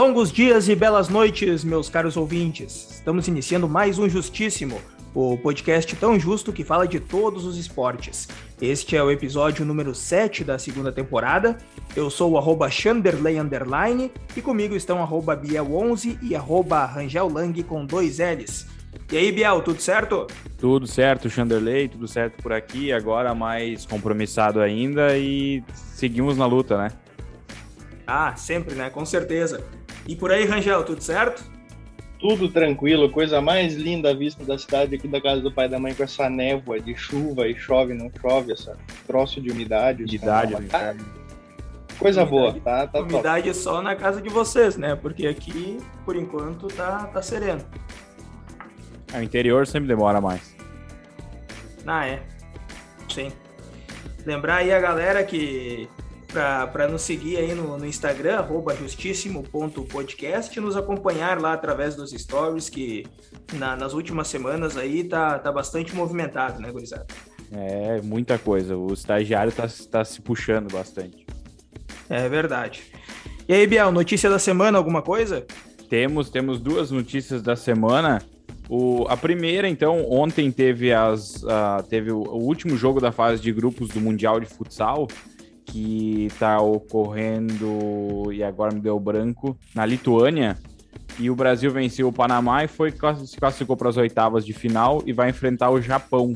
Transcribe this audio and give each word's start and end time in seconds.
Longos 0.00 0.32
dias 0.32 0.66
e 0.66 0.74
belas 0.74 1.10
noites, 1.10 1.62
meus 1.62 1.90
caros 1.90 2.16
ouvintes. 2.16 2.88
Estamos 2.90 3.28
iniciando 3.28 3.68
mais 3.68 3.98
um 3.98 4.08
Justíssimo, 4.08 4.80
o 5.14 5.36
podcast 5.36 5.94
tão 5.94 6.18
justo 6.18 6.54
que 6.54 6.64
fala 6.64 6.88
de 6.88 6.98
todos 6.98 7.44
os 7.44 7.58
esportes. 7.58 8.26
Este 8.62 8.96
é 8.96 9.02
o 9.02 9.10
episódio 9.10 9.62
número 9.62 9.94
7 9.94 10.42
da 10.42 10.58
segunda 10.58 10.90
temporada. 10.90 11.58
Eu 11.94 12.08
sou 12.08 12.30
o 12.30 12.38
arroba 12.38 12.70
Chanderley 12.70 13.38
Underline 13.38 14.10
e 14.34 14.40
comigo 14.40 14.74
estão 14.74 15.02
arroba 15.02 15.36
Biel11 15.36 16.18
e 16.22 16.34
arroba 16.34 16.86
Rangel 16.86 17.28
Lang 17.28 17.62
com 17.64 17.84
dois 17.84 18.20
L's. 18.20 18.66
E 19.12 19.18
aí, 19.18 19.30
Biel, 19.30 19.60
tudo 19.60 19.82
certo? 19.82 20.26
Tudo 20.56 20.86
certo, 20.86 21.28
Chanderley, 21.28 21.90
tudo 21.90 22.08
certo 22.08 22.42
por 22.42 22.54
aqui. 22.54 22.90
Agora 22.90 23.34
mais 23.34 23.84
compromissado 23.84 24.62
ainda 24.62 25.18
e 25.18 25.62
seguimos 25.74 26.38
na 26.38 26.46
luta, 26.46 26.78
né? 26.78 26.88
Ah, 28.06 28.34
sempre, 28.34 28.74
né? 28.74 28.88
Com 28.88 29.04
certeza. 29.04 29.62
E 30.10 30.16
por 30.16 30.32
aí, 30.32 30.44
Rangel, 30.44 30.82
tudo 30.82 31.00
certo? 31.00 31.40
Tudo 32.18 32.48
tranquilo, 32.48 33.08
coisa 33.12 33.40
mais 33.40 33.74
linda 33.74 34.12
vista 34.12 34.44
da 34.44 34.58
cidade 34.58 34.96
aqui 34.96 35.06
da 35.06 35.20
casa 35.20 35.40
do 35.40 35.52
pai 35.52 35.66
e 35.66 35.68
da 35.68 35.78
mãe 35.78 35.94
com 35.94 36.02
essa 36.02 36.28
névoa 36.28 36.80
de 36.80 36.96
chuva 36.96 37.46
e 37.46 37.54
chove, 37.54 37.94
não 37.94 38.10
chove, 38.20 38.52
essa 38.52 38.76
troço 39.06 39.40
de 39.40 39.52
umidade. 39.52 40.02
Umidade, 40.02 40.66
tá, 40.66 40.96
Coisa 41.96 42.24
boa, 42.24 42.52
tá, 42.58 42.88
tá 42.88 43.00
Umidade 43.02 43.50
top. 43.50 43.56
só 43.56 43.80
na 43.80 43.94
casa 43.94 44.20
de 44.20 44.28
vocês, 44.28 44.76
né? 44.76 44.96
Porque 44.96 45.28
aqui, 45.28 45.78
por 46.04 46.16
enquanto, 46.16 46.66
tá, 46.66 47.06
tá 47.06 47.22
sereno. 47.22 47.64
É, 49.14 49.18
o 49.18 49.22
interior 49.22 49.64
sempre 49.64 49.86
demora 49.86 50.20
mais. 50.20 50.56
Ah, 51.86 52.04
é. 52.08 52.20
Sim. 53.08 53.30
Lembrar 54.26 54.56
aí 54.56 54.72
a 54.72 54.80
galera 54.80 55.22
que 55.22 55.88
para 56.30 56.88
nos 56.88 57.02
seguir 57.02 57.36
aí 57.36 57.54
no, 57.54 57.76
no 57.76 57.86
Instagram, 57.86 58.38
arroba 58.38 58.74
justíssimo.podcast, 58.74 60.58
nos 60.60 60.76
acompanhar 60.76 61.40
lá 61.40 61.52
através 61.52 61.96
dos 61.96 62.12
stories, 62.12 62.68
que 62.68 63.06
na, 63.54 63.76
nas 63.76 63.92
últimas 63.92 64.28
semanas 64.28 64.76
aí 64.76 65.04
tá, 65.04 65.38
tá 65.38 65.50
bastante 65.50 65.94
movimentado, 65.94 66.60
né, 66.60 66.70
gurizada? 66.70 67.06
É, 67.52 68.00
muita 68.02 68.38
coisa. 68.38 68.76
O 68.76 68.92
estagiário 68.92 69.52
tá, 69.52 69.66
tá 69.90 70.04
se 70.04 70.20
puxando 70.20 70.72
bastante. 70.72 71.26
É 72.08 72.28
verdade. 72.28 72.82
E 73.48 73.52
aí, 73.52 73.66
Biel, 73.66 73.90
notícia 73.90 74.30
da 74.30 74.38
semana, 74.38 74.78
alguma 74.78 75.02
coisa? 75.02 75.44
Temos, 75.88 76.30
temos 76.30 76.60
duas 76.60 76.90
notícias 76.90 77.42
da 77.42 77.56
semana. 77.56 78.22
O, 78.68 79.04
a 79.08 79.16
primeira, 79.16 79.68
então, 79.68 80.08
ontem 80.08 80.52
teve, 80.52 80.92
as, 80.92 81.42
uh, 81.42 81.82
teve 81.88 82.12
o, 82.12 82.18
o 82.18 82.44
último 82.44 82.76
jogo 82.76 83.00
da 83.00 83.10
fase 83.10 83.42
de 83.42 83.52
grupos 83.52 83.88
do 83.88 84.00
Mundial 84.00 84.38
de 84.38 84.46
Futsal, 84.46 85.08
que 85.70 86.26
está 86.26 86.60
ocorrendo, 86.60 88.32
e 88.32 88.42
agora 88.42 88.74
me 88.74 88.80
deu 88.80 88.98
branco, 88.98 89.56
na 89.74 89.86
Lituânia. 89.86 90.58
E 91.18 91.30
o 91.30 91.34
Brasil 91.36 91.70
venceu 91.70 92.08
o 92.08 92.12
Panamá 92.12 92.64
e 92.64 92.68
foi, 92.68 92.92
se 93.24 93.36
classificou 93.36 93.76
para 93.76 93.88
as 93.88 93.96
oitavas 93.96 94.44
de 94.44 94.52
final 94.52 95.02
e 95.06 95.12
vai 95.12 95.30
enfrentar 95.30 95.70
o 95.70 95.80
Japão. 95.80 96.32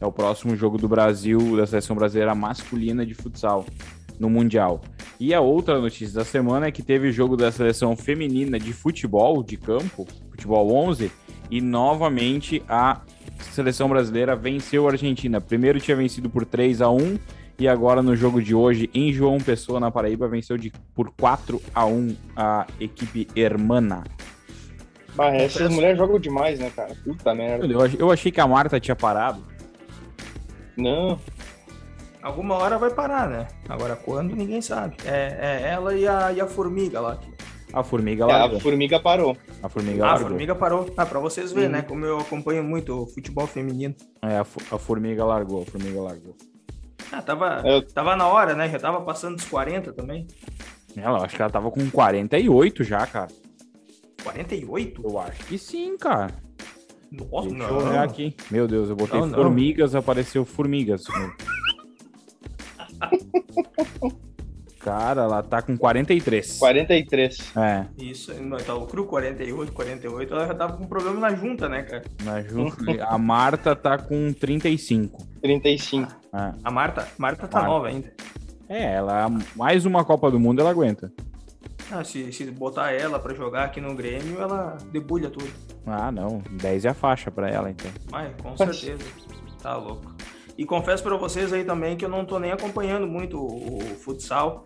É 0.00 0.06
o 0.06 0.12
próximo 0.12 0.56
jogo 0.56 0.78
do 0.78 0.88
Brasil, 0.88 1.56
da 1.56 1.66
seleção 1.66 1.94
brasileira 1.94 2.34
masculina 2.34 3.04
de 3.04 3.12
futsal 3.12 3.66
no 4.18 4.30
Mundial. 4.30 4.80
E 5.18 5.34
a 5.34 5.40
outra 5.40 5.78
notícia 5.78 6.14
da 6.14 6.24
semana 6.24 6.66
é 6.66 6.70
que 6.70 6.82
teve 6.82 7.12
jogo 7.12 7.36
da 7.36 7.52
seleção 7.52 7.94
feminina 7.94 8.58
de 8.58 8.72
futebol 8.72 9.42
de 9.42 9.58
campo, 9.58 10.06
futebol 10.30 10.72
11, 10.72 11.12
e 11.50 11.60
novamente 11.60 12.62
a 12.66 13.02
seleção 13.50 13.88
brasileira 13.88 14.34
venceu 14.34 14.86
a 14.86 14.92
Argentina. 14.92 15.40
Primeiro 15.40 15.80
tinha 15.80 15.96
vencido 15.96 16.30
por 16.30 16.46
3 16.46 16.80
a 16.80 16.90
1 16.90 17.18
e 17.60 17.68
agora 17.68 18.02
no 18.02 18.16
jogo 18.16 18.40
de 18.40 18.54
hoje, 18.54 18.88
em 18.94 19.12
João 19.12 19.36
Pessoa, 19.36 19.78
na 19.78 19.90
Paraíba, 19.90 20.26
venceu 20.26 20.56
de, 20.56 20.72
por 20.94 21.10
4 21.10 21.60
a 21.74 21.84
1 21.84 22.16
a 22.34 22.66
equipe 22.80 23.28
Hermana. 23.36 24.02
Bah, 25.14 25.28
essas 25.34 25.70
mulheres 25.70 25.98
jogam 25.98 26.18
demais, 26.18 26.58
né, 26.58 26.72
cara? 26.74 26.94
Puta 27.04 27.34
merda. 27.34 27.66
Eu, 27.66 27.86
eu 27.98 28.10
achei 28.10 28.32
que 28.32 28.40
a 28.40 28.46
Marta 28.46 28.80
tinha 28.80 28.96
parado. 28.96 29.42
Não. 30.74 31.18
Alguma 32.22 32.54
hora 32.54 32.78
vai 32.78 32.88
parar, 32.88 33.28
né? 33.28 33.46
Agora 33.68 33.94
quando, 33.94 34.34
ninguém 34.34 34.62
sabe. 34.62 34.96
É, 35.04 35.36
é 35.38 35.70
ela 35.70 35.94
e 35.94 36.08
a, 36.08 36.32
e 36.32 36.40
a 36.40 36.46
formiga 36.46 36.98
lá. 36.98 37.18
A 37.74 37.82
formiga 37.82 38.24
largou. 38.24 38.56
É, 38.56 38.58
a 38.58 38.62
formiga 38.62 39.00
parou. 39.00 39.36
A 39.62 39.68
formiga 39.68 40.04
ah, 40.04 40.06
largou. 40.06 40.26
A 40.26 40.30
formiga 40.30 40.54
parou. 40.54 40.94
Ah, 40.96 41.04
pra 41.04 41.20
vocês 41.20 41.52
verem, 41.52 41.68
né? 41.68 41.82
Como 41.82 42.06
eu 42.06 42.18
acompanho 42.18 42.64
muito 42.64 43.02
o 43.02 43.06
futebol 43.06 43.46
feminino. 43.46 43.94
É, 44.22 44.38
a, 44.38 44.40
a 44.40 44.78
formiga 44.78 45.24
largou, 45.26 45.62
a 45.62 45.66
formiga 45.66 46.00
largou. 46.00 46.34
Ah, 47.12 47.22
tava, 47.22 47.62
eu... 47.64 47.86
tava 47.86 48.16
na 48.16 48.26
hora, 48.26 48.54
né? 48.54 48.68
Já 48.68 48.78
tava 48.78 49.00
passando 49.02 49.36
dos 49.36 49.44
40 49.46 49.92
também. 49.92 50.26
Ela, 50.96 51.24
acho 51.24 51.36
que 51.36 51.42
ela 51.42 51.50
tava 51.50 51.70
com 51.70 51.88
48 51.90 52.84
já, 52.84 53.06
cara. 53.06 53.28
48? 54.22 55.02
Eu 55.04 55.18
acho 55.18 55.44
que 55.46 55.58
sim, 55.58 55.96
cara. 55.96 56.34
Nossa, 57.10 57.48
Deixa 57.48 57.68
não. 57.68 57.80
eu 57.80 57.86
olhar 57.86 58.04
aqui. 58.04 58.36
Meu 58.50 58.68
Deus, 58.68 58.88
eu 58.88 58.96
botei 58.96 59.20
não, 59.20 59.30
formigas, 59.30 59.92
não. 59.92 60.00
apareceu 60.00 60.44
formigas. 60.44 61.04
Cara, 64.80 65.22
ela 65.22 65.42
tá 65.42 65.60
com 65.60 65.76
43. 65.76 66.58
43. 66.58 67.52
É. 67.54 67.86
Isso, 67.98 68.32
tá 68.64 68.74
o 68.74 68.86
cru 68.86 69.04
48, 69.04 69.72
48, 69.72 70.32
ela 70.32 70.46
já 70.46 70.54
tava 70.54 70.78
com 70.78 70.86
problema 70.86 71.20
na 71.20 71.34
junta, 71.34 71.68
né, 71.68 71.82
cara? 71.82 72.02
Na 72.24 72.40
junta. 72.42 73.04
a 73.04 73.18
Marta 73.18 73.76
tá 73.76 73.98
com 73.98 74.32
35. 74.32 75.22
35. 75.42 76.19
É. 76.32 76.52
A 76.62 76.70
Marta, 76.70 77.08
Marta 77.18 77.48
tá 77.48 77.58
Marta. 77.58 77.72
nova 77.72 77.88
ainda. 77.88 78.12
É, 78.68 78.94
ela 78.94 79.28
mais 79.56 79.84
uma 79.84 80.04
Copa 80.04 80.30
do 80.30 80.38
Mundo 80.38 80.60
ela 80.60 80.70
aguenta. 80.70 81.12
Ah, 81.90 82.04
se, 82.04 82.32
se 82.32 82.48
botar 82.52 82.92
ela 82.92 83.18
para 83.18 83.34
jogar 83.34 83.64
aqui 83.64 83.80
no 83.80 83.94
Grêmio, 83.96 84.40
ela 84.40 84.78
debulha 84.92 85.28
tudo. 85.28 85.50
Ah, 85.84 86.12
não. 86.12 86.40
10 86.52 86.84
é 86.84 86.88
a 86.90 86.94
faixa 86.94 87.32
para 87.32 87.50
ela, 87.50 87.68
então. 87.68 87.90
Mas, 88.12 88.32
com 88.40 88.56
certeza. 88.56 89.02
Tá 89.60 89.76
louco. 89.76 90.14
E 90.56 90.64
confesso 90.64 91.02
para 91.02 91.16
vocês 91.16 91.52
aí 91.52 91.64
também 91.64 91.96
que 91.96 92.04
eu 92.04 92.08
não 92.08 92.24
tô 92.24 92.38
nem 92.38 92.52
acompanhando 92.52 93.08
muito 93.08 93.38
o, 93.38 93.78
o 93.78 93.80
futsal. 93.96 94.64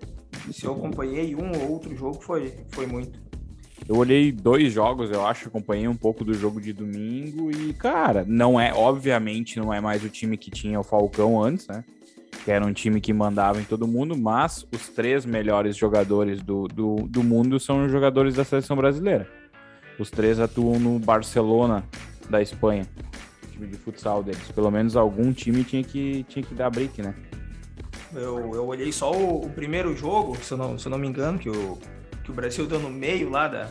Se 0.53 0.67
eu 0.67 0.73
acompanhei 0.73 1.35
um 1.35 1.51
ou 1.63 1.73
outro 1.73 1.97
jogo, 1.97 2.21
foi, 2.21 2.55
foi 2.73 2.87
muito. 2.87 3.19
Eu 3.89 3.97
olhei 3.97 4.33
dois 4.33 4.73
jogos, 4.73 5.11
eu 5.11 5.27
acho, 5.27 5.49
acompanhei 5.49 5.87
um 5.87 5.97
pouco 5.97 6.25
do 6.25 6.33
jogo 6.33 6.61
de 6.61 6.73
domingo 6.73 7.51
e, 7.51 7.73
cara, 7.75 8.25
não 8.27 8.59
é, 8.59 8.73
obviamente, 8.73 9.59
não 9.59 9.73
é 9.73 9.81
mais 9.81 10.03
o 10.03 10.09
time 10.09 10.37
que 10.37 10.51
tinha 10.51 10.81
o 10.81 10.85
Falcão 10.85 11.43
antes, 11.43 11.67
né? 11.67 11.85
Que 12.45 12.51
era 12.51 12.65
um 12.65 12.73
time 12.73 13.01
que 13.01 13.13
mandava 13.13 13.61
em 13.61 13.65
todo 13.65 13.87
mundo, 13.87 14.17
mas 14.17 14.67
os 14.73 14.89
três 14.89 15.25
melhores 15.25 15.77
jogadores 15.77 16.43
do, 16.43 16.67
do, 16.67 16.97
do 17.09 17.23
mundo 17.23 17.61
são 17.61 17.85
os 17.85 17.93
jogadores 17.93 18.35
da 18.35 18.45
seleção 18.45 18.77
brasileira. 18.77 19.29
Os 19.99 20.11
três 20.11 20.41
atuam 20.41 20.79
no 20.81 20.99
Barcelona 20.99 21.85
da 22.29 22.43
Espanha 22.43 22.87
time 23.55 23.67
de 23.69 23.77
futsal 23.77 24.23
deles. 24.23 24.51
Pelo 24.53 24.71
menos 24.71 24.97
algum 24.97 25.33
time 25.33 25.65
tinha 25.65 25.83
que, 25.83 26.25
tinha 26.29 26.45
que 26.45 26.55
dar 26.55 26.71
break, 26.71 27.01
né? 27.01 27.15
Eu, 28.13 28.55
eu 28.55 28.67
olhei 28.67 28.93
só 28.93 29.13
o, 29.13 29.45
o 29.45 29.51
primeiro 29.51 29.97
jogo, 29.97 30.37
se 30.37 30.53
eu, 30.53 30.59
não, 30.59 30.79
se 30.79 30.87
eu 30.87 30.91
não 30.91 30.99
me 30.99 31.09
engano, 31.09 31.39
que 31.39 31.49
o, 31.49 31.79
que 32.25 32.31
o 32.31 32.35
Brasil 32.35 32.67
deu 32.67 32.81
no 32.81 32.91
meio 32.91 33.31
lá 33.31 33.47
da. 33.47 33.69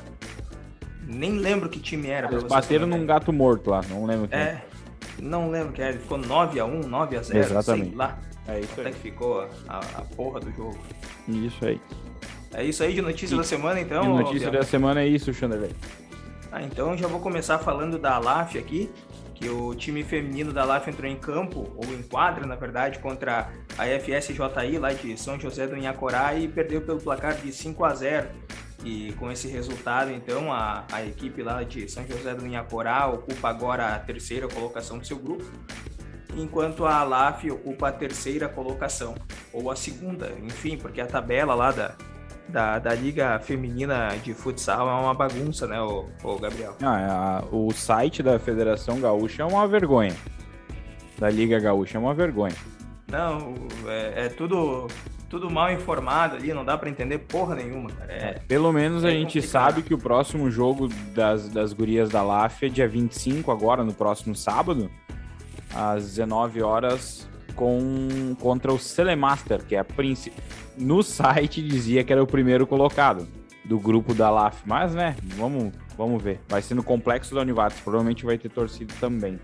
Nem 1.05 1.37
lembro 1.37 1.67
que 1.67 1.79
time 1.79 2.07
era. 2.07 2.31
Eles 2.31 2.43
bateram 2.43 2.87
num 2.87 3.05
gato 3.05 3.33
morto 3.33 3.69
lá, 3.69 3.81
não 3.89 4.05
lembro 4.05 4.27
que 4.27 4.35
É, 4.35 4.63
não 5.19 5.49
lembro 5.49 5.73
que 5.73 5.81
era. 5.81 5.93
Ficou 5.93 6.19
9x1, 6.19 6.85
9x0, 6.85 7.35
Exatamente. 7.35 7.87
sei 7.89 7.97
lá. 7.97 8.19
É 8.47 8.59
isso 8.59 8.73
Até 8.73 8.87
aí. 8.87 8.93
que 8.93 8.99
ficou 8.99 9.47
a, 9.67 9.77
a 9.79 10.01
porra 10.15 10.39
do 10.39 10.51
jogo. 10.51 10.77
Isso 11.27 11.65
aí. 11.65 11.81
É 12.53 12.63
isso 12.63 12.83
aí 12.83 12.93
de 12.93 13.01
notícia 13.01 13.33
e, 13.33 13.37
da 13.37 13.43
semana, 13.43 13.79
então? 13.79 14.01
De 14.01 14.23
notícia 14.23 14.51
da 14.51 14.63
semana 14.63 15.01
é 15.01 15.07
isso, 15.07 15.33
Xanderley. 15.33 15.71
Ah, 16.51 16.61
então 16.61 16.95
já 16.95 17.07
vou 17.07 17.19
começar 17.19 17.57
falando 17.57 17.97
da 17.97 18.19
LAF 18.19 18.57
aqui 18.59 18.89
que 19.35 19.49
o 19.49 19.73
time 19.73 20.03
feminino 20.03 20.53
da 20.53 20.63
LAF 20.63 20.89
entrou 20.89 21.09
em 21.09 21.15
campo, 21.15 21.71
ou 21.75 21.85
em 21.93 22.01
quadra, 22.03 22.45
na 22.45 22.55
verdade, 22.55 22.99
contra 22.99 23.49
a 23.77 23.85
FSJI 23.99 24.77
lá 24.77 24.93
de 24.93 25.17
São 25.17 25.39
José 25.39 25.67
do 25.67 25.75
Inhacorá 25.75 26.35
e 26.35 26.47
perdeu 26.47 26.81
pelo 26.81 26.99
placar 26.99 27.35
de 27.35 27.51
5 27.51 27.83
a 27.83 27.93
0. 27.93 28.29
E 28.83 29.13
com 29.13 29.31
esse 29.31 29.47
resultado, 29.47 30.11
então, 30.11 30.51
a, 30.51 30.85
a 30.91 31.05
equipe 31.05 31.41
lá 31.41 31.63
de 31.63 31.89
São 31.89 32.05
José 32.05 32.35
do 32.35 32.45
Inhacorá 32.45 33.07
ocupa 33.07 33.49
agora 33.49 33.95
a 33.95 33.99
terceira 33.99 34.47
colocação 34.47 34.97
do 34.97 35.05
seu 35.05 35.17
grupo, 35.17 35.45
enquanto 36.35 36.85
a 36.85 37.03
LAF 37.03 37.49
ocupa 37.49 37.87
a 37.87 37.91
terceira 37.91 38.49
colocação, 38.49 39.15
ou 39.53 39.71
a 39.71 39.75
segunda, 39.75 40.33
enfim, 40.43 40.77
porque 40.77 40.99
a 40.99 41.05
tabela 41.05 41.55
lá 41.55 41.71
da, 41.71 41.95
da, 42.47 42.79
da 42.79 42.93
Liga 42.93 43.39
Feminina 43.39 44.09
de 44.23 44.33
Futsal 44.33 44.87
é 44.87 45.01
uma 45.01 45.13
bagunça, 45.13 45.67
né, 45.67 45.81
o, 45.81 46.07
o 46.23 46.39
Gabriel? 46.39 46.75
Ah, 46.81 46.99
é 46.99 47.05
a, 47.05 47.43
o 47.51 47.71
site 47.71 48.21
da 48.21 48.37
Federação 48.37 48.99
Gaúcha 48.99 49.43
é 49.43 49.45
uma 49.45 49.67
vergonha. 49.67 50.15
Da 51.17 51.29
Liga 51.29 51.59
Gaúcha 51.59 51.97
é 51.97 52.01
uma 52.01 52.13
vergonha. 52.13 52.55
Não, 53.09 53.53
é, 53.87 54.25
é 54.25 54.29
tudo 54.29 54.87
tudo 55.33 55.49
mal 55.49 55.71
informado 55.71 56.35
ali, 56.35 56.53
não 56.53 56.63
dá 56.63 56.77
para 56.77 56.87
entender 56.87 57.17
porra 57.17 57.55
nenhuma, 57.55 57.89
cara. 57.89 58.13
É, 58.13 58.33
pelo 58.47 58.71
menos 58.71 59.03
a 59.03 59.09
é 59.09 59.13
gente 59.13 59.39
complicado. 59.39 59.49
sabe 59.51 59.81
que 59.81 59.91
o 59.91 59.97
próximo 59.97 60.51
jogo 60.51 60.89
das, 61.15 61.49
das 61.49 61.73
gurias 61.73 62.09
da 62.09 62.21
LAF 62.21 62.67
é 62.67 62.69
dia 62.69 62.87
25, 62.87 63.51
agora, 63.51 63.83
no 63.83 63.91
próximo 63.91 64.35
sábado, 64.35 64.91
às 65.73 66.05
19 66.05 66.61
horas, 66.61 67.27
com, 67.55 68.35
contra 68.39 68.73
o 68.73 68.79
Celemaster, 68.79 69.63
que 69.63 69.75
é 69.75 69.79
a 69.79 69.83
principal 69.83 70.37
no 70.77 71.03
site 71.03 71.61
dizia 71.61 72.03
que 72.03 72.11
era 72.11 72.23
o 72.23 72.27
primeiro 72.27 72.65
colocado. 72.65 73.27
do 73.65 73.79
grupo 73.79 74.13
da 74.13 74.29
LAF. 74.29 74.61
Mas, 74.65 74.93
né, 74.93 75.15
vamos, 75.37 75.71
vamos 75.97 76.21
ver. 76.21 76.41
Vai 76.49 76.61
ser 76.61 76.75
no 76.75 76.83
complexo 76.83 77.33
da 77.33 77.39
Univates, 77.39 77.79
provavelmente 77.79 78.25
vai 78.25 78.37
ter 78.37 78.49
torcido 78.49 78.93
também. 78.99 79.39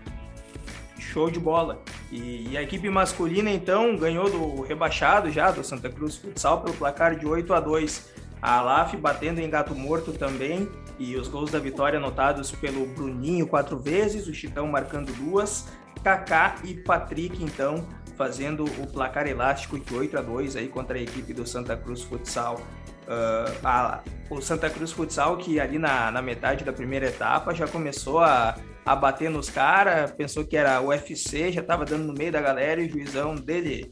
Show 0.98 1.30
de 1.30 1.40
bola. 1.40 1.80
E, 2.12 2.50
e, 2.50 2.56
a 2.58 2.62
equipe 2.62 2.90
masculina, 2.90 3.50
então, 3.50 3.96
ganhou 3.96 4.28
do 4.28 4.60
rebaixado 4.60 5.30
já, 5.30 5.50
do 5.50 5.64
Santa 5.64 5.88
Cruz 5.88 6.16
Futsal, 6.16 6.60
pelo 6.60 6.76
placar 6.76 7.18
de 7.18 7.26
8 7.26 7.54
a 7.54 7.60
2 7.60 8.10
A 8.42 8.58
Alaf 8.58 8.94
batendo 8.98 9.40
em 9.40 9.48
gato 9.48 9.74
morto 9.74 10.12
também. 10.12 10.68
E 10.98 11.16
os 11.16 11.26
gols 11.26 11.50
da 11.50 11.58
vitória 11.58 11.98
anotados 11.98 12.50
pelo 12.50 12.84
Bruninho 12.88 13.46
quatro 13.46 13.78
vezes, 13.78 14.26
o 14.26 14.34
Chitão 14.34 14.66
marcando 14.66 15.10
duas, 15.14 15.66
Kaká 16.04 16.56
e 16.62 16.74
Patrick, 16.74 17.42
então, 17.42 17.86
fazendo 18.20 18.64
o 18.64 18.86
placar 18.86 19.26
elástico 19.26 19.78
de 19.80 19.94
8 19.94 20.18
a 20.18 20.20
2 20.20 20.56
aí 20.56 20.68
contra 20.68 20.98
a 20.98 21.00
equipe 21.00 21.32
do 21.32 21.46
Santa 21.46 21.74
Cruz 21.74 22.02
Futsal. 22.02 22.60
Uh, 23.06 23.56
a, 23.64 24.02
o 24.28 24.42
Santa 24.42 24.68
Cruz 24.68 24.92
Futsal, 24.92 25.38
que 25.38 25.58
ali 25.58 25.78
na, 25.78 26.10
na 26.10 26.20
metade 26.20 26.62
da 26.62 26.70
primeira 26.70 27.06
etapa 27.06 27.54
já 27.54 27.66
começou 27.66 28.18
a, 28.18 28.58
a 28.84 28.94
bater 28.94 29.30
nos 29.30 29.48
caras, 29.48 30.10
pensou 30.10 30.44
que 30.44 30.54
era 30.54 30.82
UFC, 30.82 31.50
já 31.50 31.62
estava 31.62 31.86
dando 31.86 32.04
no 32.04 32.12
meio 32.12 32.30
da 32.30 32.42
galera 32.42 32.82
e 32.82 32.88
o 32.88 32.90
juizão 32.90 33.34
dele, 33.34 33.90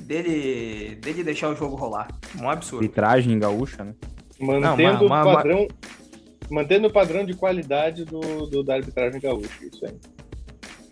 dele, 0.00 0.94
dele 0.94 1.22
deixar 1.22 1.50
o 1.50 1.54
jogo 1.54 1.76
rolar. 1.76 2.08
Um 2.40 2.48
absurdo. 2.48 2.82
Arbitragem 2.82 3.38
gaúcha, 3.38 3.84
né? 3.84 3.94
Mantendo 4.40 5.00
Não, 5.00 5.06
uma, 5.06 5.22
uma, 5.22 5.32
o 5.32 5.34
padrão, 5.34 5.58
uma... 5.58 5.68
mantendo 6.62 6.88
o 6.88 6.92
padrão 6.92 7.26
de 7.26 7.34
qualidade 7.34 8.06
do, 8.06 8.46
do 8.46 8.64
da 8.64 8.76
arbitragem 8.76 9.20
gaúcha, 9.20 9.52
isso 9.70 9.84
aí. 9.84 9.96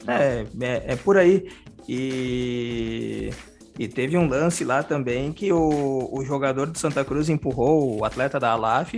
É, 0.06 0.44
é, 0.60 0.92
é 0.92 0.96
por 0.96 1.16
aí. 1.16 1.48
E, 1.88 3.30
e 3.78 3.88
teve 3.88 4.16
um 4.16 4.28
lance 4.28 4.64
lá 4.64 4.82
também 4.82 5.32
que 5.32 5.52
o, 5.52 6.08
o 6.12 6.24
jogador 6.24 6.66
do 6.66 6.78
Santa 6.78 7.04
Cruz 7.04 7.28
empurrou 7.28 7.98
o 7.98 8.04
atleta 8.04 8.38
da 8.40 8.50
Alaf. 8.50 8.94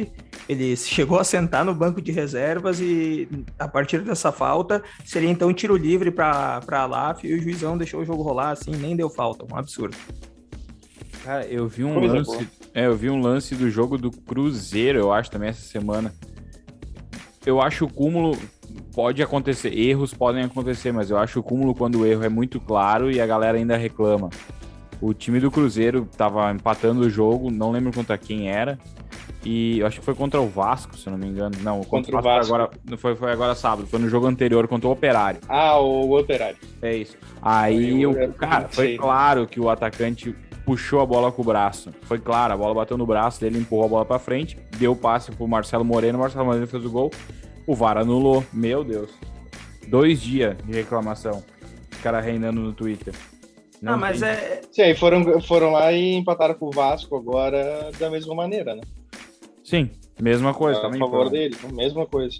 Ele 0.48 0.76
chegou 0.76 1.18
a 1.18 1.24
sentar 1.24 1.64
no 1.64 1.74
banco 1.74 2.00
de 2.00 2.12
reservas 2.12 2.78
e 2.80 3.28
a 3.58 3.66
partir 3.66 4.02
dessa 4.02 4.30
falta 4.30 4.82
seria 5.04 5.30
então 5.30 5.52
tiro 5.52 5.76
livre 5.76 6.10
para 6.10 6.60
a 6.66 6.80
Alaf 6.80 7.24
e 7.24 7.34
o 7.34 7.42
juizão 7.42 7.76
deixou 7.76 8.00
o 8.00 8.04
jogo 8.04 8.22
rolar 8.22 8.50
assim, 8.50 8.70
nem 8.70 8.94
deu 8.94 9.10
falta. 9.10 9.44
Um 9.52 9.56
absurdo. 9.56 9.96
Cara, 11.24 11.44
eu 11.46 11.66
vi 11.66 11.82
um 11.82 11.94
Coisa 11.94 12.14
lance. 12.14 12.48
É, 12.72 12.86
eu 12.86 12.94
vi 12.94 13.10
um 13.10 13.20
lance 13.20 13.56
do 13.56 13.68
jogo 13.68 13.98
do 13.98 14.10
Cruzeiro, 14.10 14.98
eu 14.98 15.12
acho, 15.12 15.30
também 15.30 15.48
essa 15.48 15.62
semana. 15.62 16.14
Eu 17.44 17.60
acho 17.60 17.86
o 17.86 17.92
cúmulo 17.92 18.38
pode 18.94 19.22
acontecer, 19.22 19.76
erros 19.76 20.14
podem 20.14 20.44
acontecer, 20.44 20.92
mas 20.92 21.10
eu 21.10 21.18
acho 21.18 21.40
o 21.40 21.42
cúmulo 21.42 21.74
quando 21.74 22.00
o 22.00 22.06
erro 22.06 22.24
é 22.24 22.28
muito 22.28 22.60
claro 22.60 23.10
e 23.10 23.20
a 23.20 23.26
galera 23.26 23.58
ainda 23.58 23.76
reclama. 23.76 24.30
O 25.00 25.12
time 25.12 25.38
do 25.40 25.50
Cruzeiro 25.50 26.08
tava 26.16 26.50
empatando 26.52 27.02
o 27.02 27.10
jogo, 27.10 27.50
não 27.50 27.70
lembro 27.70 27.92
contra 27.92 28.16
quem 28.16 28.48
era. 28.48 28.78
E 29.44 29.78
eu 29.78 29.86
acho 29.86 30.00
que 30.00 30.04
foi 30.04 30.14
contra 30.14 30.40
o 30.40 30.48
Vasco, 30.48 30.96
se 30.96 31.06
eu 31.06 31.12
não 31.12 31.18
me 31.18 31.26
engano. 31.26 31.54
Não, 31.62 31.84
contra, 31.84 32.12
contra 32.12 32.18
o 32.18 32.22
Vasco, 32.22 32.54
Agora, 32.54 32.70
foi, 32.96 33.14
foi 33.14 33.30
agora 33.30 33.54
sábado, 33.54 33.86
foi 33.86 34.00
no 34.00 34.08
jogo 34.08 34.26
anterior 34.26 34.66
contra 34.66 34.88
o 34.88 34.90
Operário. 34.90 35.40
Ah, 35.48 35.78
o 35.78 36.18
Operário. 36.18 36.56
É 36.82 36.96
isso. 36.96 37.16
Aí, 37.40 38.04
o, 38.04 38.32
cara, 38.32 38.68
foi 38.68 38.96
claro 38.96 39.46
que 39.46 39.60
o 39.60 39.68
atacante 39.70 40.34
puxou 40.64 41.00
a 41.00 41.06
bola 41.06 41.30
com 41.30 41.42
o 41.42 41.44
braço. 41.44 41.92
Foi 42.02 42.18
claro, 42.18 42.54
a 42.54 42.56
bola 42.56 42.74
bateu 42.74 42.98
no 42.98 43.06
braço 43.06 43.40
dele, 43.40 43.58
empurrou 43.58 43.84
a 43.84 43.88
bola 43.88 44.04
para 44.04 44.18
frente, 44.18 44.58
deu 44.78 44.92
o 44.92 44.96
passe 44.96 45.30
pro 45.30 45.46
Marcelo 45.46 45.84
Moreno, 45.84 46.18
o 46.18 46.20
Marcelo 46.22 46.44
Moreno 46.44 46.66
fez 46.66 46.84
o 46.84 46.90
gol. 46.90 47.12
O 47.66 47.74
VAR 47.74 47.98
anulou. 47.98 48.44
Meu 48.52 48.84
Deus. 48.84 49.10
Dois 49.88 50.20
dias 50.20 50.56
de 50.64 50.72
reclamação. 50.72 51.42
O 51.98 52.02
cara 52.02 52.20
reinando 52.20 52.60
no 52.60 52.72
Twitter. 52.72 53.14
Não 53.80 53.94
ah, 53.94 53.96
mas 53.96 54.20
tem... 54.20 54.28
é. 54.28 54.60
Sim, 54.70 54.82
aí 54.82 54.96
foram, 54.96 55.40
foram 55.40 55.72
lá 55.72 55.92
e 55.92 56.14
empataram 56.14 56.54
com 56.54 56.66
o 56.66 56.70
Vasco 56.70 57.16
agora 57.16 57.90
da 57.98 58.10
mesma 58.10 58.34
maneira, 58.34 58.74
né? 58.74 58.82
Sim, 59.64 59.90
mesma 60.20 60.54
coisa. 60.54 60.78
A 60.78 60.82
também 60.82 61.00
favor 61.00 61.18
foram. 61.18 61.30
dele, 61.30 61.56
mesma 61.72 62.06
coisa. 62.06 62.38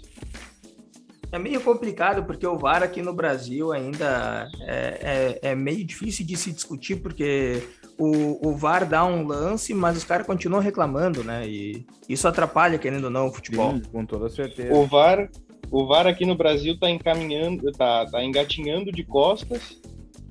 É 1.31 1.37
meio 1.37 1.59
complicado 1.61 2.23
porque 2.23 2.47
o 2.47 2.57
VAR 2.57 2.81
aqui 2.83 3.01
no 3.01 3.13
Brasil 3.13 3.73
ainda 3.73 4.49
é, 4.61 5.39
é, 5.41 5.49
é 5.51 5.55
meio 5.55 5.83
difícil 5.83 6.25
de 6.25 6.37
se 6.37 6.53
discutir 6.53 6.97
porque 6.97 7.61
o, 7.97 8.49
o 8.49 8.55
VAR 8.55 8.87
dá 8.87 9.03
um 9.05 9.25
lance, 9.25 9.73
mas 9.73 9.97
os 9.97 10.03
caras 10.03 10.27
continuam 10.27 10.61
reclamando, 10.61 11.23
né? 11.23 11.47
E 11.47 11.85
isso 12.07 12.27
atrapalha, 12.27 12.77
querendo 12.77 13.05
ou 13.05 13.09
não, 13.09 13.27
o 13.27 13.33
futebol. 13.33 13.73
Sim, 13.73 13.81
com 13.91 14.05
toda 14.05 14.29
certeza. 14.29 14.73
O 14.73 14.85
VAR, 14.85 15.29
o 15.71 15.85
VAR 15.87 16.05
aqui 16.05 16.25
no 16.25 16.35
Brasil 16.35 16.79
tá 16.79 16.89
encaminhando, 16.89 17.71
tá, 17.71 18.05
tá 18.05 18.23
engatinhando 18.23 18.91
de 18.91 19.03
costas 19.03 19.79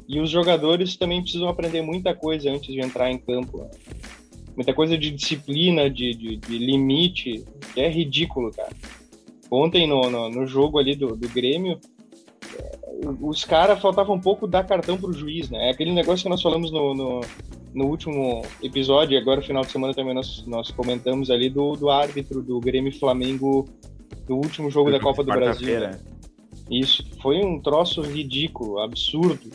e 0.08 0.20
os 0.20 0.30
jogadores 0.30 0.96
também 0.96 1.20
precisam 1.20 1.48
aprender 1.48 1.82
muita 1.82 2.14
coisa 2.14 2.50
antes 2.50 2.72
de 2.72 2.80
entrar 2.80 3.10
em 3.10 3.18
campo. 3.18 3.58
Né? 3.58 3.70
Muita 4.54 4.72
coisa 4.72 4.96
de 4.96 5.10
disciplina, 5.10 5.90
de, 5.90 6.14
de, 6.14 6.36
de, 6.36 6.58
limite, 6.58 7.44
que 7.74 7.80
é 7.80 7.90
ridículo, 7.90 8.52
cara. 8.52 8.70
Ontem 9.50 9.86
no, 9.86 10.08
no, 10.08 10.30
no 10.30 10.46
jogo 10.46 10.78
ali 10.78 10.94
do, 10.94 11.16
do 11.16 11.28
Grêmio, 11.28 11.78
os 13.20 13.44
caras 13.44 13.80
faltavam 13.80 14.16
um 14.16 14.20
pouco 14.20 14.46
dar 14.46 14.64
cartão 14.64 14.96
pro 14.96 15.12
juiz, 15.12 15.50
né? 15.50 15.68
É 15.68 15.70
aquele 15.70 15.92
negócio 15.92 16.22
que 16.22 16.28
nós 16.28 16.42
falamos 16.42 16.70
no, 16.70 16.94
no, 16.94 17.20
no 17.74 17.86
último 17.86 18.42
episódio, 18.62 19.14
e 19.14 19.18
agora 19.18 19.42
final 19.42 19.62
de 19.62 19.70
semana 19.70 19.92
também 19.92 20.14
nós, 20.14 20.44
nós 20.46 20.70
comentamos 20.70 21.30
ali 21.30 21.50
do, 21.50 21.74
do 21.74 21.90
árbitro 21.90 22.42
do 22.42 22.58
Grêmio 22.58 22.96
Flamengo 22.98 23.68
do 24.26 24.36
último 24.36 24.70
jogo 24.70 24.90
da 24.90 24.98
Copa 24.98 25.22
do 25.22 25.32
Brasil. 25.32 25.80
Né? 25.80 26.00
Isso, 26.70 27.04
foi 27.20 27.44
um 27.44 27.60
troço 27.60 28.00
ridículo, 28.00 28.78
absurdo. 28.78 29.50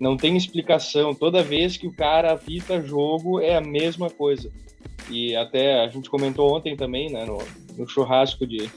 Não 0.00 0.16
tem 0.16 0.36
explicação. 0.36 1.14
Toda 1.14 1.42
vez 1.42 1.76
que 1.76 1.86
o 1.86 1.94
cara 1.94 2.32
apita 2.32 2.82
jogo 2.82 3.38
é 3.40 3.54
a 3.54 3.60
mesma 3.60 4.10
coisa. 4.10 4.50
E 5.10 5.36
até 5.36 5.84
a 5.84 5.88
gente 5.88 6.10
comentou 6.10 6.56
ontem 6.56 6.74
também, 6.74 7.10
né, 7.10 7.24
no, 7.24 7.38
no 7.76 7.86
churrasco 7.86 8.46
de, 8.46 8.68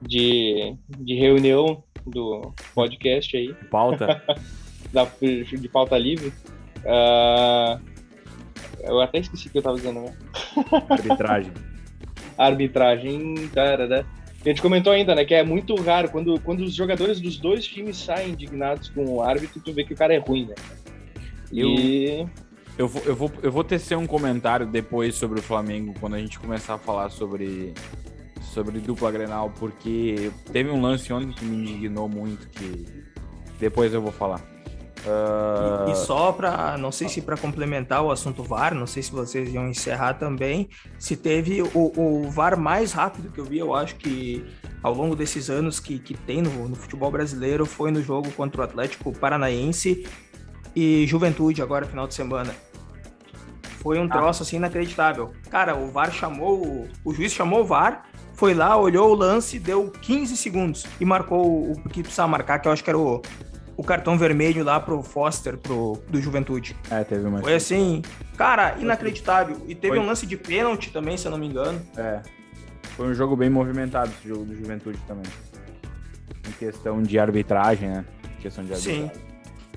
de, 0.00 0.74
de 0.98 1.14
reunião 1.14 1.82
do 2.10 2.52
podcast 2.74 3.36
aí. 3.36 3.54
Pauta. 3.70 4.22
da, 4.92 5.06
de 5.20 5.68
pauta 5.68 5.96
livre. 5.96 6.32
Uh, 6.78 7.80
eu 8.80 9.00
até 9.00 9.18
esqueci 9.18 9.48
o 9.48 9.50
que 9.50 9.58
eu 9.58 9.62
tava 9.62 9.76
dizendo, 9.76 10.00
né? 10.00 10.16
Arbitragem. 10.88 11.52
Arbitragem, 12.36 13.48
cara, 13.52 13.86
né? 13.86 14.04
A 14.44 14.48
gente 14.48 14.62
comentou 14.62 14.92
ainda, 14.92 15.14
né, 15.14 15.22
que 15.22 15.34
é 15.34 15.42
muito 15.42 15.74
raro 15.74 16.08
quando, 16.08 16.40
quando 16.40 16.60
os 16.60 16.74
jogadores 16.74 17.20
dos 17.20 17.36
dois 17.36 17.66
times 17.66 17.98
saem 17.98 18.30
indignados 18.30 18.88
com 18.88 19.04
o 19.04 19.22
árbitro, 19.22 19.60
tu 19.60 19.70
vê 19.70 19.84
que 19.84 19.92
o 19.92 19.96
cara 19.96 20.14
é 20.14 20.18
ruim, 20.18 20.46
né? 20.46 20.54
E... 21.52 22.26
Eu, 22.26 22.30
eu, 22.78 22.88
vou, 22.88 23.02
eu, 23.04 23.14
vou, 23.14 23.32
eu 23.42 23.52
vou 23.52 23.62
tecer 23.62 23.98
um 23.98 24.06
comentário 24.06 24.66
depois 24.66 25.14
sobre 25.14 25.40
o 25.40 25.42
Flamengo, 25.42 25.94
quando 26.00 26.14
a 26.14 26.18
gente 26.18 26.38
começar 26.38 26.74
a 26.74 26.78
falar 26.78 27.10
sobre 27.10 27.74
sobre 28.50 28.80
dupla 28.80 29.10
Grenal, 29.10 29.52
porque 29.58 30.30
teve 30.52 30.70
um 30.70 30.80
lance 30.80 31.12
ontem 31.12 31.32
que 31.32 31.44
me 31.44 31.56
indignou 31.56 32.08
muito, 32.08 32.48
que 32.48 32.86
depois 33.58 33.94
eu 33.94 34.02
vou 34.02 34.12
falar. 34.12 34.40
Uh... 35.06 35.88
E, 35.88 35.92
e, 35.92 35.96
só 35.96 36.30
para, 36.32 36.76
não 36.76 36.92
sei 36.92 37.08
se 37.08 37.22
para 37.22 37.36
complementar 37.36 38.02
o 38.02 38.10
assunto 38.10 38.42
VAR, 38.42 38.74
não 38.74 38.86
sei 38.86 39.02
se 39.02 39.10
vocês 39.10 39.52
iam 39.54 39.68
encerrar 39.68 40.14
também, 40.14 40.68
se 40.98 41.16
teve 41.16 41.62
o, 41.62 41.70
o 41.74 42.30
VAR 42.30 42.58
mais 42.58 42.92
rápido 42.92 43.32
que 43.32 43.40
eu 43.40 43.44
vi, 43.44 43.58
eu 43.58 43.74
acho 43.74 43.94
que 43.96 44.44
ao 44.82 44.92
longo 44.92 45.14
desses 45.14 45.48
anos 45.48 45.78
que, 45.78 45.98
que 45.98 46.14
tem 46.14 46.42
no, 46.42 46.68
no 46.68 46.74
futebol 46.74 47.10
brasileiro, 47.10 47.64
foi 47.64 47.90
no 47.90 48.02
jogo 48.02 48.30
contra 48.32 48.60
o 48.60 48.64
Atlético 48.64 49.12
Paranaense 49.12 50.06
e 50.74 51.06
Juventude, 51.06 51.62
agora 51.62 51.86
final 51.86 52.06
de 52.06 52.14
semana. 52.14 52.54
Foi 53.80 53.98
um 53.98 54.04
ah. 54.04 54.08
troço 54.08 54.42
assim 54.42 54.56
inacreditável. 54.56 55.32
Cara, 55.50 55.76
o 55.76 55.90
VAR 55.90 56.12
chamou, 56.12 56.86
o 57.04 57.14
juiz 57.14 57.32
chamou 57.32 57.60
o 57.60 57.64
VAR, 57.64 58.09
foi 58.40 58.54
lá, 58.54 58.74
olhou 58.74 59.10
o 59.10 59.14
lance, 59.14 59.58
deu 59.58 59.90
15 59.90 60.34
segundos 60.34 60.86
e 60.98 61.04
marcou 61.04 61.72
o 61.72 61.88
que 61.90 62.02
precisava 62.02 62.26
marcar, 62.26 62.58
que 62.58 62.66
eu 62.66 62.72
acho 62.72 62.82
que 62.82 62.88
era 62.88 62.98
o, 62.98 63.20
o 63.76 63.84
cartão 63.84 64.16
vermelho 64.16 64.64
lá 64.64 64.80
pro 64.80 65.02
Foster, 65.02 65.58
pro, 65.58 66.02
do 66.08 66.22
Juventude. 66.22 66.74
É, 66.90 67.04
teve 67.04 67.26
uma. 67.26 67.42
Foi 67.42 67.54
assim, 67.54 68.00
cara, 68.38 68.78
inacreditável. 68.78 69.58
E 69.68 69.74
teve 69.74 69.96
foi. 69.96 69.98
um 69.98 70.06
lance 70.06 70.26
de 70.26 70.38
pênalti 70.38 70.90
também, 70.90 71.18
se 71.18 71.26
eu 71.26 71.30
não 71.30 71.36
me 71.36 71.48
engano. 71.48 71.82
É. 71.94 72.22
Foi 72.96 73.08
um 73.08 73.14
jogo 73.14 73.36
bem 73.36 73.50
movimentado 73.50 74.10
esse 74.18 74.26
jogo 74.26 74.46
do 74.46 74.56
Juventude 74.56 74.98
também. 75.06 75.30
Em 76.48 76.52
questão 76.52 77.02
de 77.02 77.18
arbitragem, 77.18 77.90
né? 77.90 78.06
Em 78.38 78.40
questão 78.40 78.64
de 78.64 78.72
arbitragem. 78.72 79.10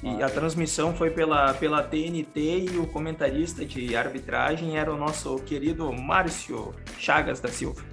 Sim. 0.01 0.17
E 0.17 0.23
a 0.23 0.29
transmissão 0.29 0.93
foi 0.93 1.09
pela, 1.09 1.53
pela 1.53 1.83
TNT 1.83 2.67
e 2.71 2.77
o 2.77 2.87
comentarista 2.87 3.65
de 3.65 3.93
arbitragem 3.93 4.77
era 4.77 4.93
o 4.93 4.97
nosso 4.97 5.35
querido 5.39 5.91
Márcio 5.91 6.73
Chagas 6.97 7.41
da 7.41 7.49
Silva. 7.49 7.91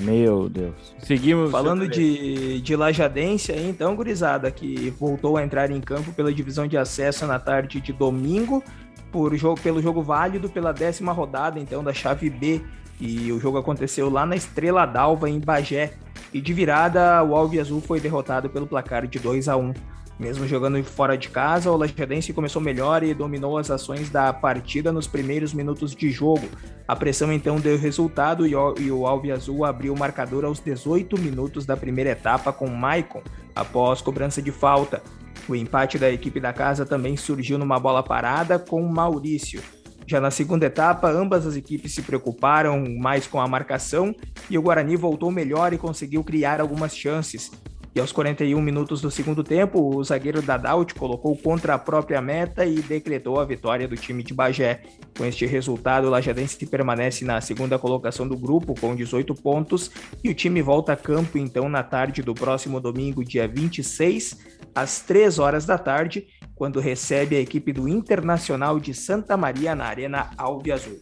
Meu 0.00 0.48
Deus. 0.48 0.94
Seguimos. 0.98 1.50
Falando 1.50 1.86
de, 1.86 2.60
de 2.60 2.74
Lajadense, 2.74 3.52
então, 3.52 3.94
gurizada, 3.94 4.50
que 4.50 4.90
voltou 4.98 5.36
a 5.36 5.44
entrar 5.44 5.70
em 5.70 5.80
campo 5.80 6.12
pela 6.12 6.32
divisão 6.32 6.66
de 6.66 6.76
acesso 6.76 7.26
na 7.26 7.38
tarde 7.38 7.80
de 7.80 7.92
domingo, 7.92 8.62
por 9.10 9.36
jogo, 9.36 9.60
pelo 9.60 9.82
jogo 9.82 10.02
válido 10.02 10.48
pela 10.48 10.72
décima 10.72 11.12
rodada, 11.12 11.58
então, 11.58 11.84
da 11.84 11.92
chave 11.92 12.30
B. 12.30 12.60
E 13.00 13.32
o 13.32 13.40
jogo 13.40 13.58
aconteceu 13.58 14.08
lá 14.08 14.24
na 14.24 14.36
Estrela 14.36 14.86
d'Alva, 14.86 15.28
em 15.28 15.40
Bagé. 15.40 15.92
E 16.32 16.40
de 16.40 16.52
virada, 16.52 17.22
o 17.22 17.34
Alve 17.36 17.60
Azul 17.60 17.80
foi 17.80 18.00
derrotado 18.00 18.48
pelo 18.48 18.66
placar 18.66 19.06
de 19.06 19.18
2 19.18 19.48
a 19.48 19.56
1 19.56 19.74
Mesmo 20.22 20.46
jogando 20.46 20.80
fora 20.84 21.18
de 21.18 21.28
casa, 21.28 21.68
o 21.68 21.76
Lajadense 21.76 22.32
começou 22.32 22.62
melhor 22.62 23.02
e 23.02 23.12
dominou 23.12 23.58
as 23.58 23.72
ações 23.72 24.08
da 24.08 24.32
partida 24.32 24.92
nos 24.92 25.08
primeiros 25.08 25.52
minutos 25.52 25.96
de 25.96 26.12
jogo. 26.12 26.48
A 26.86 26.94
pressão 26.94 27.32
então 27.32 27.58
deu 27.58 27.76
resultado 27.76 28.46
e 28.46 28.54
o 28.54 29.04
Alve 29.04 29.32
Azul 29.32 29.64
abriu 29.64 29.92
o 29.92 29.98
marcador 29.98 30.44
aos 30.44 30.60
18 30.60 31.18
minutos 31.18 31.66
da 31.66 31.76
primeira 31.76 32.10
etapa 32.10 32.52
com 32.52 32.68
Maicon, 32.68 33.20
após 33.52 34.00
cobrança 34.00 34.40
de 34.40 34.52
falta. 34.52 35.02
O 35.48 35.56
empate 35.56 35.98
da 35.98 36.08
equipe 36.08 36.38
da 36.38 36.52
casa 36.52 36.86
também 36.86 37.16
surgiu 37.16 37.58
numa 37.58 37.80
bola 37.80 38.00
parada 38.00 38.60
com 38.60 38.80
Maurício. 38.80 39.60
Já 40.06 40.20
na 40.20 40.30
segunda 40.30 40.66
etapa, 40.66 41.10
ambas 41.10 41.48
as 41.48 41.56
equipes 41.56 41.94
se 41.94 42.02
preocuparam 42.02 42.84
mais 43.00 43.26
com 43.26 43.40
a 43.40 43.48
marcação 43.48 44.14
e 44.48 44.56
o 44.56 44.62
Guarani 44.62 44.94
voltou 44.94 45.32
melhor 45.32 45.72
e 45.72 45.78
conseguiu 45.78 46.22
criar 46.22 46.60
algumas 46.60 46.96
chances. 46.96 47.50
E 47.94 48.00
aos 48.00 48.10
41 48.10 48.58
minutos 48.62 49.02
do 49.02 49.10
segundo 49.10 49.44
tempo, 49.44 49.94
o 49.94 50.02
zagueiro 50.02 50.40
Dadaut 50.40 50.94
colocou 50.94 51.36
contra 51.36 51.74
a 51.74 51.78
própria 51.78 52.22
meta 52.22 52.64
e 52.64 52.80
decretou 52.80 53.38
a 53.38 53.44
vitória 53.44 53.86
do 53.86 53.96
time 53.96 54.22
de 54.22 54.32
Bagé. 54.32 54.82
Com 55.16 55.26
este 55.26 55.44
resultado, 55.44 56.06
o 56.06 56.10
Lajadense 56.10 56.64
permanece 56.64 57.22
na 57.22 57.38
segunda 57.42 57.78
colocação 57.78 58.26
do 58.26 58.34
grupo 58.34 58.74
com 58.80 58.96
18 58.96 59.34
pontos 59.34 59.90
e 60.24 60.30
o 60.30 60.34
time 60.34 60.62
volta 60.62 60.94
a 60.94 60.96
campo 60.96 61.36
então 61.36 61.68
na 61.68 61.82
tarde 61.82 62.22
do 62.22 62.32
próximo 62.32 62.80
domingo, 62.80 63.22
dia 63.22 63.46
26, 63.46 64.38
às 64.74 65.00
3 65.00 65.38
horas 65.38 65.66
da 65.66 65.76
tarde, 65.76 66.26
quando 66.54 66.80
recebe 66.80 67.36
a 67.36 67.40
equipe 67.40 67.74
do 67.74 67.86
Internacional 67.86 68.80
de 68.80 68.94
Santa 68.94 69.36
Maria 69.36 69.74
na 69.74 69.84
Arena 69.84 70.30
Alve 70.38 70.72
Azul. 70.72 70.98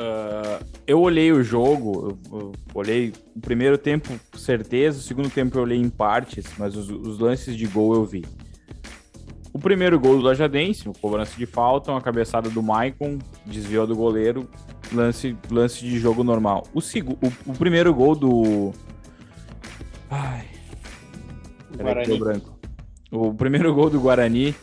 Uh, 0.00 0.64
eu 0.86 0.98
olhei 0.98 1.30
o 1.30 1.42
jogo, 1.42 2.16
eu, 2.32 2.38
eu 2.38 2.52
olhei 2.74 3.12
o 3.36 3.40
primeiro 3.40 3.76
tempo, 3.76 4.08
certeza, 4.34 4.98
o 4.98 5.02
segundo 5.02 5.28
tempo 5.28 5.58
eu 5.58 5.62
olhei 5.62 5.78
em 5.78 5.90
partes, 5.90 6.46
mas 6.56 6.74
os, 6.74 6.88
os 6.88 7.18
lances 7.18 7.54
de 7.54 7.66
gol 7.66 7.94
eu 7.94 8.04
vi. 8.04 8.24
O 9.52 9.58
primeiro 9.58 10.00
gol 10.00 10.16
do 10.16 10.22
Lajadense, 10.22 10.86
uma 10.88 10.94
cobrança 10.94 11.36
de 11.36 11.44
falta, 11.44 11.90
uma 11.90 12.00
cabeçada 12.00 12.48
do 12.48 12.62
Maicon, 12.62 13.18
desviou 13.44 13.86
do 13.86 13.94
goleiro, 13.94 14.48
lance, 14.90 15.36
lance 15.50 15.80
de 15.80 15.98
jogo 15.98 16.24
normal. 16.24 16.66
O, 16.72 16.78
o, 16.78 17.52
o 17.52 17.52
primeiro 17.52 17.92
gol 17.92 18.14
do. 18.14 18.72
Ai. 20.08 20.46
Peraí, 21.76 22.18
branco. 22.18 22.58
O 23.10 23.34
primeiro 23.34 23.74
gol 23.74 23.90
do 23.90 24.00
Guarani 24.00 24.54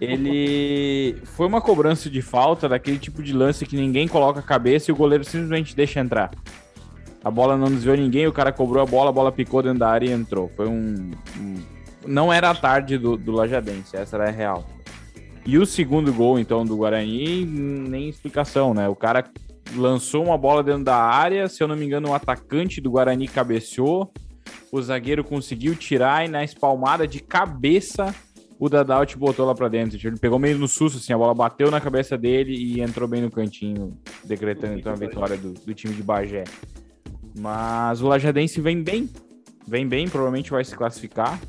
ele 0.00 1.16
foi 1.24 1.46
uma 1.46 1.60
cobrança 1.60 2.08
de 2.08 2.22
falta 2.22 2.68
daquele 2.68 2.98
tipo 2.98 3.22
de 3.22 3.32
lance 3.32 3.66
que 3.66 3.76
ninguém 3.76 4.08
coloca 4.08 4.40
a 4.40 4.42
cabeça 4.42 4.90
e 4.90 4.92
o 4.92 4.96
goleiro 4.96 5.24
simplesmente 5.24 5.74
deixa 5.74 6.00
entrar. 6.00 6.30
A 7.24 7.30
bola 7.30 7.56
não 7.56 7.68
desviou 7.68 7.96
ninguém, 7.96 8.26
o 8.26 8.32
cara 8.32 8.52
cobrou 8.52 8.82
a 8.82 8.86
bola, 8.86 9.10
a 9.10 9.12
bola 9.12 9.30
picou 9.30 9.62
dentro 9.62 9.78
da 9.78 9.88
área 9.88 10.06
e 10.06 10.12
entrou. 10.12 10.50
Foi 10.56 10.66
um. 10.68 11.12
um... 11.38 11.62
Não 12.04 12.32
era 12.32 12.50
a 12.50 12.54
tarde 12.54 12.98
do, 12.98 13.16
do 13.16 13.30
Lajadense, 13.30 13.96
essa 13.96 14.16
era 14.16 14.28
a 14.28 14.32
real. 14.32 14.66
E 15.46 15.56
o 15.56 15.64
segundo 15.64 16.12
gol, 16.12 16.38
então, 16.38 16.64
do 16.64 16.76
Guarani, 16.76 17.44
nem 17.44 18.08
explicação, 18.08 18.74
né? 18.74 18.88
O 18.88 18.96
cara 18.96 19.24
lançou 19.76 20.24
uma 20.24 20.36
bola 20.36 20.62
dentro 20.62 20.84
da 20.84 20.96
área, 20.96 21.48
se 21.48 21.62
eu 21.62 21.68
não 21.68 21.76
me 21.76 21.86
engano, 21.86 22.10
o 22.10 22.14
atacante 22.14 22.80
do 22.80 22.90
Guarani 22.90 23.28
cabeceou, 23.28 24.12
o 24.70 24.82
zagueiro 24.82 25.22
conseguiu 25.22 25.74
tirar 25.74 26.24
e 26.24 26.28
na 26.28 26.42
espalmada 26.42 27.06
de 27.06 27.20
cabeça 27.20 28.14
o 28.62 28.68
Dadaut 28.68 29.18
botou 29.18 29.44
lá 29.44 29.56
pra 29.56 29.66
dentro. 29.66 29.98
Ele 30.06 30.16
pegou 30.16 30.38
meio 30.38 30.56
no 30.56 30.68
susto, 30.68 30.98
assim, 30.98 31.12
a 31.12 31.18
bola 31.18 31.34
bateu 31.34 31.68
na 31.68 31.80
cabeça 31.80 32.16
dele 32.16 32.54
e 32.54 32.80
entrou 32.80 33.08
bem 33.08 33.20
no 33.20 33.28
cantinho, 33.28 33.98
decretando 34.24 34.78
então 34.78 34.92
a 34.92 34.94
vitória 34.94 35.36
do, 35.36 35.52
do 35.52 35.74
time 35.74 35.92
de 35.92 36.00
Bagé. 36.00 36.44
Mas 37.36 38.00
o 38.00 38.06
Lajadense 38.06 38.60
vem 38.60 38.80
bem, 38.80 39.10
vem 39.66 39.88
bem, 39.88 40.08
provavelmente 40.08 40.52
vai 40.52 40.64
se 40.64 40.76
classificar. 40.76 41.40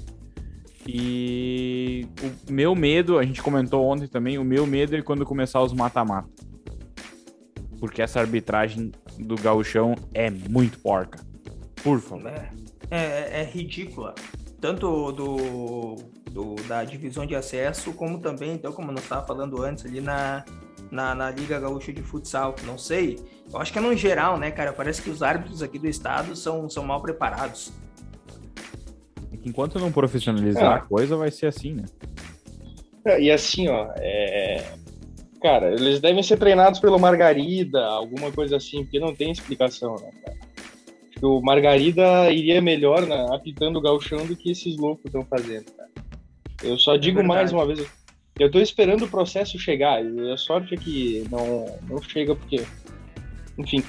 E 0.87 2.07
o 2.49 2.51
meu 2.51 2.73
medo, 2.73 3.19
a 3.19 3.23
gente 3.23 3.43
comentou 3.43 3.85
ontem 3.85 4.07
também, 4.07 4.39
o 4.39 4.43
meu 4.43 4.65
medo 4.65 4.95
é 4.95 5.01
quando 5.03 5.23
começar 5.23 5.61
os 5.61 5.71
mata-mata. 5.71 6.27
Porque 7.79 8.01
essa 8.01 8.21
arbitragem 8.21 8.91
do 9.19 9.35
gauchão 9.35 9.93
é 10.15 10.31
muito 10.31 10.79
porca. 10.79 11.19
Por 11.83 11.99
favor. 11.99 12.31
É, 12.31 12.49
é, 12.89 13.41
é 13.41 13.43
ridícula. 13.43 14.15
Tanto 14.63 15.11
do 15.11 15.97
do, 16.31 16.55
da 16.69 16.85
divisão 16.85 17.25
de 17.25 17.35
acesso, 17.35 17.91
como 17.91 18.17
também, 18.17 18.53
então, 18.53 18.71
como 18.71 18.93
nós 18.93 19.03
estava 19.03 19.27
falando 19.27 19.61
antes, 19.61 19.85
ali 19.85 19.99
na, 19.99 20.45
na, 20.89 21.13
na, 21.13 21.29
Liga 21.29 21.59
Gaúcha 21.59 21.91
de 21.91 22.01
Futsal. 22.01 22.55
Não 22.65 22.77
sei, 22.77 23.19
eu 23.51 23.59
acho 23.59 23.73
que 23.73 23.77
é 23.77 23.81
no 23.81 23.93
geral, 23.93 24.39
né, 24.39 24.49
cara? 24.51 24.71
Parece 24.71 25.01
que 25.01 25.09
os 25.09 25.21
árbitros 25.21 25.61
aqui 25.61 25.77
do 25.77 25.87
estado 25.87 26.33
são, 26.33 26.69
são 26.69 26.81
mal 26.81 27.01
preparados. 27.01 27.73
Enquanto 29.43 29.77
não 29.79 29.91
profissionalizar 29.91 30.63
é. 30.63 30.75
a 30.77 30.79
coisa, 30.79 31.17
vai 31.17 31.29
ser 31.29 31.47
assim, 31.47 31.73
né? 31.73 31.83
É, 33.03 33.21
e 33.21 33.29
assim, 33.29 33.67
ó, 33.67 33.89
é... 33.97 34.63
cara, 35.41 35.73
eles 35.73 35.99
devem 35.99 36.23
ser 36.23 36.37
treinados 36.37 36.79
pelo 36.79 36.97
Margarida, 36.97 37.83
alguma 37.83 38.31
coisa 38.31 38.55
assim, 38.55 38.83
porque 38.85 38.97
não 38.97 39.13
tem 39.13 39.29
explicação, 39.29 39.95
né, 39.97 40.09
cara? 40.23 40.52
Que 41.23 41.27
o 41.27 41.39
Margarida 41.39 42.29
iria 42.33 42.61
melhor 42.61 43.07
né, 43.07 43.27
apitando 43.29 43.77
o 43.77 43.81
galchão 43.81 44.25
do 44.25 44.35
que 44.35 44.51
esses 44.51 44.75
loucos 44.75 45.05
estão 45.05 45.23
fazendo, 45.23 45.71
cara. 45.71 45.89
Eu 46.61 46.77
só 46.77 46.97
digo 46.97 47.21
é 47.21 47.23
mais 47.23 47.53
uma 47.53 47.65
vez, 47.65 47.81
eu 48.37 48.51
tô 48.51 48.59
esperando 48.59 49.05
o 49.05 49.07
processo 49.07 49.57
chegar, 49.57 50.03
e 50.03 50.33
a 50.33 50.35
sorte 50.35 50.73
é 50.73 50.77
que 50.77 51.25
não, 51.31 51.79
não 51.87 52.01
chega 52.01 52.35
porque, 52.35 52.65
enfim, 53.57 53.81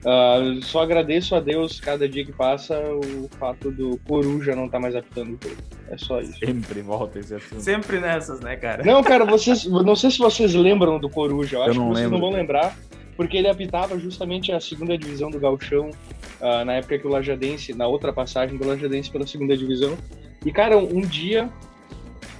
uh, 0.00 0.64
só 0.64 0.80
agradeço 0.80 1.34
a 1.34 1.40
Deus 1.40 1.78
cada 1.78 2.08
dia 2.08 2.24
que 2.24 2.32
passa 2.32 2.80
o 2.80 3.28
fato 3.38 3.70
do 3.70 4.00
Coruja 4.08 4.56
não 4.56 4.66
tá 4.66 4.80
mais 4.80 4.96
apitando 4.96 5.34
o 5.34 5.46
jogo. 5.46 5.62
É 5.90 5.98
só 5.98 6.22
isso. 6.22 6.38
Sempre 6.38 6.80
volta 6.80 7.18
esse 7.18 7.34
assunto. 7.34 7.60
Sempre 7.60 8.00
nessas, 8.00 8.40
né, 8.40 8.56
cara? 8.56 8.82
Não, 8.82 9.02
cara, 9.02 9.26
vocês, 9.26 9.66
não 9.66 9.94
sei 9.94 10.10
se 10.10 10.18
vocês 10.18 10.54
lembram 10.54 10.98
do 10.98 11.10
Coruja, 11.10 11.56
eu, 11.56 11.60
eu 11.60 11.64
acho 11.64 11.78
que 11.80 11.86
vocês 11.86 11.98
lembro. 11.98 12.12
não 12.12 12.20
vão 12.30 12.30
lembrar, 12.30 12.74
porque 13.18 13.36
ele 13.36 13.48
apitava 13.48 13.98
justamente 13.98 14.52
a 14.52 14.60
segunda 14.60 14.96
divisão 14.96 15.28
do 15.28 15.40
Galchão, 15.40 15.90
uh, 15.90 16.64
na 16.64 16.74
época 16.74 17.00
que 17.00 17.06
o 17.06 17.10
Lajadense, 17.10 17.74
na 17.74 17.88
outra 17.88 18.12
passagem 18.12 18.56
do 18.56 18.64
Lajadense 18.64 19.10
pela 19.10 19.26
segunda 19.26 19.56
divisão. 19.56 19.98
E, 20.46 20.52
cara, 20.52 20.78
um 20.78 21.00
dia 21.00 21.50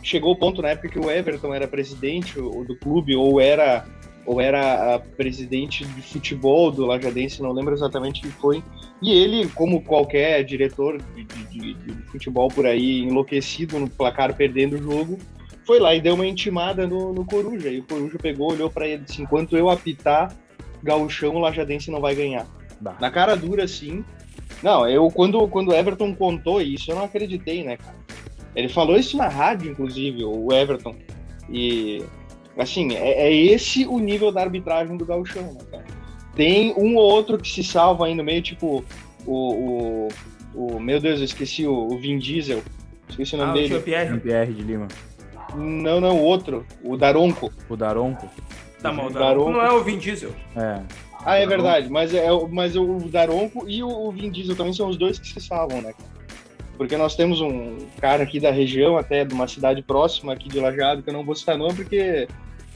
chegou 0.04 0.30
o 0.30 0.36
ponto 0.36 0.62
na 0.62 0.68
época 0.68 0.88
que 0.88 0.98
o 1.00 1.10
Everton 1.10 1.52
era 1.52 1.66
presidente 1.66 2.34
do 2.36 2.76
clube 2.76 3.16
ou 3.16 3.40
era 3.40 3.84
ou 4.24 4.40
era 4.40 5.00
presidente 5.16 5.84
de 5.84 6.02
futebol 6.02 6.70
do 6.70 6.86
Lajadense, 6.86 7.42
não 7.42 7.50
lembro 7.50 7.74
exatamente 7.74 8.20
quem 8.20 8.30
foi. 8.30 8.62
E 9.02 9.10
ele, 9.10 9.48
como 9.48 9.82
qualquer 9.82 10.44
diretor 10.44 11.02
de, 11.16 11.24
de, 11.24 11.74
de, 11.74 11.92
futebol 12.08 12.48
por 12.48 12.66
aí, 12.66 13.00
enlouquecido 13.00 13.80
no 13.80 13.88
placar, 13.88 14.36
perdendo 14.36 14.74
o 14.74 14.82
jogo, 14.82 15.18
foi 15.64 15.80
lá 15.80 15.94
e 15.94 16.00
deu 16.00 16.14
uma 16.14 16.26
intimada 16.26 16.86
no, 16.86 17.12
no 17.12 17.24
Coruja. 17.24 17.70
E 17.70 17.80
o 17.80 17.84
Coruja 17.84 18.18
pegou, 18.18 18.52
olhou 18.52 18.70
para 18.70 18.86
ele 18.86 19.02
e 19.02 19.04
disse: 19.06 19.22
enquanto 19.22 19.56
eu 19.56 19.70
apitar, 19.70 20.36
Gauchão, 20.82 21.34
o 21.34 21.38
Lajadense 21.38 21.90
não 21.90 22.00
vai 22.00 22.14
ganhar. 22.14 22.46
Bah. 22.80 22.96
Na 23.00 23.10
cara 23.10 23.36
dura, 23.36 23.66
sim. 23.66 24.04
Não, 24.62 24.88
eu 24.88 25.08
quando, 25.10 25.46
quando 25.48 25.68
o 25.68 25.74
Everton 25.74 26.14
contou 26.14 26.60
isso, 26.60 26.90
eu 26.90 26.96
não 26.96 27.04
acreditei, 27.04 27.62
né, 27.62 27.76
cara? 27.76 27.96
Ele 28.54 28.68
falou 28.68 28.96
isso 28.96 29.16
na 29.16 29.28
rádio, 29.28 29.70
inclusive, 29.70 30.24
o 30.24 30.52
Everton. 30.52 30.94
E, 31.50 32.02
assim, 32.56 32.94
é, 32.94 33.28
é 33.28 33.32
esse 33.32 33.86
o 33.86 33.98
nível 33.98 34.32
da 34.32 34.40
arbitragem 34.40 34.96
do 34.96 35.06
Gauchão, 35.06 35.54
né, 35.54 35.60
cara? 35.70 35.84
Tem 36.34 36.72
um 36.76 36.96
ou 36.96 37.02
outro 37.02 37.38
que 37.38 37.48
se 37.48 37.64
salva 37.64 38.06
aí 38.06 38.14
no 38.14 38.24
meio, 38.24 38.42
tipo 38.42 38.84
o. 39.26 39.32
o, 39.34 40.08
o 40.54 40.80
meu 40.80 41.00
Deus, 41.00 41.18
eu 41.18 41.24
esqueci 41.24 41.66
o, 41.66 41.72
o 41.72 41.98
Vin 41.98 42.18
Diesel. 42.18 42.62
Esqueci 43.08 43.34
o 43.34 43.38
nome 43.38 43.50
ah, 43.50 43.54
dele. 43.54 43.76
O 43.76 43.82
Pierre. 43.82 44.20
Pierre 44.20 44.52
de 44.52 44.62
Lima. 44.62 44.88
Não, 45.54 46.00
não, 46.00 46.16
o 46.16 46.22
outro. 46.22 46.66
O 46.82 46.96
Daronco. 46.96 47.52
O 47.68 47.76
Daronco. 47.76 48.28
Tá, 48.80 48.92
mal, 48.92 49.06
o 49.06 49.10
Daronco 49.10 49.50
não 49.50 49.62
é 49.62 49.72
o 49.72 49.82
Vin 49.82 49.98
Diesel. 49.98 50.30
É. 50.56 50.82
Ah, 51.24 51.36
é 51.36 51.46
verdade, 51.46 51.90
mas, 51.90 52.14
é, 52.14 52.28
mas 52.50 52.76
o 52.76 52.98
Daronco 53.08 53.68
e 53.68 53.82
o 53.82 54.10
Vin 54.12 54.30
Diesel 54.30 54.56
também 54.56 54.72
são 54.72 54.88
os 54.88 54.96
dois 54.96 55.18
que 55.18 55.28
se 55.28 55.40
salvam, 55.40 55.82
né? 55.82 55.92
porque 56.78 56.96
nós 56.96 57.16
temos 57.16 57.40
um 57.40 57.76
cara 58.00 58.22
aqui 58.22 58.38
da 58.38 58.52
região, 58.52 58.96
até 58.96 59.24
de 59.24 59.34
uma 59.34 59.48
cidade 59.48 59.82
próxima 59.82 60.32
aqui 60.32 60.48
de 60.48 60.60
Lajado, 60.60 61.02
que 61.02 61.10
eu 61.10 61.12
não 61.12 61.24
vou 61.24 61.34
citar 61.34 61.58
nome, 61.58 61.74
porque 61.74 62.28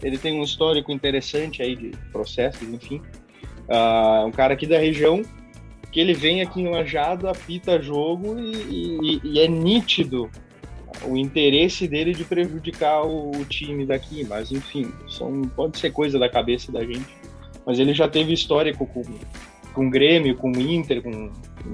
ele 0.02 0.18
tem 0.18 0.38
um 0.38 0.42
histórico 0.42 0.90
interessante 0.90 1.62
aí 1.62 1.76
de 1.76 1.92
processos, 2.11 2.68
enfim. 2.68 3.00
Uh, 3.68 4.26
um 4.26 4.32
cara 4.32 4.54
aqui 4.54 4.66
da 4.66 4.76
região, 4.76 5.23
que 5.92 6.00
ele 6.00 6.14
vem 6.14 6.42
aqui 6.42 6.61
em 6.61 6.68
Lajado, 6.68 7.28
apita 7.28 7.80
jogo 7.80 8.37
e, 8.40 8.52
e, 8.73 9.21
e 9.23 9.40
é 9.40 9.47
nítido 9.47 10.28
o 11.05 11.17
interesse 11.17 11.89
dele 11.89 12.13
de 12.13 12.25
prejudicar 12.25 13.03
o, 13.03 13.31
o, 13.31 13.45
time 13.45 13.87
daqui, 13.87 14.25
mas 14.25 14.53
enfim, 14.53 14.93
são, 15.09 15.43
pode 15.43 15.79
ser 15.79 15.91
coisa 15.91 16.19
da 16.19 16.29
cabeça 16.29 16.71
da 16.71 16.85
gente. 16.85 17.17
Mas 17.65 17.79
ele 17.79 17.95
já 17.95 18.09
teve 18.09 18.33
histórico 18.33 18.87
com, 18.87 19.03
com 19.73 19.91
Grêmio, 19.91 20.37
com 20.37 20.51
Inter, 20.51 21.03
com 21.03 21.31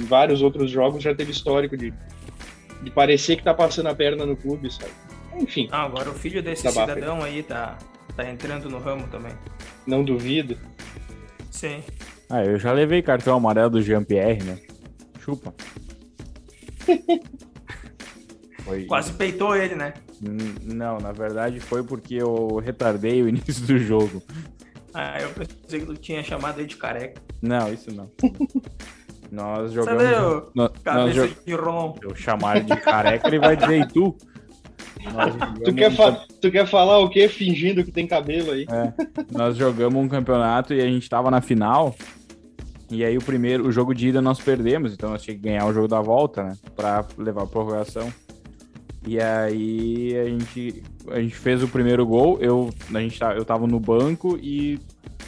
vários 0.06 0.42
outros 0.42 0.70
jogos, 0.70 1.02
já 1.02 1.14
teve 1.14 1.30
histórico 1.30 1.76
de 1.76 1.92
de 2.82 2.90
parecer 2.90 3.36
que 3.36 3.42
tá 3.42 3.54
passando 3.54 3.88
a 3.88 3.94
perna 3.94 4.24
no 4.24 4.36
clube, 4.36 4.72
sabe? 4.72 4.92
Enfim. 5.36 5.68
Ah, 5.70 5.84
agora 5.84 6.10
o 6.10 6.14
filho 6.14 6.42
desse 6.42 6.68
cidadão 6.68 7.22
aí 7.22 7.42
tá, 7.42 7.78
tá 8.16 8.28
entrando 8.28 8.68
no 8.68 8.78
ramo 8.78 9.06
também. 9.08 9.32
Não 9.86 10.04
duvido. 10.04 10.56
Sim. 11.50 11.82
Ah, 12.30 12.44
eu 12.44 12.58
já 12.58 12.72
levei 12.72 13.02
cartão 13.02 13.36
amarelo 13.36 13.70
do 13.70 13.82
Jean-Pierre, 13.82 14.42
né? 14.44 14.58
Chupa. 15.20 15.54
Foi... 18.68 18.84
Quase 18.84 19.12
peitou 19.12 19.56
ele, 19.56 19.74
né? 19.74 19.94
Não, 20.64 20.98
na 20.98 21.10
verdade 21.12 21.58
foi 21.58 21.82
porque 21.82 22.14
eu 22.16 22.56
retardei 22.56 23.22
o 23.22 23.28
início 23.28 23.66
do 23.66 23.78
jogo. 23.78 24.22
Ah, 24.92 25.20
eu 25.20 25.30
pensei 25.30 25.80
que 25.80 25.86
tu 25.86 25.94
tinha 25.94 26.22
chamado 26.22 26.58
ele 26.60 26.68
de 26.68 26.76
careca. 26.76 27.20
Não, 27.40 27.72
isso 27.72 27.90
não. 27.94 28.10
Nós 29.30 29.72
jogamos. 29.72 30.02
Sabe, 30.02 30.50
nós, 30.54 30.70
cabeça 30.82 31.20
nós 31.20 31.44
de 31.44 31.54
rom. 31.54 31.94
eu 32.02 32.14
chamar 32.16 32.56
ele 32.56 32.64
de 32.66 32.76
careca, 32.80 33.28
ele 33.28 33.38
vai 33.38 33.56
dizer 33.56 33.80
e 33.82 33.86
tu. 33.88 34.16
Tu 35.64 35.74
quer, 35.74 35.90
um 35.90 35.94
fa- 35.94 36.24
tu 36.40 36.50
quer 36.50 36.66
falar 36.66 36.98
o 36.98 37.10
quê? 37.10 37.28
Fingindo 37.28 37.84
que 37.84 37.92
tem 37.92 38.06
cabelo 38.06 38.52
aí. 38.52 38.66
É, 38.70 38.92
nós 39.30 39.56
jogamos 39.56 40.02
um 40.02 40.08
campeonato 40.08 40.72
e 40.72 40.80
a 40.80 40.86
gente 40.86 41.08
tava 41.08 41.30
na 41.30 41.40
final. 41.42 41.94
E 42.90 43.04
aí 43.04 43.18
o 43.18 43.22
primeiro, 43.22 43.68
o 43.68 43.70
jogo 43.72 43.94
de 43.94 44.08
ida 44.08 44.22
nós 44.22 44.40
perdemos, 44.40 44.94
então 44.94 45.10
nós 45.10 45.22
tínhamos 45.22 45.42
que 45.42 45.48
ganhar 45.48 45.66
o 45.66 45.74
jogo 45.74 45.88
da 45.88 46.00
volta, 46.00 46.42
né? 46.42 46.56
Pra 46.74 47.04
levar 47.18 47.42
a 47.42 47.46
prorrogação. 47.46 48.10
E 49.08 49.18
aí 49.18 50.14
a 50.18 50.24
gente, 50.26 50.82
a 51.10 51.18
gente 51.18 51.34
fez 51.34 51.62
o 51.62 51.68
primeiro 51.68 52.04
gol, 52.04 52.36
eu, 52.42 52.68
a 52.92 53.00
gente, 53.00 53.18
tá- 53.18 53.34
eu 53.34 53.42
tava 53.42 53.66
no 53.66 53.80
banco 53.80 54.38
e 54.42 54.78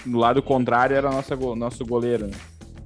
do 0.05 0.19
lado 0.19 0.43
contrário 0.43 0.95
era 0.95 1.11
nossa, 1.11 1.35
nosso 1.57 1.87
goleiro, 1.87 2.27
né? 2.27 2.35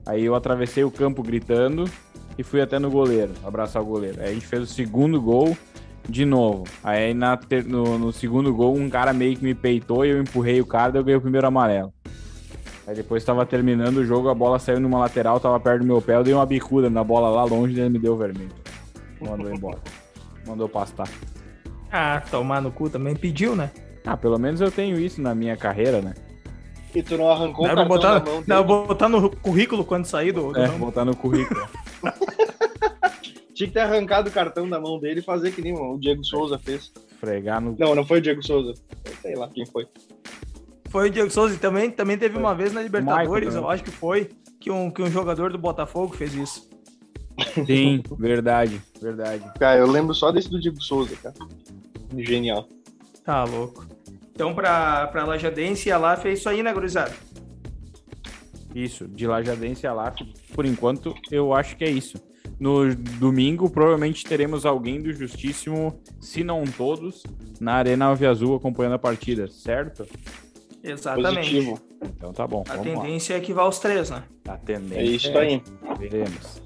Aí 0.07 0.25
eu 0.25 0.37
atravessei 0.37 0.85
o 0.85 0.93
campo 0.93 1.21
gritando 1.21 1.91
e 2.39 2.45
fui 2.45 2.61
até 2.61 2.79
no 2.79 2.89
goleiro, 2.93 3.33
abraçar 3.45 3.83
o 3.83 3.85
goleiro. 3.85 4.21
Aí 4.21 4.29
a 4.29 4.35
gente 4.35 4.47
fez 4.47 4.63
o 4.63 4.67
segundo 4.67 5.21
gol 5.21 5.59
de 6.09 6.25
novo. 6.25 6.63
Aí 6.85 7.13
na 7.13 7.37
no, 7.67 7.99
no 7.99 8.13
segundo 8.13 8.55
gol, 8.55 8.77
um 8.77 8.89
cara 8.89 9.13
meio 9.13 9.37
que 9.37 9.43
me 9.43 9.53
peitou 9.53 10.07
e 10.07 10.11
eu 10.11 10.21
empurrei 10.23 10.61
o 10.61 10.67
cara, 10.67 10.93
daí 10.93 11.01
eu 11.01 11.05
ganhei 11.05 11.19
o 11.19 11.23
primeiro 11.23 11.49
amarelo. 11.49 11.93
Aí 12.87 12.95
depois 12.95 13.25
tava 13.25 13.45
terminando 13.45 13.97
o 13.97 14.05
jogo, 14.05 14.29
a 14.29 14.35
bola 14.35 14.61
saiu 14.61 14.79
numa 14.79 15.01
lateral, 15.01 15.41
tava 15.41 15.59
perto 15.59 15.81
do 15.81 15.87
meu 15.87 16.01
pé, 16.01 16.15
eu 16.15 16.23
dei 16.23 16.35
uma 16.35 16.47
bicuda 16.47 16.89
na 16.89 17.03
bola 17.03 17.31
lá 17.31 17.43
longe 17.43 17.75
e 17.75 17.81
ele 17.81 17.89
me 17.89 17.99
deu 17.99 18.17
vermelho. 18.17 18.53
Mandou 19.21 19.53
embora. 19.53 19.79
Mandou 20.47 20.69
pastar. 20.69 21.09
Ah, 21.91 22.23
tomar 22.31 22.61
no 22.61 22.71
cu 22.73 22.91
também. 22.91 23.15
Pediu, 23.15 23.55
né? 23.55 23.71
Ah, 24.05 24.17
pelo 24.17 24.39
menos 24.39 24.61
eu 24.61 24.71
tenho 24.71 24.99
isso 24.99 25.23
na 25.23 25.35
minha 25.35 25.57
carreira, 25.57 26.01
né? 26.03 26.15
E 26.95 27.03
tu 27.03 27.17
não 27.17 27.29
arrancou 27.29 27.67
Dá 27.67 27.73
o 27.73 27.77
cartão 27.77 27.89
botar, 27.97 28.19
da 28.19 28.31
mão 28.31 28.43
pra 28.43 28.57
dele. 28.63 28.69
botar 28.69 29.09
no 29.09 29.37
currículo 29.37 29.85
quando 29.85 30.05
sair 30.05 30.33
do. 30.33 30.53
do 30.53 30.61
É, 30.61 30.69
botar 30.69 31.05
no 31.05 31.17
currículo. 31.17 31.67
Tinha 33.55 33.69
que 33.69 33.75
ter 33.75 33.81
arrancado 33.81 34.29
o 34.29 34.33
cartão 34.33 34.69
da 34.69 34.81
mão 34.81 34.99
dele 34.99 35.21
e 35.21 35.23
fazer 35.23 35.53
que 35.53 35.63
nem 35.63 35.73
o 35.73 35.97
Diego 35.97 36.25
Souza 36.25 36.59
fez. 36.59 36.93
Fregar 37.21 37.61
no. 37.61 37.77
Não, 37.79 37.95
não 37.95 38.05
foi 38.05 38.19
o 38.19 38.21
Diego 38.21 38.45
Souza. 38.45 38.75
Sei 39.23 39.35
lá 39.35 39.49
quem 39.49 39.65
foi. 39.65 39.87
Foi 40.89 41.09
o 41.09 41.11
Diego 41.11 41.31
Souza 41.31 41.55
e 41.55 41.59
também, 41.59 41.91
também 41.91 42.19
teve 42.19 42.37
uma 42.37 42.55
vez 42.55 42.73
na 42.73 42.83
Libertadores, 42.83 43.47
Michael 43.49 43.65
eu 43.65 43.71
acho 43.71 43.83
que 43.83 43.91
foi, 43.91 44.31
que 44.61 44.71
um, 44.71 44.91
que 44.91 45.03
um 45.03 45.11
jogador 45.11 45.51
do 45.51 45.59
Botafogo 45.59 46.15
fez 46.15 46.35
isso. 46.35 46.69
Sim, 47.67 48.03
verdade, 48.19 48.81
verdade. 49.01 49.45
Cara, 49.59 49.79
eu 49.81 49.91
lembro 49.91 50.15
só 50.15 50.31
desse 50.31 50.51
do 50.51 50.61
Diego 50.61 50.81
Souza, 50.81 51.17
cara. 51.17 51.35
Genial. 52.17 52.69
Tá 53.25 53.45
louco. 53.45 53.87
Então, 54.33 54.55
pra, 54.55 55.07
pra 55.09 55.25
Lajadense 55.25 55.89
e 55.89 55.93
a 55.93 55.99
LAF 55.99 56.27
é 56.29 56.33
isso 56.33 56.49
aí, 56.49 56.63
né, 56.63 56.73
gurizada? 56.73 57.13
Isso, 58.75 59.07
de 59.07 59.27
Lajadense 59.27 59.87
a 59.87 59.93
LAF, 59.93 60.25
por 60.53 60.67
enquanto, 60.67 61.15
eu 61.31 61.55
acho 61.55 61.77
que 61.77 61.85
é 61.85 61.91
isso. 61.91 62.19
No 62.59 62.95
domingo, 62.95 63.71
provavelmente 63.71 64.25
teremos 64.25 64.67
alguém 64.67 65.01
do 65.01 65.13
Justíssimo, 65.13 65.99
se 66.21 66.43
não 66.45 66.65
todos, 66.65 67.23
na 67.61 67.75
Arena 67.75 68.07
Alve 68.07 68.27
Azul 68.27 68.57
acompanhando 68.57 68.95
a 68.95 68.99
partida, 68.99 69.49
certo? 69.49 70.07
Exatamente. 70.83 71.37
Positivo. 71.37 71.81
Então 72.03 72.33
tá 72.33 72.47
bom, 72.47 72.63
A 72.69 72.77
vamos 72.77 72.95
lá. 72.95 73.01
tendência 73.03 73.35
é 73.35 73.41
que 73.41 73.53
vá 73.53 73.63
aos 73.63 73.79
três, 73.79 74.11
né? 74.11 74.25
A 74.47 74.57
tendência 74.57 74.99
É 75.01 75.05
isso 75.05 75.39
aí. 75.39 75.63
Veremos. 75.99 76.63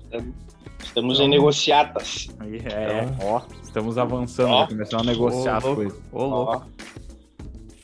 Estamos 0.89 1.21
em 1.21 1.29
negociatas. 1.29 2.29
Aí, 2.41 2.57
É, 2.65 3.07
ó, 3.23 3.43
estamos 3.63 3.97
avançando, 3.99 4.51
Ó. 4.51 4.67
começar 4.67 5.01
a 5.01 5.05
negociar 5.05 5.57
as 5.59 5.65
coisas. 5.65 5.99
Ô, 6.11 6.25
louco. 6.25 6.53
Ó, 6.53 6.63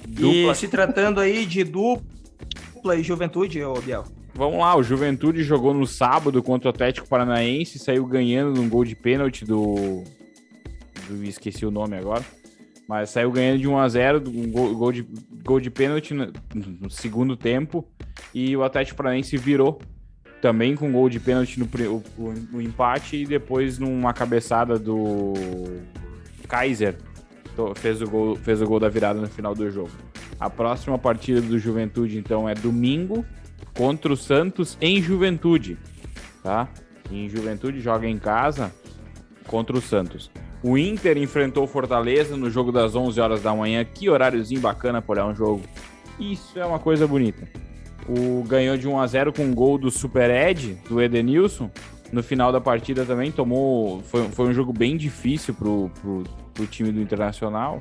E 0.06 0.10
Dupla- 0.10 0.54
se 0.54 0.68
tratando 0.68 1.20
aí 1.20 1.46
de 1.46 1.64
dupla 1.64 2.96
e 2.96 3.02
juventude, 3.02 3.62
ô 3.62 3.74
Biel. 3.74 4.04
Vamos 4.34 4.58
lá, 4.58 4.76
o 4.76 4.82
Juventude 4.82 5.44
jogou 5.44 5.72
no 5.72 5.86
sábado 5.86 6.42
contra 6.42 6.68
o 6.68 6.70
Atlético 6.70 7.06
Paranaense, 7.08 7.78
saiu 7.78 8.04
ganhando 8.04 8.60
num 8.60 8.68
gol 8.68 8.84
de 8.84 8.96
pênalti 8.96 9.44
do. 9.44 10.02
do 11.08 11.22
esqueci 11.24 11.64
o 11.64 11.70
nome 11.70 11.96
agora. 11.96 12.24
Mas 12.88 13.10
saiu 13.10 13.30
ganhando 13.30 13.60
de 13.60 13.68
1 13.68 13.78
a 13.78 13.88
0 13.88 14.22
um 14.28 14.50
gol, 14.50 14.74
gol 14.74 14.92
de, 14.92 15.06
gol 15.44 15.58
de 15.60 15.70
pênalti 15.70 16.12
no, 16.12 16.30
no 16.54 16.90
segundo 16.90 17.36
tempo. 17.36 17.86
E 18.34 18.54
o 18.56 18.62
Atlético 18.64 18.96
Paranaense 18.98 19.36
virou 19.36 19.80
também 20.44 20.76
com 20.76 20.92
gol 20.92 21.08
de 21.08 21.18
pênalti 21.18 21.58
no, 21.58 21.66
pri- 21.66 21.86
o, 21.86 22.02
o- 22.18 22.34
o 22.52 22.60
empate 22.60 23.16
e 23.16 23.24
depois 23.24 23.78
numa 23.78 24.12
cabeçada 24.12 24.78
do 24.78 25.32
Kaiser 26.46 26.96
fez 27.76 28.02
o, 28.02 28.06
gol, 28.06 28.36
fez 28.36 28.60
o 28.60 28.66
gol 28.66 28.78
da 28.78 28.90
virada 28.90 29.18
no 29.18 29.26
final 29.26 29.54
do 29.54 29.70
jogo. 29.70 29.88
A 30.38 30.50
próxima 30.50 30.98
partida 30.98 31.40
do 31.40 31.58
Juventude, 31.58 32.18
então, 32.18 32.46
é 32.46 32.54
domingo 32.54 33.24
contra 33.74 34.12
o 34.12 34.16
Santos 34.18 34.76
em 34.82 35.00
Juventude, 35.00 35.78
tá? 36.42 36.68
Em 37.10 37.26
Juventude 37.26 37.80
joga 37.80 38.06
em 38.06 38.18
casa 38.18 38.70
contra 39.46 39.74
o 39.74 39.80
Santos. 39.80 40.30
O 40.62 40.76
Inter 40.76 41.16
enfrentou 41.16 41.64
o 41.64 41.66
Fortaleza 41.66 42.36
no 42.36 42.50
jogo 42.50 42.70
das 42.70 42.94
11 42.94 43.18
horas 43.18 43.42
da 43.42 43.54
manhã. 43.54 43.82
Que 43.82 44.10
horáriozinho 44.10 44.60
bacana 44.60 45.00
para 45.00 45.22
olhar 45.24 45.32
um 45.32 45.34
jogo. 45.34 45.62
Isso 46.20 46.58
é 46.58 46.66
uma 46.66 46.78
coisa 46.78 47.06
bonita. 47.06 47.48
O 48.08 48.42
ganhou 48.44 48.76
de 48.76 48.86
1 48.86 49.00
a 49.00 49.06
0 49.06 49.32
com 49.32 49.44
um 49.44 49.54
gol 49.54 49.78
do 49.78 49.90
Super 49.90 50.30
Ed, 50.30 50.78
do 50.88 51.00
Edenilson. 51.00 51.70
No 52.12 52.22
final 52.22 52.52
da 52.52 52.60
partida 52.60 53.04
também 53.04 53.32
tomou. 53.32 54.02
Foi, 54.02 54.28
foi 54.28 54.46
um 54.46 54.52
jogo 54.52 54.72
bem 54.72 54.96
difícil 54.96 55.54
pro, 55.54 55.90
pro, 56.00 56.24
pro 56.52 56.66
time 56.66 56.92
do 56.92 57.00
Internacional. 57.00 57.80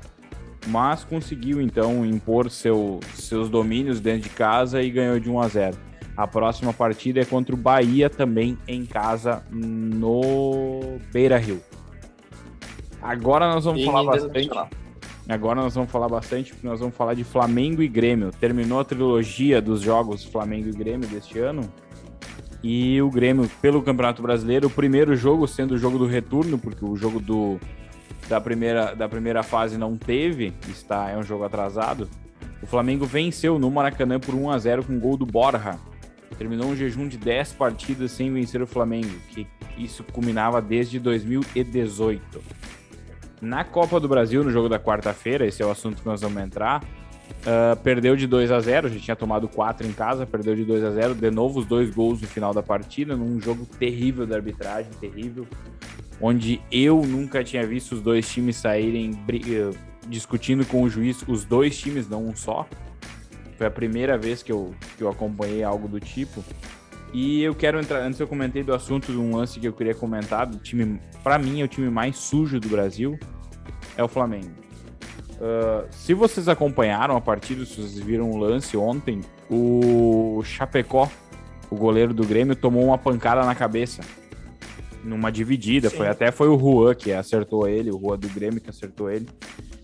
Mas 0.67 1.03
conseguiu 1.03 1.61
então 1.61 2.05
impor 2.05 2.49
seu, 2.49 3.01
seus 3.15 3.49
domínios 3.49 3.99
dentro 3.99 4.21
de 4.21 4.29
casa 4.29 4.81
e 4.81 4.89
ganhou 4.89 5.19
de 5.19 5.29
1 5.29 5.39
a 5.39 5.47
0. 5.47 5.77
A 6.15 6.27
próxima 6.27 6.71
partida 6.71 7.19
é 7.19 7.25
contra 7.25 7.53
o 7.53 7.57
Bahia 7.57 8.09
também 8.09 8.57
em 8.67 8.85
casa 8.85 9.43
no 9.51 10.99
Beira 11.11 11.37
Rio. 11.37 11.61
Agora 13.01 13.51
nós 13.51 13.65
vamos 13.65 13.81
e 13.81 13.85
falar 13.85 14.03
bastante. 14.03 14.49
Agora 15.27 15.61
nós 15.61 15.73
vamos 15.73 15.89
falar 15.89 16.09
bastante, 16.09 16.51
porque 16.51 16.67
nós 16.67 16.79
vamos 16.79 16.95
falar 16.95 17.13
de 17.13 17.23
Flamengo 17.23 17.81
e 17.81 17.87
Grêmio. 17.87 18.31
Terminou 18.31 18.79
a 18.79 18.83
trilogia 18.83 19.61
dos 19.61 19.81
jogos 19.81 20.23
Flamengo 20.23 20.67
e 20.67 20.71
Grêmio 20.71 21.07
deste 21.07 21.39
ano. 21.39 21.61
E 22.61 23.01
o 23.01 23.09
Grêmio, 23.09 23.49
pelo 23.61 23.81
Campeonato 23.81 24.21
Brasileiro, 24.21 24.67
o 24.67 24.69
primeiro 24.69 25.15
jogo 25.15 25.47
sendo 25.47 25.75
o 25.75 25.77
jogo 25.77 25.97
do 25.97 26.05
retorno, 26.05 26.57
porque 26.57 26.83
o 26.83 26.95
jogo 26.95 27.19
do, 27.19 27.59
da, 28.27 28.39
primeira, 28.39 28.93
da 28.95 29.07
primeira 29.07 29.43
fase 29.43 29.77
não 29.77 29.97
teve, 29.97 30.53
está, 30.69 31.09
é 31.09 31.17
um 31.17 31.23
jogo 31.23 31.43
atrasado. 31.43 32.09
O 32.61 32.65
Flamengo 32.65 33.05
venceu 33.05 33.59
no 33.59 33.69
Maracanã 33.69 34.19
por 34.19 34.33
1 34.33 34.49
a 34.49 34.57
0 34.57 34.83
com 34.83 34.99
gol 34.99 35.17
do 35.17 35.25
Borja. 35.25 35.77
Terminou 36.37 36.67
um 36.67 36.75
jejum 36.75 37.07
de 37.07 37.17
10 37.17 37.53
partidas 37.53 38.11
sem 38.11 38.31
vencer 38.33 38.61
o 38.61 38.67
Flamengo, 38.67 39.13
que 39.29 39.45
isso 39.77 40.03
culminava 40.03 40.61
desde 40.61 40.99
2018. 40.99 42.41
Na 43.43 43.65
Copa 43.65 43.99
do 43.99 44.07
Brasil, 44.07 44.41
no 44.41 44.49
jogo 44.49 44.69
da 44.69 44.79
quarta-feira, 44.79 45.45
esse 45.45 45.61
é 45.61 45.65
o 45.65 45.69
assunto 45.69 46.01
que 46.01 46.05
nós 46.05 46.21
vamos 46.21 46.41
entrar. 46.41 46.81
ah, 47.45 47.75
perdeu 47.75 48.15
de 48.15 48.25
2 48.25 48.49
a 48.49 48.59
0 48.61 48.87
já 48.87 48.99
tinha 48.99 49.15
tomado 49.17 49.49
4 49.49 49.85
em 49.85 49.91
casa, 49.91 50.25
perdeu 50.25 50.55
de 50.55 50.63
2 50.63 50.81
a 50.81 50.91
0 50.91 51.13
de 51.13 51.29
novo 51.29 51.59
os 51.59 51.65
dois 51.65 51.93
gols 51.93 52.21
no 52.21 52.27
final 52.27 52.53
da 52.53 52.63
partida, 52.63 53.17
num 53.17 53.41
jogo 53.41 53.65
terrível 53.65 54.25
da 54.25 54.37
arbitragem, 54.37 54.89
terrível, 54.93 55.45
onde 56.21 56.61
eu 56.71 57.01
nunca 57.05 57.43
tinha 57.43 57.67
visto 57.67 57.95
os 57.95 58.01
dois 58.01 58.31
times 58.31 58.55
saírem 58.55 59.11
eh, 59.29 59.77
discutindo 60.07 60.65
com 60.65 60.81
o 60.81 60.89
juiz, 60.89 61.21
os 61.27 61.43
dois 61.43 61.77
times, 61.77 62.07
não 62.07 62.25
um 62.25 62.33
só. 62.33 62.65
Foi 63.57 63.67
a 63.67 63.71
primeira 63.71 64.17
vez 64.17 64.41
que 64.41 64.53
eu, 64.53 64.73
que 64.97 65.03
eu 65.03 65.09
acompanhei 65.09 65.63
algo 65.63 65.89
do 65.89 65.99
tipo. 65.99 66.41
E 67.13 67.43
eu 67.43 67.53
quero 67.53 67.79
entrar, 67.79 67.99
antes 67.99 68.19
eu 68.19 68.27
comentei 68.27 68.63
do 68.63 68.73
assunto 68.73 69.11
de 69.11 69.17
um 69.17 69.35
lance 69.35 69.59
que 69.59 69.67
eu 69.67 69.73
queria 69.73 69.93
comentar, 69.93 70.47
do 70.47 70.57
time, 70.57 70.99
para 71.21 71.37
mim 71.37 71.61
é 71.61 71.63
o 71.63 71.67
time 71.67 71.89
mais 71.89 72.17
sujo 72.17 72.59
do 72.59 72.67
Brasil, 72.69 73.19
é 73.97 74.03
o 74.03 74.07
Flamengo. 74.07 74.63
Ah, 75.43 75.85
se 75.91 76.13
vocês 76.13 76.47
acompanharam 76.47 77.17
a 77.17 77.21
partida, 77.21 77.65
se 77.65 77.75
vocês 77.75 77.99
viram 77.99 78.31
o 78.31 78.37
lance 78.37 78.77
ontem, 78.77 79.21
o 79.49 80.41
Chapecó, 80.43 81.11
o 81.69 81.75
goleiro 81.75 82.13
do 82.13 82.25
Grêmio, 82.25 82.55
tomou 82.55 82.85
uma 82.85 82.97
pancada 82.97 83.43
na 83.45 83.53
cabeça. 83.53 84.01
Numa 85.03 85.29
dividida, 85.29 85.89
Sim. 85.89 85.97
foi 85.97 86.07
até 86.07 86.31
foi 86.31 86.47
o 86.47 86.57
Juan 86.57 86.95
que 86.95 87.11
acertou 87.11 87.67
ele, 87.67 87.91
o 87.91 87.99
Juan 87.99 88.17
do 88.17 88.29
Grêmio 88.29 88.61
que 88.61 88.69
acertou 88.69 89.11
ele. 89.11 89.27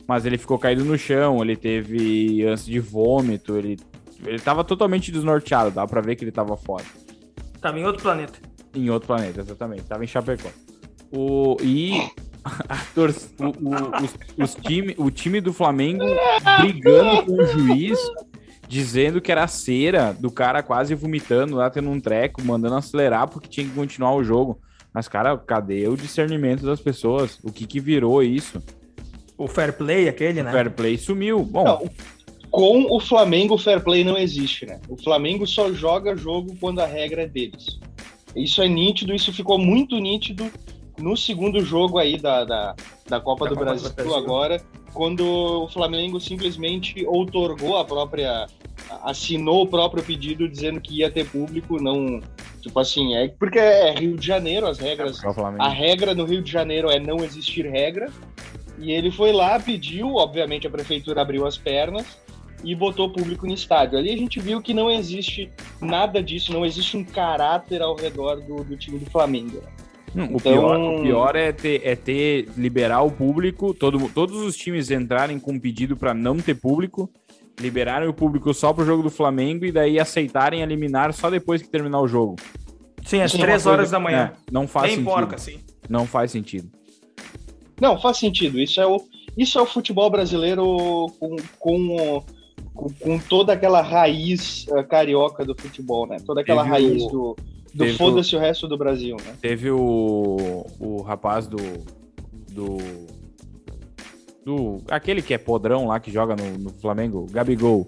Mas 0.08 0.26
ele 0.26 0.38
ficou 0.38 0.58
caído 0.58 0.86
no 0.86 0.98
chão, 0.98 1.42
ele 1.42 1.58
teve 1.58 2.46
ânsia 2.46 2.72
de 2.72 2.80
vômito, 2.80 3.58
ele, 3.58 3.78
ele 4.26 4.40
tava 4.40 4.64
totalmente 4.64 5.12
desnorteado, 5.12 5.72
dá 5.72 5.86
pra 5.86 6.00
ver 6.00 6.16
que 6.16 6.24
ele 6.24 6.32
tava 6.32 6.56
fora. 6.56 6.86
Tava 7.60 7.78
em 7.78 7.86
outro 7.86 8.02
planeta. 8.02 8.40
Em 8.74 8.90
outro 8.90 9.08
planeta, 9.08 9.42
exatamente. 9.42 9.84
Tava 9.84 10.04
em 10.06 10.08
Chapecó. 10.08 10.50
O, 11.12 11.58
e 11.62 12.10
tor- 12.96 13.14
o, 13.40 13.44
o, 13.46 14.04
os, 14.04 14.16
os 14.38 14.56
time, 14.56 14.96
o 14.98 15.10
time 15.12 15.42
do 15.42 15.54
Flamengo 15.54 16.04
brigando 16.62 17.24
com 17.26 17.34
o 17.34 17.46
juiz, 17.46 17.98
dizendo 18.68 19.20
que 19.22 19.32
era 19.32 19.48
cera 19.48 20.14
do 20.14 20.30
cara 20.32 20.62
quase 20.64 20.94
vomitando 20.96 21.56
lá, 21.56 21.70
tendo 21.70 21.90
um 21.90 22.00
treco, 22.00 22.44
mandando 22.44 22.76
acelerar 22.76 23.28
porque 23.28 23.48
tinha 23.50 23.66
que 23.68 23.74
continuar 23.74 24.14
o 24.16 24.24
jogo. 24.24 24.60
Mas, 24.94 25.08
cara, 25.08 25.38
cadê 25.38 25.88
o 25.88 25.96
discernimento 25.96 26.66
das 26.66 26.80
pessoas? 26.82 27.40
O 27.44 27.52
que 27.52 27.68
que 27.68 27.80
virou 27.80 28.24
isso? 28.24 28.62
O 29.38 29.48
fair 29.48 29.74
play, 29.74 30.10
aquele, 30.10 30.42
né? 30.42 30.50
O 30.50 30.54
fair 30.54 30.72
play 30.72 30.98
sumiu. 30.98 31.44
Bom, 31.44 31.64
Não, 31.64 31.90
com 32.50 32.86
o 32.96 33.00
Flamengo, 33.00 33.54
o 33.54 33.58
fair 33.58 33.82
play 33.82 34.04
não 34.04 34.18
existe, 34.18 34.66
né? 34.66 34.80
O 34.90 34.98
Flamengo 34.98 35.46
só 35.46 35.72
joga 35.72 36.18
jogo 36.18 36.56
quando 36.60 36.80
a 36.80 36.86
regra 36.86 37.22
é 37.22 37.28
deles. 37.28 37.80
Isso 38.36 38.62
é 38.62 38.68
nítido, 38.68 39.14
isso 39.14 39.32
ficou 39.32 39.58
muito 39.58 39.98
nítido 40.00 40.52
no 41.00 41.16
segundo 41.18 41.64
jogo 41.64 41.98
aí 41.98 42.18
da, 42.18 42.44
da, 42.44 42.76
da 43.08 43.20
Copa, 43.20 43.46
Da 43.46 43.52
do, 43.52 43.56
Copa 43.56 43.66
Brasil, 43.66 43.90
Brasil. 43.94 44.16
agora, 44.16 44.62
quando 44.94 45.24
o 45.64 45.68
Flamengo 45.68 46.20
simplesmente 46.20 47.06
outorgou 47.06 47.78
a 47.78 47.86
própria. 47.86 48.48
assinou 49.04 49.64
o 49.64 49.68
próprio 49.68 50.04
pedido 50.04 50.48
dizendo 50.48 50.80
que 50.82 50.98
ia 50.98 51.10
ter 51.12 51.28
público, 51.28 51.82
não. 51.82 52.22
Tipo 52.62 52.80
assim, 52.80 53.16
é 53.16 53.28
porque 53.30 53.58
é 53.58 53.94
Rio 53.98 54.18
de 54.18 54.26
Janeiro, 54.26 54.68
as 54.68 54.78
regras. 54.80 55.24
é 55.24 55.34
Flamengo. 55.34 55.64
A 55.64 55.70
regra 55.70 56.14
no 56.14 56.26
Rio 56.26 56.42
de 56.42 56.52
Janeiro 56.52 56.90
é 56.90 57.00
não 57.00 57.24
existir 57.24 57.66
regra. 57.66 58.12
E 58.78 58.92
ele 58.92 59.12
foi 59.12 59.32
lá, 59.34 59.60
pediu, 59.60 60.16
obviamente 60.16 60.66
a 60.66 60.70
prefeitura 60.70 61.22
abriu 61.22 61.46
as 61.46 61.58
pernas 61.58 62.18
e 62.64 62.74
botou 62.76 63.10
público 63.10 63.46
no 63.46 63.54
estádio. 63.54 63.98
Ali 63.98 64.12
a 64.12 64.18
gente 64.18 64.40
viu 64.40 64.62
que 64.62 64.74
não 64.74 64.90
existe 64.90 65.52
nada 65.82 66.22
disso, 66.22 66.54
não 66.54 66.66
existe 66.66 66.96
um 66.98 67.04
caráter 67.04 67.82
ao 67.82 67.96
redor 67.96 68.42
do, 68.42 68.64
do 68.64 68.78
time 68.78 69.00
do 69.00 69.10
Flamengo. 69.10 69.62
O, 70.16 70.20
Então- 70.22 70.40
pior, 70.40 70.80
o 70.80 71.02
pior 71.02 71.36
é 71.36 71.52
ter, 71.52 71.82
é 71.86 71.96
ter 71.96 72.48
liberar 72.58 73.02
o 73.04 73.12
público, 73.12 73.74
todo, 73.74 74.10
todos 74.14 74.38
os 74.42 74.56
times 74.56 74.90
entrarem 74.90 75.40
com 75.40 75.60
pedido 75.60 75.96
para 75.96 76.14
não 76.14 76.38
ter 76.38 76.56
público, 76.56 77.10
liberarem 77.60 78.08
o 78.08 78.14
público 78.14 78.54
só 78.54 78.74
pro 78.74 78.86
jogo 78.86 79.04
do 79.04 79.10
Flamengo 79.10 79.66
e 79.66 79.72
daí 79.72 80.00
aceitarem 80.00 80.62
eliminar 80.62 81.14
só 81.14 81.30
depois 81.30 81.62
que 81.62 81.68
terminar 81.70 82.00
o 82.02 82.08
jogo. 82.08 82.38
Sim, 83.06 83.22
às 83.22 83.32
Sim, 83.32 83.38
três 83.40 83.64
coisa- 83.64 83.70
horas 83.72 83.92
da 83.92 84.00
manhã. 84.00 84.34
É, 84.34 84.52
não 84.52 84.68
faz 84.68 84.88
Bem 84.88 84.96
sentido. 84.98 85.14
porca, 85.14 85.36
assim. 85.36 85.60
Não 85.90 86.06
faz 86.06 86.32
sentido. 86.32 86.70
Não, 87.80 88.00
faz 88.00 88.18
sentido. 88.18 88.60
Isso 88.60 88.80
é 88.82 88.86
o, 88.88 89.02
isso 89.38 89.58
é 89.58 89.62
o 89.62 89.66
futebol 89.66 90.10
brasileiro 90.10 91.08
com, 91.20 91.36
com, 91.60 92.24
com, 92.74 92.90
com 93.00 93.20
toda 93.20 93.54
aquela 93.54 93.82
raiz 93.82 94.66
eh, 94.70 94.84
carioca 94.84 95.46
do 95.46 95.56
futebol, 95.60 96.06
né? 96.08 96.18
Toda 96.26 96.42
aquela 96.42 96.64
Teve 96.64 96.74
raiz 96.76 97.04
o- 97.04 97.08
do, 97.10 97.36
do 97.74 97.86
o- 97.86 97.94
foda-se 97.96 98.36
o 98.36 98.40
resto 98.40 98.68
do 98.68 98.78
Brasil, 98.78 99.16
né? 99.26 99.34
Teve 99.42 99.70
o, 99.72 100.66
o 100.80 101.02
rapaz 101.02 101.48
do. 101.48 101.58
do. 102.52 102.78
do. 104.46 104.82
aquele 104.90 105.22
que 105.22 105.34
é 105.34 105.38
podrão 105.38 105.88
lá 105.88 106.00
que 106.00 106.12
joga 106.12 106.36
no, 106.36 106.58
no 106.58 106.70
Flamengo, 106.72 107.20
o 107.20 107.32
Gabigol. 107.32 107.86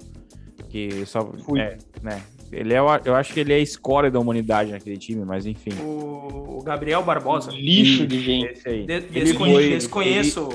Que 0.69 1.05
só. 1.05 1.25
Fui. 1.45 1.59
É, 1.59 1.77
né? 2.01 2.21
Ele 2.51 2.73
é, 2.73 2.81
o- 2.81 2.87
eu 3.05 3.15
acho 3.15 3.33
que 3.33 3.39
ele 3.39 3.53
é 3.53 3.55
a 3.55 3.59
escória 3.59 4.11
da 4.11 4.19
humanidade 4.19 4.71
naquele 4.71 4.97
time, 4.97 5.23
mas 5.25 5.45
enfim. 5.45 5.71
O 5.83 6.57
o 6.59 6.63
Gabriel 6.63 7.01
Barbosa. 7.01 7.49
Lixo 7.51 8.05
de 8.05 8.19
gente. 8.21 8.51
Esse 8.51 8.69
aí. 8.69 8.85
De- 8.85 8.93
Ele 8.93 9.09
desconhe- 9.09 9.53
foi- 9.53 9.69
desconheço. 9.69 10.49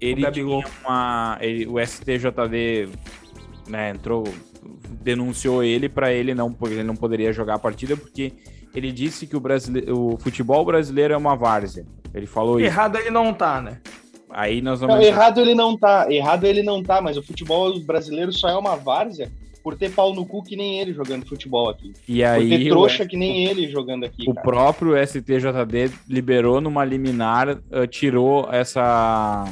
ele 0.00 0.20
Gabigol. 0.22 0.62
tinha 0.62 0.72
uma. 0.84 1.38
ele- 1.40 1.66
o 1.66 1.78
STJD 1.80 2.88
né, 3.68 3.90
entrou, 3.90 4.24
denunciou 5.02 5.62
ele 5.64 5.88
para 5.88 6.12
ele 6.12 6.34
não, 6.34 6.52
porque 6.52 6.74
ele 6.74 6.82
não 6.84 6.94
poderia 6.94 7.32
jogar 7.32 7.54
a 7.54 7.58
partida 7.58 7.96
porque 7.96 8.32
ele 8.76 8.92
disse 8.92 9.26
que 9.26 9.36
o, 9.36 9.40
brasile, 9.40 9.90
o 9.90 10.16
futebol 10.18 10.64
brasileiro 10.64 11.14
é 11.14 11.16
uma 11.16 11.34
várzea. 11.34 11.84
Ele 12.14 12.26
falou 12.26 12.58
isso. 12.60 12.66
Errado 12.68 12.96
ele 12.96 13.10
não 13.10 13.32
tá, 13.34 13.60
né? 13.60 13.78
Aí 14.30 14.60
nós 14.60 14.80
Não, 14.80 14.88
vamos. 14.88 15.04
errado 15.06 15.40
ele 15.40 15.54
não 15.54 15.76
tá, 15.76 16.06
errado 16.12 16.44
ele 16.44 16.62
não 16.62 16.82
tá, 16.82 17.00
mas 17.00 17.16
o 17.16 17.22
futebol 17.22 17.78
brasileiro 17.80 18.32
só 18.32 18.48
é 18.48 18.56
uma 18.56 18.76
várzea 18.76 19.30
por 19.62 19.76
ter 19.76 19.90
pau 19.90 20.14
no 20.14 20.24
cu 20.26 20.42
que 20.42 20.54
nem 20.56 20.78
ele 20.78 20.92
jogando 20.92 21.26
futebol 21.26 21.68
aqui. 21.68 21.92
E 22.08 22.18
Por 22.18 22.26
aí 22.26 22.48
ter 22.50 22.66
o, 22.66 22.68
trouxa 22.70 23.06
que 23.06 23.16
nem 23.16 23.46
ele 23.46 23.68
jogando 23.68 24.04
aqui. 24.04 24.22
o 24.28 24.34
cara. 24.34 24.44
próprio 24.44 24.94
STJD 25.06 25.90
liberou 26.08 26.60
numa 26.60 26.84
liminar, 26.84 27.58
ah, 27.72 27.86
tirou 27.86 28.48
essa 28.52 29.44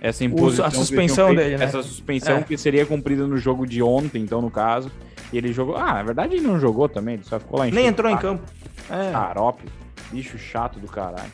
essa 0.00 0.24
imposição, 0.24 0.64
a 0.64 0.70
que 0.70 0.76
eles 0.76 0.86
suspensão 0.86 1.26
feito, 1.28 1.38
dele, 1.40 1.56
né? 1.58 1.64
essa 1.64 1.82
suspensão 1.82 2.36
É. 2.38 2.42
que 2.42 2.56
seria 2.56 2.86
cumprida 2.86 3.26
no 3.26 3.36
jogo 3.36 3.66
de 3.66 3.82
ontem, 3.82 4.22
então 4.22 4.40
no 4.40 4.50
caso, 4.50 4.90
e 5.32 5.38
ele 5.38 5.52
jogou. 5.52 5.76
Ah, 5.76 5.94
na 5.94 6.02
verdade 6.02 6.34
ele 6.36 6.46
não 6.46 6.58
jogou 6.58 6.88
também, 6.88 7.14
ele 7.14 7.24
só 7.24 7.38
ficou 7.38 7.58
lá 7.58 7.64
Nem 7.66 7.74
enchendo 7.74 7.88
entrou 7.88 8.10
em 8.10 8.16
campo. 8.16 8.44
É. 8.90 9.12
Xarope, 9.12 9.64
bicho 10.10 10.38
chato 10.38 10.78
do 10.78 10.86
caralho. 10.86 11.32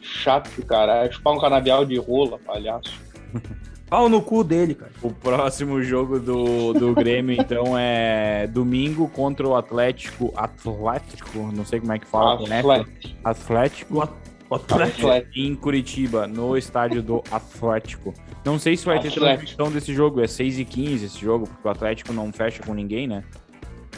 Chato 0.00 0.50
do 0.56 0.64
caralho. 0.64 1.12
Chupar 1.12 1.32
um 1.34 1.38
canavial 1.38 1.84
de 1.84 1.98
rola, 1.98 2.38
palhaço. 2.38 2.92
Pau 3.88 4.08
no 4.08 4.20
cu 4.20 4.42
dele, 4.42 4.74
cara. 4.74 4.90
O 5.00 5.12
próximo 5.12 5.80
jogo 5.80 6.18
do, 6.18 6.72
do 6.72 6.92
Grêmio, 6.92 7.36
então, 7.40 7.78
é 7.78 8.46
domingo 8.48 9.08
contra 9.08 9.46
o 9.46 9.54
Atlético. 9.54 10.32
Atlético, 10.36 11.52
não 11.54 11.64
sei 11.64 11.78
como 11.78 11.92
é 11.92 11.98
que 11.98 12.06
fala. 12.06 12.48
né? 12.48 12.58
Atlético. 12.58 13.16
Atlético 13.24 14.08
Atlético. 14.54 15.06
Atlético. 15.08 15.38
em 15.38 15.54
Curitiba, 15.54 16.26
no 16.26 16.56
estádio 16.56 17.02
do 17.02 17.22
Atlético. 17.30 18.14
Não 18.44 18.58
sei 18.58 18.76
se 18.76 18.86
vai 18.86 19.00
ter 19.00 19.12
transmissão 19.12 19.70
desse 19.70 19.92
jogo, 19.92 20.20
é 20.20 20.26
6 20.26 20.58
e 20.60 20.64
15 20.64 21.04
esse 21.06 21.18
jogo, 21.20 21.46
porque 21.48 21.66
o 21.66 21.70
Atlético 21.70 22.12
não 22.12 22.32
fecha 22.32 22.62
com 22.62 22.72
ninguém, 22.72 23.06
né? 23.08 23.24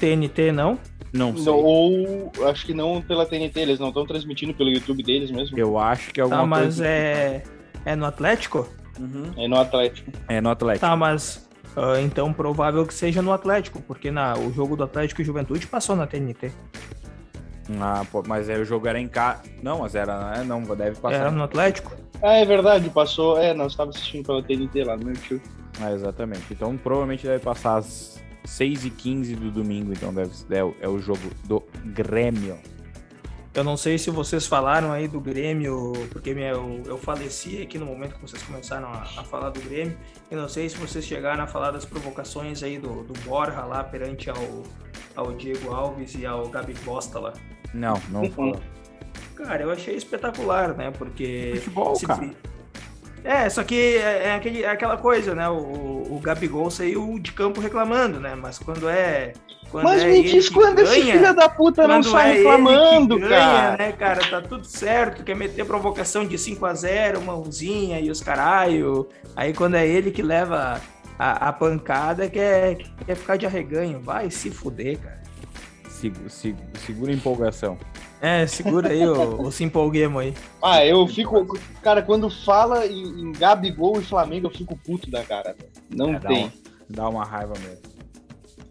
TNT 0.01 0.53
não. 0.53 0.79
Não 1.13 1.35
sei. 1.37 1.45
Não, 1.47 1.55
ou 1.59 2.33
acho 2.49 2.65
que 2.67 2.73
não 2.75 3.01
pela 3.03 3.25
TNT, 3.27 3.61
eles 3.61 3.79
não 3.79 3.89
estão 3.89 4.07
transmitindo 4.07 4.55
pelo 4.55 4.71
YouTube 4.71 5.03
deles 5.03 5.31
mesmo. 5.31 5.59
Eu 5.59 5.79
acho 5.79 6.13
que 6.13 6.21
é 6.21 6.23
alguma 6.23 6.43
Tá, 6.43 6.47
mas 6.47 6.61
coisa. 6.63 6.87
é. 6.87 7.43
É 7.85 7.97
no 7.97 8.05
Atlético? 8.07 8.69
Uhum. 8.99 9.33
É 9.37 9.49
no 9.49 9.57
Atlético. 9.59 10.11
É 10.29 10.41
no 10.41 10.51
Atlético. 10.51 10.87
Tá, 10.87 10.97
mas. 10.97 11.49
ah, 11.77 12.01
então 12.01 12.33
provável 12.33 12.85
que 12.87 12.93
seja 12.95 13.23
no 13.23 13.33
Atlético, 13.33 13.81
porque 13.83 14.11
na, 14.11 14.35
o 14.39 14.53
jogo 14.53 14.77
do 14.77 14.85
Atlético 14.85 15.23
e 15.23 15.25
Juventude 15.25 15.67
passou 15.67 15.95
na 15.97 16.07
TNT. 16.07 16.51
Ah, 17.81 18.05
pô, 18.11 18.23
mas 18.27 18.49
aí 18.49 18.61
o 18.61 18.65
jogo 18.65 18.87
era 18.89 18.99
em 18.99 19.09
casa. 19.09 19.43
Não, 19.63 19.81
mas 19.81 19.95
era, 19.95 20.37
né? 20.39 20.45
Não, 20.45 20.63
deve 20.63 20.97
passar. 21.01 21.17
Era 21.17 21.31
no 21.31 21.43
Atlético? 21.43 21.93
Ah, 22.23 22.35
é 22.35 22.45
verdade, 22.45 22.89
passou. 22.91 23.39
É, 23.39 23.53
nós 23.55 23.73
estávamos 23.73 23.97
assistindo 23.97 24.25
pela 24.27 24.43
TNT 24.43 24.85
lá 24.85 24.97
no 24.97 25.05
meu 25.07 25.15
tio. 25.15 25.41
Ah, 25.81 25.93
exatamente. 25.93 26.45
Então 26.51 26.77
provavelmente 26.77 27.27
deve 27.27 27.45
passar 27.45 27.77
às 27.77 28.21
6 28.45 28.87
e 28.87 28.91
15 28.91 29.37
do 29.37 29.51
domingo, 29.51 29.93
então 29.93 30.13
deve 30.13 30.31
é, 30.51 30.65
o- 30.65 30.75
é 30.81 30.89
o 30.89 30.99
jogo 30.99 31.21
do 31.45 31.63
Grêmio. 31.85 32.59
Eu 33.55 33.65
não 33.65 33.77
sei 33.77 33.99
se 33.99 34.11
vocês 34.11 34.47
falaram 34.47 34.93
aí 34.93 35.09
do 35.09 35.21
Grêmio, 35.21 35.93
porque 36.11 36.33
meu, 36.33 36.47
eu, 36.47 36.83
eu 36.87 36.99
faleci 36.99 37.61
aqui 37.63 37.77
no 37.79 37.87
momento 37.87 38.15
que 38.15 38.23
vocês 38.23 38.43
começaram 38.43 38.89
a, 38.89 39.03
a 39.03 39.25
falar 39.25 39.51
do 39.51 39.61
Grêmio. 39.61 39.97
Eu 40.31 40.41
não 40.41 40.49
sei 40.49 40.69
se 40.69 40.77
vocês 40.77 41.05
chegaram 41.05 41.43
a 41.43 41.47
falar 41.47 41.71
das 41.73 41.85
provocações 41.85 42.63
aí 42.63 42.79
do, 42.79 43.03
do 43.05 43.13
Borja 43.21 43.65
lá 43.65 43.83
perante 43.85 44.31
ao, 44.31 44.37
ao 45.17 45.33
Diego 45.33 45.73
Alves 45.73 46.15
e 46.15 46.25
ao 46.27 46.49
Gabi 46.49 46.75
Bosta 46.85 47.19
lá. 47.19 47.33
Não, 47.75 48.01
não 48.11 48.31
falou. 48.31 48.61
Cara, 49.37 49.63
eu 49.63 49.71
achei 49.71 49.95
espetacular, 49.95 50.75
né? 50.75 50.91
Porque. 50.91 51.53
Futebol, 51.57 51.95
se- 51.97 52.07
cara. 52.07 52.31
É, 53.25 53.49
só 53.51 53.63
que 53.63 53.97
é, 53.97 54.29
é 54.29 54.35
aquele, 54.35 54.63
é 54.63 54.71
aquela 54.71 54.97
coisa, 54.97 55.35
né? 55.35 55.49
O, 55.49 55.55
o 56.11 56.21
Gabigol 56.23 56.71
saiu 56.71 57.19
de 57.19 57.33
campo 57.33 57.61
reclamando, 57.61 58.19
né? 58.21 58.35
Mas 58.35 58.59
quando 58.59 58.89
é. 58.89 59.33
Quando 59.71 59.85
Mas 59.85 60.03
é 60.03 60.07
me 60.07 60.19
ele 60.21 60.31
diz 60.31 60.49
quando 60.49 60.79
esse 60.79 60.99
ganha, 61.03 61.13
filho 61.19 61.35
da 61.37 61.47
puta 61.47 61.87
não 61.87 62.03
sai 62.03 62.29
é 62.29 62.31
ele 62.31 62.43
que 62.43 62.49
reclamando, 62.49 63.19
ganha, 63.19 63.29
cara. 63.31 63.77
né, 63.77 63.93
cara? 63.93 64.21
Tá 64.31 64.41
tudo 64.41 64.65
certo, 64.65 65.23
quer 65.23 65.37
meter 65.37 65.63
provocação 65.67 66.25
de 66.27 66.39
5 66.39 66.65
a 66.65 66.73
0 66.73 67.21
mãozinha 67.21 68.01
e 68.01 68.11
os 68.11 68.23
caralho. 68.23 69.07
Aí 69.37 69.53
quando 69.53 69.75
é 69.75 69.87
ele 69.87 70.11
que 70.11 70.23
leva 70.23 70.81
a, 71.19 71.49
a 71.49 71.53
pancada, 71.53 72.31
quer, 72.31 72.79
quer 73.05 73.15
ficar 73.15 73.37
de 73.37 73.45
arreganho. 73.45 74.01
Vai 74.01 74.31
se 74.31 74.51
fuder, 74.51 74.99
cara. 75.01 75.21
Segu- 75.99 76.29
se- 76.31 76.55
segura 76.87 77.11
a 77.13 77.15
empolgação. 77.15 77.77
É, 78.21 78.47
segura 78.47 78.89
aí 78.91 79.05
o, 79.07 79.43
o 79.43 79.53
se 79.53 79.65
empolguemo 79.65 80.19
aí. 80.19 80.35
Ah, 80.63 80.85
eu 80.85 81.07
fico. 81.09 81.59
Cara, 81.83 82.03
quando 82.03 82.29
fala 82.31 82.87
em, 82.87 83.03
em 83.21 83.33
Gabigol 83.33 84.01
e 84.01 84.05
Flamengo, 84.05 84.47
eu 84.47 84.51
fico 84.51 84.77
puto 84.77 85.11
da 85.11 85.23
cara. 85.25 85.57
Não 85.91 86.11
É, 86.15 86.19
dá 86.19 86.29
tem. 86.29 86.43
uma- 86.45 86.53
Dá 86.91 87.09
uma 87.09 87.25
raiva 87.25 87.53
mesmo. 87.59 87.83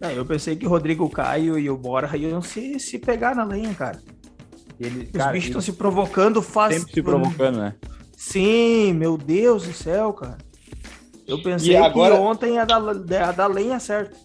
É, 0.02 0.18
eu 0.18 0.26
pensei 0.26 0.56
que 0.56 0.66
o 0.66 0.70
Rodrigo 0.70 1.08
Caio 1.10 1.58
e 1.60 1.70
o 1.70 1.78
Borja 1.78 2.16
iam 2.18 2.42
se, 2.42 2.80
se 2.80 2.98
pegar 2.98 3.36
na 3.36 3.44
lenha, 3.44 3.74
cara. 3.74 4.00
Ele, 4.80 5.04
Os 5.06 5.12
cara, 5.12 5.32
bichos 5.34 5.48
estão 5.50 5.62
se 5.62 5.74
provocando 5.74 6.42
faz. 6.42 6.76
sempre 6.76 6.94
se 6.94 7.02
provocando, 7.02 7.58
né? 7.60 7.76
Sim, 8.16 8.94
meu 8.94 9.18
Deus 9.18 9.63
do 9.68 9.74
céu, 9.74 10.13
cara. 10.13 10.38
Eu 11.28 11.42
pensei 11.44 11.76
agora- 11.76 12.16
que 12.16 12.22
ontem 12.22 12.54
ia 12.56 12.66
dar, 12.66 12.82
ia 13.10 13.32
dar 13.32 13.48
lenha 13.48 13.80
certo. 13.80 14.16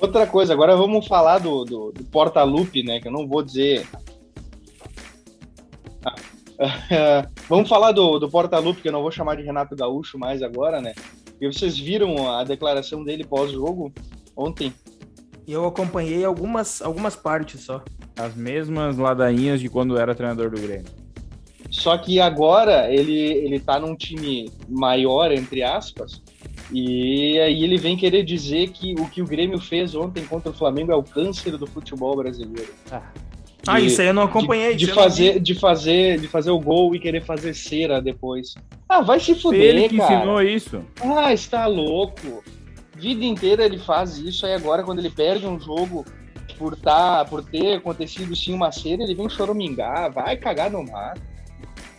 Outra 0.00 0.26
coisa, 0.26 0.54
agora 0.54 0.74
vamos 0.74 1.06
falar 1.06 1.38
do, 1.38 1.64
do, 1.64 1.92
do 1.92 2.04
porta-loop, 2.04 2.82
né? 2.82 3.00
Que 3.00 3.08
eu 3.08 3.12
não 3.12 3.28
vou 3.28 3.42
dizer. 3.42 3.86
Ah, 6.02 7.26
vamos 7.48 7.68
falar 7.68 7.92
do, 7.92 8.18
do 8.18 8.28
porta-loop, 8.28 8.80
que 8.80 8.88
eu 8.88 8.92
não 8.92 9.02
vou 9.02 9.10
chamar 9.10 9.36
de 9.36 9.42
Renato 9.42 9.76
Gaúcho 9.76 10.18
mais 10.18 10.42
agora, 10.42 10.80
né? 10.80 10.94
E 11.38 11.46
vocês 11.46 11.78
viram 11.78 12.30
a 12.30 12.44
declaração 12.44 13.04
dele 13.04 13.24
pós-jogo 13.24 13.92
ontem? 14.34 14.72
E 15.46 15.52
eu 15.52 15.66
acompanhei 15.66 16.24
algumas, 16.24 16.80
algumas 16.80 17.14
partes 17.14 17.62
só. 17.62 17.82
As 18.16 18.34
mesmas 18.34 18.96
ladainhas 18.96 19.60
de 19.60 19.68
quando 19.68 19.98
era 19.98 20.14
treinador 20.14 20.50
do 20.50 20.60
Grêmio. 20.60 20.86
Só 21.70 21.96
que 21.98 22.20
agora 22.20 22.92
ele, 22.92 23.20
ele 23.20 23.60
tá 23.60 23.78
num 23.78 23.94
time 23.94 24.50
maior, 24.68 25.30
entre 25.30 25.62
aspas, 25.62 26.22
e 26.72 27.38
aí 27.40 27.64
ele 27.64 27.76
vem 27.76 27.96
querer 27.96 28.22
dizer 28.22 28.70
que 28.70 28.94
o 28.94 29.08
que 29.08 29.20
o 29.20 29.26
Grêmio 29.26 29.60
fez 29.60 29.94
ontem 29.94 30.24
contra 30.24 30.50
o 30.50 30.54
Flamengo 30.54 30.92
é 30.92 30.96
o 30.96 31.02
câncer 31.02 31.56
do 31.56 31.66
futebol 31.66 32.16
brasileiro. 32.16 32.72
Ah, 33.66 33.78
de, 33.78 33.86
isso 33.86 34.00
aí 34.00 34.08
eu 34.08 34.14
não 34.14 34.22
acompanhei. 34.22 34.74
De, 34.74 34.86
de 34.86 34.92
fazer, 34.92 35.40
de, 35.40 35.54
fazer, 35.54 36.20
de 36.20 36.28
fazer 36.28 36.50
o 36.50 36.58
gol 36.58 36.94
e 36.94 37.00
querer 37.00 37.22
fazer 37.22 37.54
cera 37.54 38.00
depois. 38.00 38.54
Ah, 38.88 39.00
vai 39.00 39.18
se 39.20 39.34
fuder, 39.34 39.60
Ele 39.60 39.88
que 39.88 39.96
cara. 39.98 40.14
ensinou 40.14 40.42
isso. 40.42 40.84
Ah, 41.02 41.32
está 41.32 41.66
louco. 41.66 42.42
Vida 42.96 43.24
inteira 43.24 43.64
ele 43.64 43.78
faz 43.78 44.18
isso, 44.18 44.44
aí 44.44 44.54
agora 44.54 44.82
quando 44.82 44.98
ele 44.98 45.10
perde 45.10 45.46
um 45.46 45.58
jogo 45.58 46.04
por, 46.58 46.76
tá, 46.76 47.24
por 47.24 47.42
ter 47.42 47.76
acontecido 47.76 48.36
sim 48.36 48.52
uma 48.52 48.70
cera, 48.70 49.02
ele 49.02 49.14
vem 49.14 49.28
choramingar, 49.28 50.12
vai 50.12 50.36
cagar 50.36 50.70
no 50.70 50.84
mar. 50.84 51.14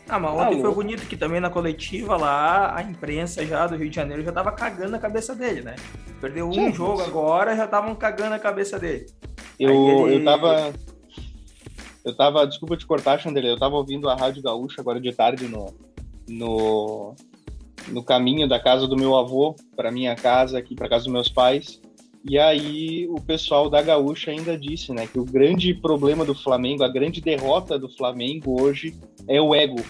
Ah, 0.09 0.19
mas 0.19 0.33
ontem 0.33 0.61
foi 0.61 0.73
bonito 0.73 1.07
que 1.07 1.15
também 1.15 1.39
na 1.39 1.49
coletiva 1.49 2.17
lá, 2.17 2.75
a 2.75 2.81
imprensa 2.83 3.45
já 3.45 3.65
do 3.67 3.75
Rio 3.77 3.89
de 3.89 3.95
Janeiro 3.95 4.23
já 4.23 4.31
tava 4.31 4.51
cagando 4.51 4.95
a 4.95 4.99
cabeça 4.99 5.33
dele, 5.33 5.61
né? 5.61 5.75
Perdeu 6.19 6.47
um 6.49 6.53
Sim, 6.53 6.73
jogo 6.73 7.01
agora, 7.01 7.55
já 7.55 7.65
estavam 7.65 7.95
cagando 7.95 8.35
a 8.35 8.39
cabeça 8.39 8.77
dele. 8.77 9.05
Eu, 9.59 9.69
ele- 9.71 10.15
eu 10.15 10.23
tava. 10.25 10.73
Eu 12.03 12.15
tava. 12.15 12.45
Desculpa 12.47 12.75
te 12.77 12.85
cortar, 12.85 13.19
Chandelier. 13.19 13.53
Eu 13.53 13.59
tava 13.59 13.75
ouvindo 13.75 14.09
a 14.09 14.15
Rádio 14.15 14.41
Gaúcha 14.43 14.81
agora 14.81 14.99
de 14.99 15.11
tarde 15.13 15.47
no. 15.47 15.73
No, 16.27 17.15
no 17.87 18.03
caminho 18.03 18.47
da 18.47 18.59
casa 18.59 18.87
do 18.87 18.95
meu 18.95 19.17
avô 19.17 19.55
para 19.75 19.91
minha 19.91 20.15
casa, 20.15 20.57
aqui 20.57 20.75
para 20.75 20.87
casa 20.87 21.03
dos 21.05 21.11
meus 21.13 21.27
pais. 21.29 21.80
E 22.23 22.37
aí 22.37 23.07
o 23.09 23.19
pessoal 23.19 23.69
da 23.69 23.81
Gaúcha 23.81 24.31
ainda 24.31 24.57
disse, 24.57 24.93
né, 24.93 25.07
que 25.07 25.19
o 25.19 25.25
grande 25.25 25.73
problema 25.73 26.23
do 26.23 26.35
Flamengo, 26.35 26.83
a 26.83 26.87
grande 26.87 27.19
derrota 27.19 27.79
do 27.79 27.89
Flamengo 27.89 28.61
hoje 28.61 28.95
é 29.27 29.41
o 29.41 29.55
ego. 29.55 29.83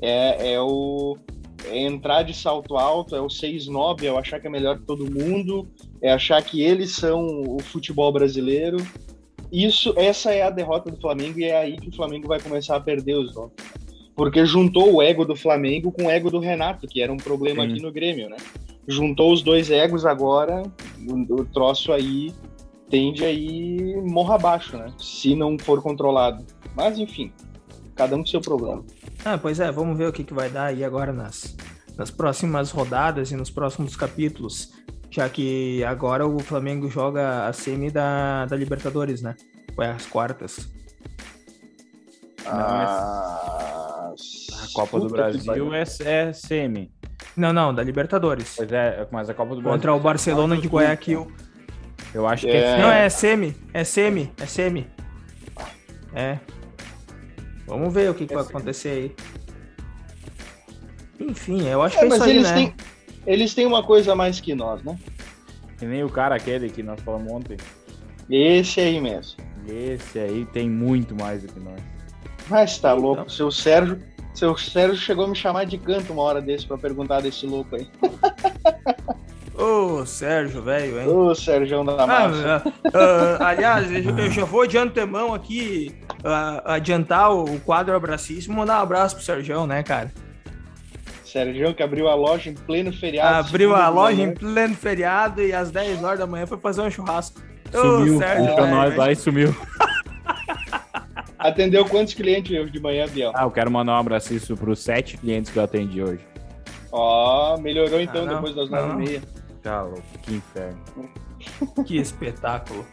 É, 0.00 0.54
é 0.54 0.60
o 0.60 1.16
é 1.64 1.78
entrar 1.78 2.22
de 2.22 2.34
salto 2.34 2.76
alto, 2.76 3.14
é 3.14 3.20
o 3.20 3.30
ser 3.30 3.50
snob, 3.50 4.04
é 4.04 4.12
o 4.12 4.18
achar 4.18 4.40
que 4.40 4.48
é 4.48 4.50
melhor 4.50 4.78
que 4.78 4.84
todo 4.84 5.10
mundo, 5.10 5.68
é 6.00 6.12
achar 6.12 6.42
que 6.42 6.60
eles 6.60 6.90
são 6.90 7.24
o 7.46 7.60
futebol 7.60 8.12
brasileiro. 8.12 8.78
Isso, 9.50 9.94
essa 9.96 10.32
é 10.32 10.42
a 10.42 10.50
derrota 10.50 10.90
do 10.90 11.00
Flamengo 11.00 11.38
e 11.38 11.44
é 11.44 11.56
aí 11.56 11.76
que 11.76 11.88
o 11.88 11.94
Flamengo 11.94 12.26
vai 12.26 12.40
começar 12.40 12.76
a 12.76 12.80
perder 12.80 13.14
os 13.14 13.32
jogos. 13.32 13.52
Porque 14.14 14.44
juntou 14.44 14.94
o 14.94 15.02
ego 15.02 15.24
do 15.24 15.36
Flamengo 15.36 15.92
com 15.92 16.06
o 16.06 16.10
ego 16.10 16.30
do 16.30 16.38
Renato, 16.38 16.86
que 16.88 17.00
era 17.00 17.12
um 17.12 17.16
problema 17.16 17.64
Sim. 17.64 17.72
aqui 17.72 17.82
no 17.82 17.92
Grêmio, 17.92 18.28
né? 18.28 18.36
Juntou 18.86 19.32
os 19.32 19.42
dois 19.42 19.70
egos 19.70 20.04
agora, 20.04 20.62
o, 21.08 21.40
o 21.40 21.44
troço 21.44 21.92
aí 21.92 22.32
tende 22.90 23.24
a 23.24 23.30
ir 23.30 24.02
morra 24.02 24.34
abaixo, 24.34 24.76
né? 24.76 24.92
Se 24.98 25.34
não 25.34 25.58
for 25.58 25.80
controlado. 25.80 26.44
Mas 26.74 26.98
enfim, 26.98 27.32
cada 27.94 28.16
um 28.16 28.20
com 28.20 28.26
seu 28.26 28.40
problema. 28.40 28.84
Ah, 29.24 29.38
pois 29.38 29.60
é, 29.60 29.70
vamos 29.70 29.96
ver 29.96 30.08
o 30.08 30.12
que, 30.12 30.24
que 30.24 30.34
vai 30.34 30.50
dar 30.50 30.66
aí 30.66 30.84
agora 30.84 31.12
nas, 31.12 31.56
nas 31.96 32.10
próximas 32.10 32.70
rodadas 32.70 33.30
e 33.30 33.36
nos 33.36 33.50
próximos 33.50 33.96
capítulos. 33.96 34.72
Já 35.10 35.28
que 35.28 35.84
agora 35.84 36.26
o 36.26 36.38
Flamengo 36.38 36.88
joga 36.88 37.46
a 37.46 37.52
semi 37.52 37.90
da, 37.90 38.46
da 38.46 38.56
Libertadores, 38.56 39.20
né? 39.22 39.36
Ou 39.76 39.84
é 39.84 39.90
as 39.90 40.06
quartas. 40.06 40.70
Ah, 42.46 44.12
A 44.12 44.74
Copa 44.74 44.98
do 44.98 45.08
Brasil 45.08 45.74
é, 45.74 45.84
é 46.00 46.32
semi. 46.32 46.90
Não, 47.36 47.52
não, 47.52 47.74
da 47.74 47.82
Libertadores. 47.82 48.54
Pois 48.56 48.70
é, 48.72 49.06
mas 49.10 49.28
a 49.30 49.34
Copa 49.34 49.54
do 49.54 49.62
Brasil. 49.62 49.72
Contra 49.78 49.94
o 49.94 50.00
Barcelona 50.00 50.56
de 50.56 50.68
Guayaquil. 50.68 51.30
Eu 52.12 52.26
acho 52.26 52.46
que 52.46 52.52
É. 52.52 52.72
é, 52.74 52.78
Não, 52.78 52.90
é 52.92 53.08
semi. 53.08 53.56
É 53.72 53.84
semi. 53.84 54.30
É 54.38 54.46
semi. 54.46 54.86
É. 56.14 56.38
Vamos 57.66 57.92
ver 57.94 58.10
o 58.10 58.14
que, 58.14 58.26
que 58.26 58.34
É 58.34 58.36
vai 58.36 58.44
semi. 58.44 58.56
acontecer 58.56 58.88
aí. 58.90 59.16
Enfim, 61.20 61.66
eu 61.68 61.82
acho 61.82 61.96
É, 61.96 62.00
que 62.00 62.04
é 62.06 62.08
mas 62.08 62.18
isso 62.18 62.28
aí, 62.28 62.36
eles, 62.36 62.48
né? 62.50 62.54
têm, 62.54 62.74
eles 63.26 63.54
têm 63.54 63.66
uma 63.66 63.82
coisa 63.82 64.12
a 64.12 64.16
mais 64.16 64.40
que 64.40 64.54
nós, 64.54 64.82
né? 64.82 64.98
Que 65.78 65.86
nem 65.86 66.02
o 66.04 66.08
cara 66.10 66.34
aquele 66.34 66.68
que 66.68 66.82
nós 66.82 67.00
falamos 67.00 67.32
ontem. 67.32 67.56
Esse 68.28 68.80
aí 68.80 69.00
mesmo. 69.00 69.36
Esse 69.68 70.18
aí 70.18 70.44
tem 70.46 70.68
muito 70.68 71.14
mais 71.14 71.42
do 71.42 71.52
que 71.52 71.60
nós. 71.60 71.80
Mas 72.48 72.78
tá 72.78 72.90
Então. 72.92 73.02
louco, 73.02 73.30
seu 73.30 73.50
Sérgio. 73.50 73.98
Seu 74.34 74.56
Sérgio 74.56 74.96
chegou 74.96 75.26
a 75.26 75.28
me 75.28 75.36
chamar 75.36 75.64
de 75.64 75.78
canto 75.78 76.12
uma 76.12 76.22
hora 76.22 76.40
desse 76.40 76.66
pra 76.66 76.78
perguntar 76.78 77.20
desse 77.20 77.46
louco 77.46 77.76
aí. 77.76 77.86
Ô, 79.54 80.04
Sérgio, 80.06 80.62
velho, 80.62 81.00
hein? 81.00 81.06
Ô, 81.06 81.34
Sérgio 81.34 81.84
da 81.84 82.06
Massa. 82.06 82.62
Ah, 82.64 82.72
ah, 82.94 83.36
ah, 83.38 83.48
aliás, 83.48 83.92
eu 83.92 84.18
eu 84.18 84.30
já 84.30 84.44
vou 84.44 84.66
de 84.66 84.78
antemão 84.78 85.34
aqui 85.34 85.94
ah, 86.24 86.74
adiantar 86.74 87.32
o 87.32 87.60
quadro 87.60 87.94
abracíssimo 87.94 88.54
e 88.54 88.56
mandar 88.56 88.78
um 88.80 88.82
abraço 88.82 89.16
pro 89.16 89.24
Sérgio, 89.24 89.66
né, 89.66 89.82
cara? 89.82 90.10
Sérgio 91.24 91.74
que 91.74 91.82
abriu 91.82 92.08
a 92.08 92.14
loja 92.14 92.50
em 92.50 92.54
pleno 92.54 92.92
feriado. 92.92 93.48
Abriu 93.48 93.74
a 93.74 93.88
loja 93.88 94.22
em 94.22 94.34
pleno 94.34 94.74
feriado 94.74 95.42
e 95.42 95.52
às 95.52 95.70
10 95.70 96.02
horas 96.02 96.18
da 96.18 96.26
manhã 96.26 96.46
foi 96.46 96.58
fazer 96.58 96.80
um 96.80 96.90
churrasco. 96.90 97.40
Ô, 97.72 97.78
Sumiu, 97.78 98.18
Sérgio, 98.18 98.46
deixou 98.46 98.64
velho, 98.64 98.76
nós 98.76 98.96
lá 98.96 99.12
e 99.12 99.16
sumiu. 99.16 99.54
Atendeu 101.42 101.84
quantos 101.84 102.14
clientes 102.14 102.56
hoje 102.56 102.70
de 102.70 102.80
manhã, 102.80 103.06
Biel? 103.08 103.32
Ah, 103.34 103.42
eu 103.42 103.50
quero 103.50 103.70
mandar 103.70 103.94
um 103.94 103.96
abraço 103.96 104.56
pros 104.56 104.78
sete 104.78 105.16
clientes 105.18 105.50
que 105.50 105.58
eu 105.58 105.64
atendi 105.64 106.00
hoje. 106.02 106.20
Ó, 106.92 107.56
melhorou 107.58 108.00
então 108.00 108.22
Ah, 108.22 108.26
não, 108.26 108.34
depois 108.34 108.54
das 108.54 108.70
nove 108.70 108.92
e 108.92 108.96
meia. 108.96 109.22
Tá 109.62 109.82
louco, 109.82 110.02
que 110.22 110.34
inferno. 110.34 110.78
Que 111.84 111.96
espetáculo. 111.96 112.86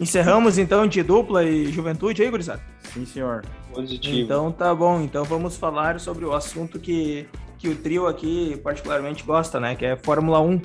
Encerramos 0.00 0.56
então 0.56 0.86
de 0.86 1.02
dupla 1.02 1.44
e 1.44 1.70
juventude 1.70 2.22
aí, 2.22 2.30
gurizada? 2.30 2.62
Sim, 2.84 3.04
senhor. 3.04 3.44
Positivo. 3.74 4.18
Então 4.18 4.50
tá 4.50 4.74
bom, 4.74 5.02
então 5.02 5.22
vamos 5.24 5.58
falar 5.58 6.00
sobre 6.00 6.24
o 6.24 6.32
assunto 6.32 6.78
que, 6.78 7.28
que 7.58 7.68
o 7.68 7.76
trio 7.76 8.06
aqui 8.06 8.58
particularmente 8.64 9.22
gosta, 9.22 9.60
né? 9.60 9.74
Que 9.74 9.84
é 9.84 9.96
Fórmula 9.96 10.40
1. 10.40 10.60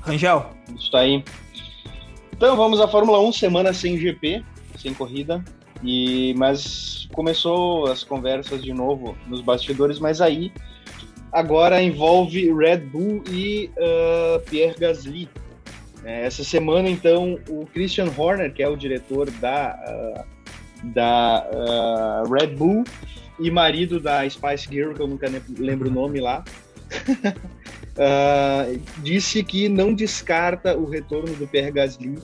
Rangel, 0.00 0.50
Isso 0.76 0.96
aí. 0.96 1.22
Então 2.32 2.56
vamos 2.56 2.80
à 2.80 2.88
Fórmula 2.88 3.20
1, 3.20 3.32
semana 3.32 3.72
sem 3.72 3.96
GP, 3.96 4.44
sem 4.76 4.92
corrida. 4.92 5.44
E, 5.82 6.34
mas 6.36 7.08
começou 7.12 7.86
as 7.86 8.04
conversas 8.04 8.62
de 8.62 8.72
novo 8.72 9.16
nos 9.26 9.40
bastidores, 9.40 9.98
mas 9.98 10.20
aí 10.20 10.52
agora 11.32 11.82
envolve 11.82 12.52
Red 12.52 12.78
Bull 12.78 13.24
e 13.30 13.70
ah, 13.78 14.40
Pierre 14.48 14.78
Gasly. 14.78 15.28
É, 16.04 16.26
essa 16.26 16.42
semana, 16.42 16.88
então, 16.88 17.38
o 17.48 17.64
Christian 17.66 18.08
Horner, 18.16 18.52
que 18.52 18.62
é 18.62 18.68
o 18.68 18.76
diretor 18.76 19.30
da, 19.30 19.70
ah, 19.70 20.24
da 20.84 21.48
ah, 21.52 22.22
Red 22.28 22.48
Bull 22.48 22.84
e 23.38 23.50
marido 23.50 23.98
da 23.98 24.28
Spice 24.28 24.68
Girl, 24.70 24.92
que 24.92 25.00
eu 25.00 25.06
nunca 25.06 25.28
lembro 25.58 25.88
o 25.88 25.92
nome 25.92 26.20
lá, 26.20 26.44
disse 28.98 29.42
que 29.42 29.68
não 29.68 29.94
descarta 29.94 30.76
o 30.76 30.88
retorno 30.88 31.34
do 31.34 31.46
Pierre 31.46 31.70
Gasly 31.70 32.18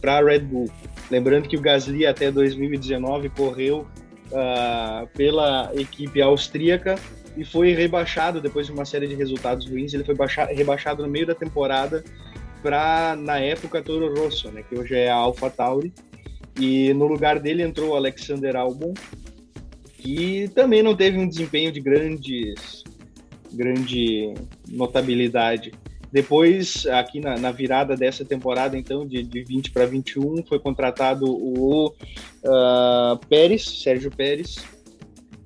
para 0.00 0.18
a 0.18 0.22
Red 0.22 0.40
Bull. 0.40 0.70
Lembrando 1.12 1.46
que 1.46 1.58
o 1.58 1.60
Gasly 1.60 2.06
até 2.06 2.30
2019 2.30 3.28
correu 3.28 3.86
ah, 4.32 5.06
pela 5.14 5.70
equipe 5.74 6.22
austríaca 6.22 6.94
e 7.36 7.44
foi 7.44 7.74
rebaixado 7.74 8.40
depois 8.40 8.66
de 8.66 8.72
uma 8.72 8.86
série 8.86 9.06
de 9.06 9.14
resultados 9.14 9.68
ruins. 9.68 9.92
Ele 9.92 10.04
foi 10.04 10.14
baixa- 10.14 10.46
rebaixado 10.46 11.02
no 11.02 11.10
meio 11.10 11.26
da 11.26 11.34
temporada 11.34 12.02
para, 12.62 13.14
na 13.14 13.38
época, 13.38 13.82
Toro 13.82 14.14
Rosso, 14.18 14.50
né, 14.50 14.64
que 14.66 14.74
hoje 14.74 14.94
é 14.94 15.10
a 15.10 15.16
AlphaTauri. 15.16 15.92
E 16.58 16.94
no 16.94 17.06
lugar 17.06 17.38
dele 17.38 17.62
entrou 17.62 17.90
o 17.90 17.94
Alexander 17.94 18.56
Albon, 18.56 18.94
que 19.98 20.48
também 20.54 20.82
não 20.82 20.96
teve 20.96 21.18
um 21.18 21.28
desempenho 21.28 21.70
de 21.70 21.80
grandes, 21.80 22.84
grande 23.52 24.32
notabilidade. 24.66 25.72
Depois, 26.12 26.86
aqui 26.86 27.20
na, 27.20 27.38
na 27.38 27.50
virada 27.50 27.96
dessa 27.96 28.22
temporada, 28.22 28.76
então, 28.76 29.06
de, 29.06 29.22
de 29.22 29.42
20 29.42 29.70
para 29.70 29.86
21, 29.86 30.44
foi 30.46 30.58
contratado 30.58 31.24
o 31.26 31.94
ah, 32.44 33.18
Pérez, 33.30 33.82
Sérgio 33.82 34.10
Pérez, 34.10 34.56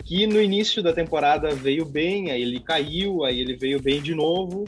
que 0.05 0.27
no 0.27 0.43
início 0.43 0.83
da 0.83 0.93
temporada 0.93 1.55
veio 1.55 1.85
bem, 1.85 2.33
aí 2.33 2.43
ele 2.43 2.59
caiu, 2.59 3.25
aí 3.25 3.41
ele 3.41 3.55
veio 3.55 3.81
bem 3.81 4.03
de 4.03 4.13
novo, 4.13 4.65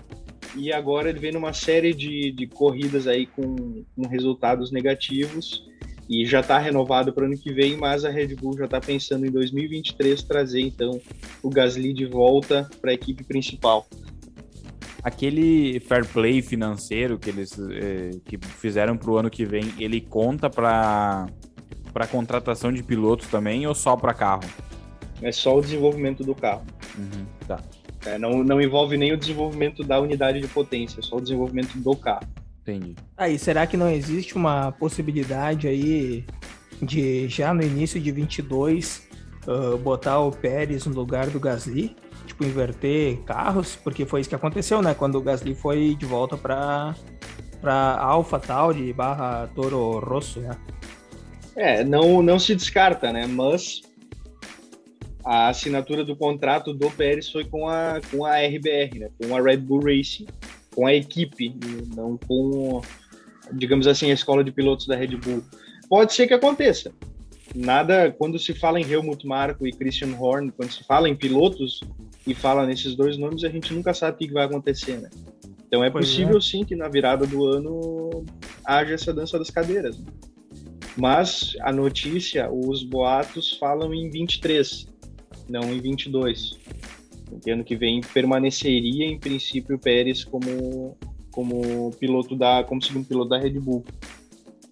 e 0.57 0.73
agora 0.73 1.11
ele 1.11 1.19
vem 1.19 1.33
numa 1.33 1.53
série 1.53 1.93
de, 1.93 2.31
de 2.31 2.47
corridas 2.47 3.09
aí 3.09 3.27
com, 3.27 3.85
com 3.97 4.07
resultados 4.07 4.71
negativos, 4.71 5.67
e 6.09 6.25
já 6.25 6.41
está 6.41 6.59
renovado 6.59 7.13
para 7.13 7.25
o 7.25 7.27
ano 7.27 7.37
que 7.37 7.53
vem, 7.53 7.77
mas 7.77 8.05
a 8.05 8.11
Red 8.11 8.37
Bull 8.37 8.57
já 8.57 8.65
está 8.67 8.81
pensando 8.81 9.27
em 9.27 9.31
2023 9.31 10.23
trazer 10.23 10.61
então 10.61 11.01
o 11.43 11.51
Gasly 11.51 11.93
de 11.93 12.07
volta 12.07 12.69
para 12.81 12.93
a 12.93 12.95
equipe 12.95 13.23
principal. 13.25 13.87
Aquele 15.09 15.81
fair 15.81 16.07
play 16.07 16.43
financeiro 16.43 17.19
que 17.19 17.31
eles 17.31 17.59
eh, 17.59 18.11
que 18.27 18.39
fizeram 18.39 18.95
pro 18.95 19.17
ano 19.17 19.31
que 19.31 19.43
vem, 19.43 19.73
ele 19.79 20.03
conta 20.03 20.51
para 20.51 21.27
para 21.95 22.07
contratação 22.07 22.71
de 22.71 22.83
pilotos 22.83 23.27
também 23.29 23.67
ou 23.67 23.75
só 23.75 23.97
para 23.97 24.13
carro? 24.13 24.45
É 25.23 25.33
só 25.33 25.57
o 25.57 25.63
desenvolvimento 25.63 26.23
do 26.23 26.35
carro. 26.35 26.63
Uhum, 26.99 27.25
tá, 27.47 27.59
É, 28.05 28.19
não, 28.19 28.45
não 28.45 28.61
envolve 28.61 28.99
nem 28.99 29.13
o 29.13 29.17
desenvolvimento 29.17 29.83
da 29.83 29.99
unidade 29.99 30.41
de 30.41 30.47
potência, 30.47 31.01
é 31.01 31.03
só 31.03 31.17
o 31.17 31.21
desenvolvimento 31.21 31.79
do 31.79 31.97
carro. 31.97 32.29
entendi. 32.61 32.95
aí 33.17 33.39
será 33.39 33.67
que 33.67 33.79
não 33.79 33.89
existe 33.89 34.37
uma 34.37 34.71
possibilidade 34.73 35.67
aí 35.67 36.25
de 36.83 37.27
já 37.29 37.55
no 37.55 37.63
início 37.63 37.99
de 37.99 38.13
22 38.13 39.09
ah, 39.49 39.79
botar 39.79 40.21
o 40.21 40.31
Pérez 40.31 40.85
no 40.85 40.95
lugar 40.95 41.31
do 41.31 41.41
Gasly? 41.41 41.97
Tipo, 42.29 42.45
inverter 42.45 43.19
carros? 43.23 43.75
Porque 43.77 44.05
foi 44.05 44.21
isso 44.21 44.29
que 44.29 44.35
aconteceu, 44.35 44.83
né? 44.83 44.95
Quando 44.95 45.17
o 45.17 45.21
Gasly 45.21 45.55
foi 45.55 45.95
de 45.95 46.07
volta 46.07 46.37
para 46.37 46.95
para 47.61 47.99
Alpha 47.99 48.39
Tauri 48.39 48.93
barra 48.93 49.49
Toro 49.55 49.99
Rosso, 49.99 50.41
né? 50.41 50.57
É, 51.57 51.83
não, 51.83 52.23
não 52.23 52.39
se 52.39 52.55
descarta, 52.55 53.13
né? 53.13 53.27
Mas 53.27 53.83
a 55.25 55.49
assinatura 55.49 56.05
do 56.05 56.15
contrato 56.15 56.73
do 56.73 56.91
Pérez 56.91 57.29
foi 57.29 57.45
com 57.45 57.69
a, 57.69 58.01
com 58.11 58.25
a 58.25 58.37
RBR, 58.37 58.99
né? 59.01 59.11
Com 59.21 59.35
a 59.35 59.41
Red 59.41 59.57
Bull 59.57 59.81
Racing, 59.81 60.27
com 60.75 60.87
a 60.87 60.95
equipe, 60.95 61.55
não 61.97 62.17
com, 62.17 62.81
digamos 63.53 63.89
assim, 63.89 64.11
a 64.11 64.15
escola 64.15 64.45
de 64.45 64.53
pilotos 64.53 64.87
da 64.87 64.95
Red 64.95 65.17
Bull. 65.17 65.43
Pode 65.89 66.13
ser 66.13 66.29
que 66.29 66.35
aconteça. 66.35 66.93
Nada, 67.55 68.15
quando 68.17 68.39
se 68.39 68.55
fala 68.55 68.79
em 68.79 68.89
Helmut 68.89 69.27
Marko 69.27 69.67
e 69.67 69.73
Christian 69.73 70.15
Horn, 70.19 70.53
quando 70.53 70.71
se 70.71 70.85
fala 70.85 71.09
em 71.09 71.17
pilotos 71.17 71.81
e 72.29 72.35
fala 72.35 72.67
nesses 72.67 72.95
dois 72.95 73.17
nomes, 73.17 73.43
a 73.43 73.49
gente 73.49 73.73
nunca 73.73 73.95
sabe 73.95 74.15
o 74.15 74.29
que 74.29 74.33
vai 74.33 74.45
acontecer, 74.45 75.01
né? 75.01 75.09
Então 75.67 75.83
é 75.83 75.91
pois 75.91 76.07
possível 76.07 76.37
é. 76.37 76.41
sim 76.41 76.63
que 76.63 76.77
na 76.77 76.89
virada 76.89 77.27
do 77.27 77.47
ano 77.47 78.25
haja 78.65 78.95
essa 78.95 79.13
dança 79.13 79.39
das 79.39 79.51
cadeiras. 79.51 79.99
Né? 79.99 80.07
Mas 80.95 81.57
a 81.63 81.73
notícia, 81.73 82.51
os 82.51 82.83
boatos 82.83 83.57
falam 83.59 83.95
em 83.95 84.11
23, 84.11 84.89
não 85.49 85.73
em 85.73 85.81
22. 85.81 86.59
Porque 87.31 87.51
ano 87.51 87.65
que 87.65 87.77
vem 87.77 88.01
permaneceria 88.01 89.07
em 89.07 89.19
princípio 89.19 89.77
o 89.77 89.79
Pérez 89.79 90.25
como 90.25 90.97
como 91.31 91.93
piloto 92.01 92.35
da 92.35 92.65
como 92.65 92.83
segundo 92.83 93.07
piloto 93.07 93.31
da 93.31 93.39
Red 93.39 93.61
Bull. 93.61 93.85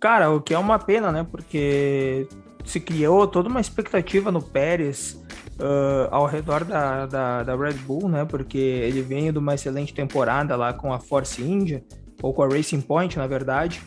Cara, 0.00 0.30
o 0.30 0.40
que 0.40 0.52
é 0.52 0.58
uma 0.58 0.78
pena, 0.78 1.12
né? 1.12 1.26
Porque 1.30 2.26
se 2.64 2.80
criou 2.80 3.26
toda 3.26 3.48
uma 3.48 3.60
expectativa 3.60 4.32
no 4.32 4.42
Pérez 4.42 5.22
uh, 5.60 6.08
ao 6.10 6.26
redor 6.26 6.64
da, 6.64 7.06
da, 7.06 7.42
da, 7.42 7.56
Red 7.56 7.74
Bull, 7.74 8.08
né? 8.08 8.24
Porque 8.24 8.58
ele 8.58 9.02
vem 9.02 9.32
de 9.32 9.38
uma 9.38 9.54
excelente 9.54 9.94
temporada 9.94 10.56
lá 10.56 10.72
com 10.72 10.92
a 10.92 10.98
Force 10.98 11.42
India, 11.42 11.84
ou 12.22 12.32
com 12.32 12.42
a 12.42 12.48
Racing 12.48 12.80
Point, 12.80 13.16
na 13.18 13.26
verdade. 13.26 13.80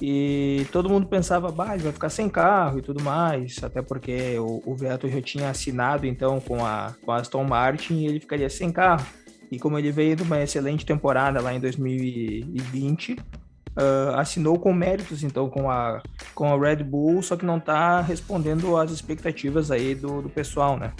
E 0.00 0.66
todo 0.72 0.88
mundo 0.88 1.06
pensava, 1.06 1.50
bah, 1.52 1.74
ele 1.74 1.84
vai 1.84 1.92
ficar 1.92 2.08
sem 2.08 2.28
carro 2.28 2.78
e 2.78 2.82
tudo 2.82 3.02
mais, 3.02 3.62
até 3.62 3.80
porque 3.80 4.36
o, 4.38 4.62
o 4.66 4.74
Vettel 4.74 5.10
já 5.10 5.22
tinha 5.22 5.50
assinado 5.50 6.04
então 6.04 6.40
com 6.40 6.64
a, 6.64 6.94
com 7.04 7.12
a 7.12 7.16
Aston 7.16 7.44
Martin 7.44 7.94
e 7.94 8.06
ele 8.06 8.20
ficaria 8.20 8.50
sem 8.50 8.72
carro. 8.72 9.06
E 9.52 9.58
como 9.58 9.78
ele 9.78 9.92
veio 9.92 10.16
de 10.16 10.22
uma 10.22 10.42
excelente 10.42 10.84
temporada 10.84 11.40
lá 11.40 11.54
em 11.54 11.60
2020, 11.60 13.16
uh, 13.74 14.16
assinou 14.16 14.58
com 14.58 14.72
méritos, 14.72 15.22
então, 15.22 15.48
com 15.48 15.70
a, 15.70 16.02
com 16.34 16.52
a 16.52 16.58
Red 16.58 16.82
Bull, 16.82 17.22
só 17.22 17.36
que 17.36 17.44
não 17.44 17.58
está 17.58 18.00
respondendo 18.00 18.76
às 18.76 18.90
expectativas 18.90 19.70
aí 19.70 19.94
do, 19.94 20.22
do 20.22 20.28
pessoal, 20.28 20.76
né? 20.76 20.92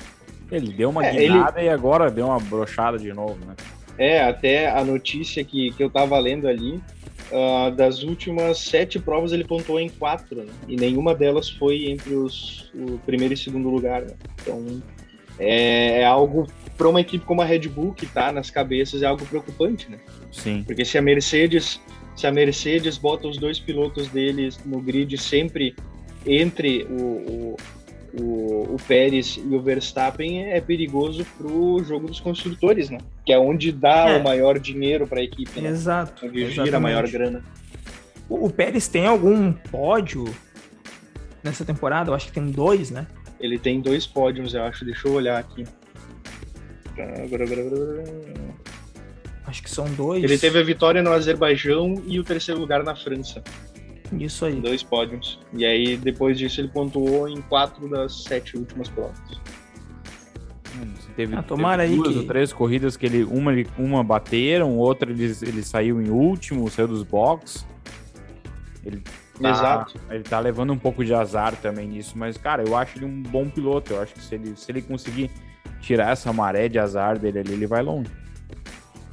Ele 0.51 0.73
deu 0.73 0.91
uma 0.91 1.05
é, 1.05 1.13
guinada 1.13 1.61
ele... 1.61 1.69
e 1.69 1.71
agora 1.71 2.11
deu 2.11 2.27
uma 2.27 2.39
brochada 2.39 2.99
de 2.99 3.13
novo, 3.13 3.39
né? 3.45 3.55
É, 3.97 4.23
até 4.23 4.71
a 4.71 4.85
notícia 4.85 5.45
que, 5.45 5.71
que 5.73 5.83
eu 5.83 5.89
tava 5.89 6.19
lendo 6.19 6.49
ali, 6.49 6.81
uh, 7.31 7.71
das 7.71 8.03
últimas 8.03 8.59
sete 8.59 8.99
provas 8.99 9.33
ele 9.33 9.45
pontuou 9.45 9.79
em 9.79 9.89
quatro, 9.89 10.43
né? 10.43 10.53
E 10.69 10.77
nenhuma 10.77 11.15
delas 11.15 11.49
foi 11.49 11.87
entre 11.87 12.15
os, 12.15 12.71
o 12.75 12.99
primeiro 13.07 13.35
e 13.35 13.37
segundo 13.37 13.69
lugar, 13.69 14.03
né? 14.03 14.15
Então, 14.43 14.83
é, 15.39 16.01
é 16.01 16.05
algo 16.05 16.49
para 16.77 16.89
uma 16.89 17.01
equipe 17.01 17.25
como 17.25 17.41
a 17.41 17.45
Red 17.45 17.69
Bull, 17.69 17.93
que 17.93 18.05
está 18.05 18.33
nas 18.33 18.51
cabeças, 18.51 19.03
é 19.03 19.07
algo 19.07 19.25
preocupante, 19.27 19.89
né? 19.91 19.99
Sim. 20.33 20.65
Porque 20.67 20.85
se 20.85 20.99
a 20.99 21.03
Mercedes 21.03 21.81
se 22.17 22.27
a 22.27 22.33
Mercedes 22.33 22.97
bota 22.97 23.27
os 23.27 23.39
dois 23.39 23.59
pilotos 23.59 24.09
deles 24.09 24.59
no 24.65 24.81
grid 24.81 25.17
sempre 25.19 25.75
entre 26.25 26.85
o, 26.85 27.03
o, 27.03 27.57
o, 28.21 28.75
o 28.75 28.77
Pérez 28.87 29.39
e 29.39 29.55
o 29.55 29.61
Verstappen, 29.61 30.45
é 30.45 30.61
perigoso 30.61 31.25
para 31.37 31.47
o 31.47 31.83
jogo 31.83 32.07
dos 32.07 32.21
construtores, 32.21 32.91
né? 32.91 32.99
Que 33.25 33.33
é 33.33 33.39
onde 33.39 33.73
dá 33.73 34.11
é. 34.11 34.19
o 34.19 34.23
maior 34.23 34.59
dinheiro 34.59 35.07
para 35.07 35.21
a 35.21 35.23
equipe, 35.25 35.61
né? 35.61 35.71
Exato. 35.71 36.27
Onde 36.27 36.51
gira 36.51 36.77
a 36.77 36.81
maior 36.81 37.09
grana. 37.09 37.43
O, 38.29 38.47
o 38.47 38.51
Pérez 38.51 38.89
tem 38.89 39.07
algum 39.07 39.53
pódio 39.53 40.25
nessa 41.43 41.65
temporada? 41.65 42.11
Eu 42.11 42.15
acho 42.15 42.27
que 42.27 42.33
tem 42.33 42.51
dois, 42.51 42.91
né? 42.91 43.07
Ele 43.41 43.59
tem 43.59 43.81
dois 43.81 44.07
pódios, 44.07 44.55
eu 44.55 44.63
acho. 44.63 44.85
Deixa 44.85 45.09
eu 45.09 45.13
olhar 45.13 45.39
aqui. 45.39 45.65
Acho 49.47 49.63
que 49.63 49.71
são 49.71 49.85
dois. 49.87 50.23
Ele 50.23 50.39
teve 50.39 50.59
a 50.59 50.63
vitória 50.63 51.03
no 51.03 51.13
Azerbaijão 51.13 52.03
e 52.07 52.19
o 52.19 52.25
terceiro 52.25 52.61
lugar 52.61 52.83
na 52.83 52.95
França. 52.95 53.43
Isso 54.13 54.45
aí. 54.45 54.61
Dois 54.61 54.83
pódios. 54.83 55.39
E 55.53 55.65
aí, 55.65 55.97
depois 55.97 56.39
disso, 56.39 56.61
ele 56.61 56.69
pontuou 56.69 57.29
em 57.29 57.41
quatro 57.43 57.89
das 57.89 58.25
sete 58.25 58.57
últimas 58.57 58.89
provas. 58.89 59.19
Hum, 60.77 60.93
teve, 61.17 61.37
ah, 61.37 61.43
tomara 61.43 61.85
teve 61.85 61.97
duas 61.97 62.13
que... 62.13 62.19
ou 62.19 62.27
três 62.27 62.53
corridas 62.53 62.97
que 62.97 63.07
ele 63.07 63.25
uma, 63.25 63.53
uma 63.79 64.03
bateram, 64.03 64.77
outra 64.77 65.11
ele, 65.11 65.25
ele 65.43 65.63
saiu 65.63 66.03
em 66.03 66.11
último, 66.11 66.69
saiu 66.71 66.89
dos 66.89 67.03
box. 67.03 67.67
Ele 68.85 69.03
tá, 69.41 69.51
Exato. 69.51 70.01
Ele 70.11 70.23
tá 70.23 70.39
levando 70.41 70.73
um 70.73 70.79
pouco 70.79 71.05
de 71.05 71.15
azar 71.15 71.57
também 71.57 71.89
nisso, 71.89 72.17
mas, 72.17 72.37
cara, 72.37 72.63
eu 72.67 72.77
acho 72.77 72.99
ele 72.99 73.07
um 73.07 73.23
bom 73.23 73.49
piloto. 73.49 73.95
Eu 73.95 74.03
acho 74.03 74.15
que 74.15 74.23
se 74.23 74.35
ele, 74.35 74.57
se 74.57 74.71
ele 74.71 74.83
conseguir 74.83 75.31
tirar 75.81 76.11
essa 76.11 76.33
maré 76.33 76.69
de 76.69 76.79
azar 76.79 77.19
dele 77.19 77.39
ali, 77.39 77.53
ele 77.53 77.67
vai 77.67 77.83
longe. 77.83 78.11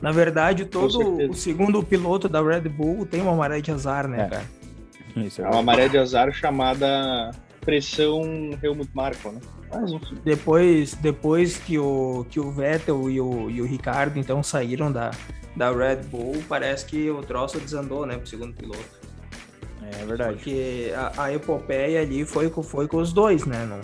Na 0.01 0.11
verdade, 0.11 0.65
todo 0.65 1.29
o 1.29 1.33
segundo 1.33 1.83
piloto 1.83 2.27
da 2.27 2.41
Red 2.41 2.61
Bull 2.61 3.05
tem 3.05 3.21
uma 3.21 3.35
maré 3.35 3.61
de 3.61 3.71
azar, 3.71 4.07
né, 4.07 4.25
é. 4.25 4.29
cara? 4.29 4.60
Isso, 5.15 5.41
é 5.41 5.47
uma 5.47 5.61
maré 5.61 5.87
de 5.87 5.97
azar 5.97 6.31
chamada 6.33 7.31
pressão 7.61 8.21
Helmut 8.61 8.89
Marko, 8.93 9.31
né? 9.31 9.39
Mas, 9.69 9.91
enfim. 9.91 10.17
Depois, 10.23 10.95
depois 10.95 11.57
que, 11.57 11.77
o, 11.77 12.25
que 12.29 12.39
o 12.39 12.51
Vettel 12.51 13.09
e 13.09 13.21
o, 13.21 13.49
e 13.49 13.61
o 13.61 13.65
Ricardo 13.65 14.17
então 14.19 14.43
saíram 14.43 14.91
da, 14.91 15.11
da 15.55 15.71
Red 15.71 16.03
Bull, 16.07 16.43
parece 16.49 16.85
que 16.85 17.09
o 17.09 17.21
troço 17.21 17.59
desandou, 17.59 18.05
né, 18.05 18.17
pro 18.17 18.27
segundo 18.27 18.53
piloto. 18.53 19.01
É 19.81 20.05
verdade. 20.05 20.35
Porque 20.35 20.91
a, 20.95 21.23
a 21.23 21.33
epopeia 21.33 22.01
ali 22.01 22.25
foi, 22.25 22.49
foi 22.49 22.87
com 22.87 22.97
os 22.97 23.13
dois, 23.13 23.45
né? 23.45 23.65
Não, 23.65 23.79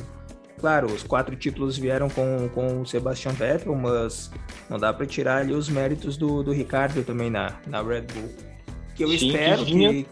Claro, 0.60 0.88
os 0.88 1.04
quatro 1.04 1.36
títulos 1.36 1.78
vieram 1.78 2.10
com, 2.10 2.50
com 2.50 2.82
o 2.82 2.86
Sebastian 2.86 3.32
Vettel, 3.32 3.76
mas 3.76 4.32
não 4.70 4.80
dá 4.80 4.92
para 4.92 5.06
tirar 5.06 5.38
ali 5.38 5.54
os 5.54 5.70
méritos 5.70 6.18
do, 6.18 6.42
do 6.42 6.52
Ricardo 6.52 7.04
também 7.04 7.30
na, 7.30 7.54
na 7.68 7.82
Red 7.82 8.02
Bull. 8.14 8.34
Que 8.96 9.04
eu 9.04 9.10
Sim, 9.10 9.28
espero 9.28 9.66
que 9.66 9.74
vinha, 9.74 9.90
que, 9.90 10.08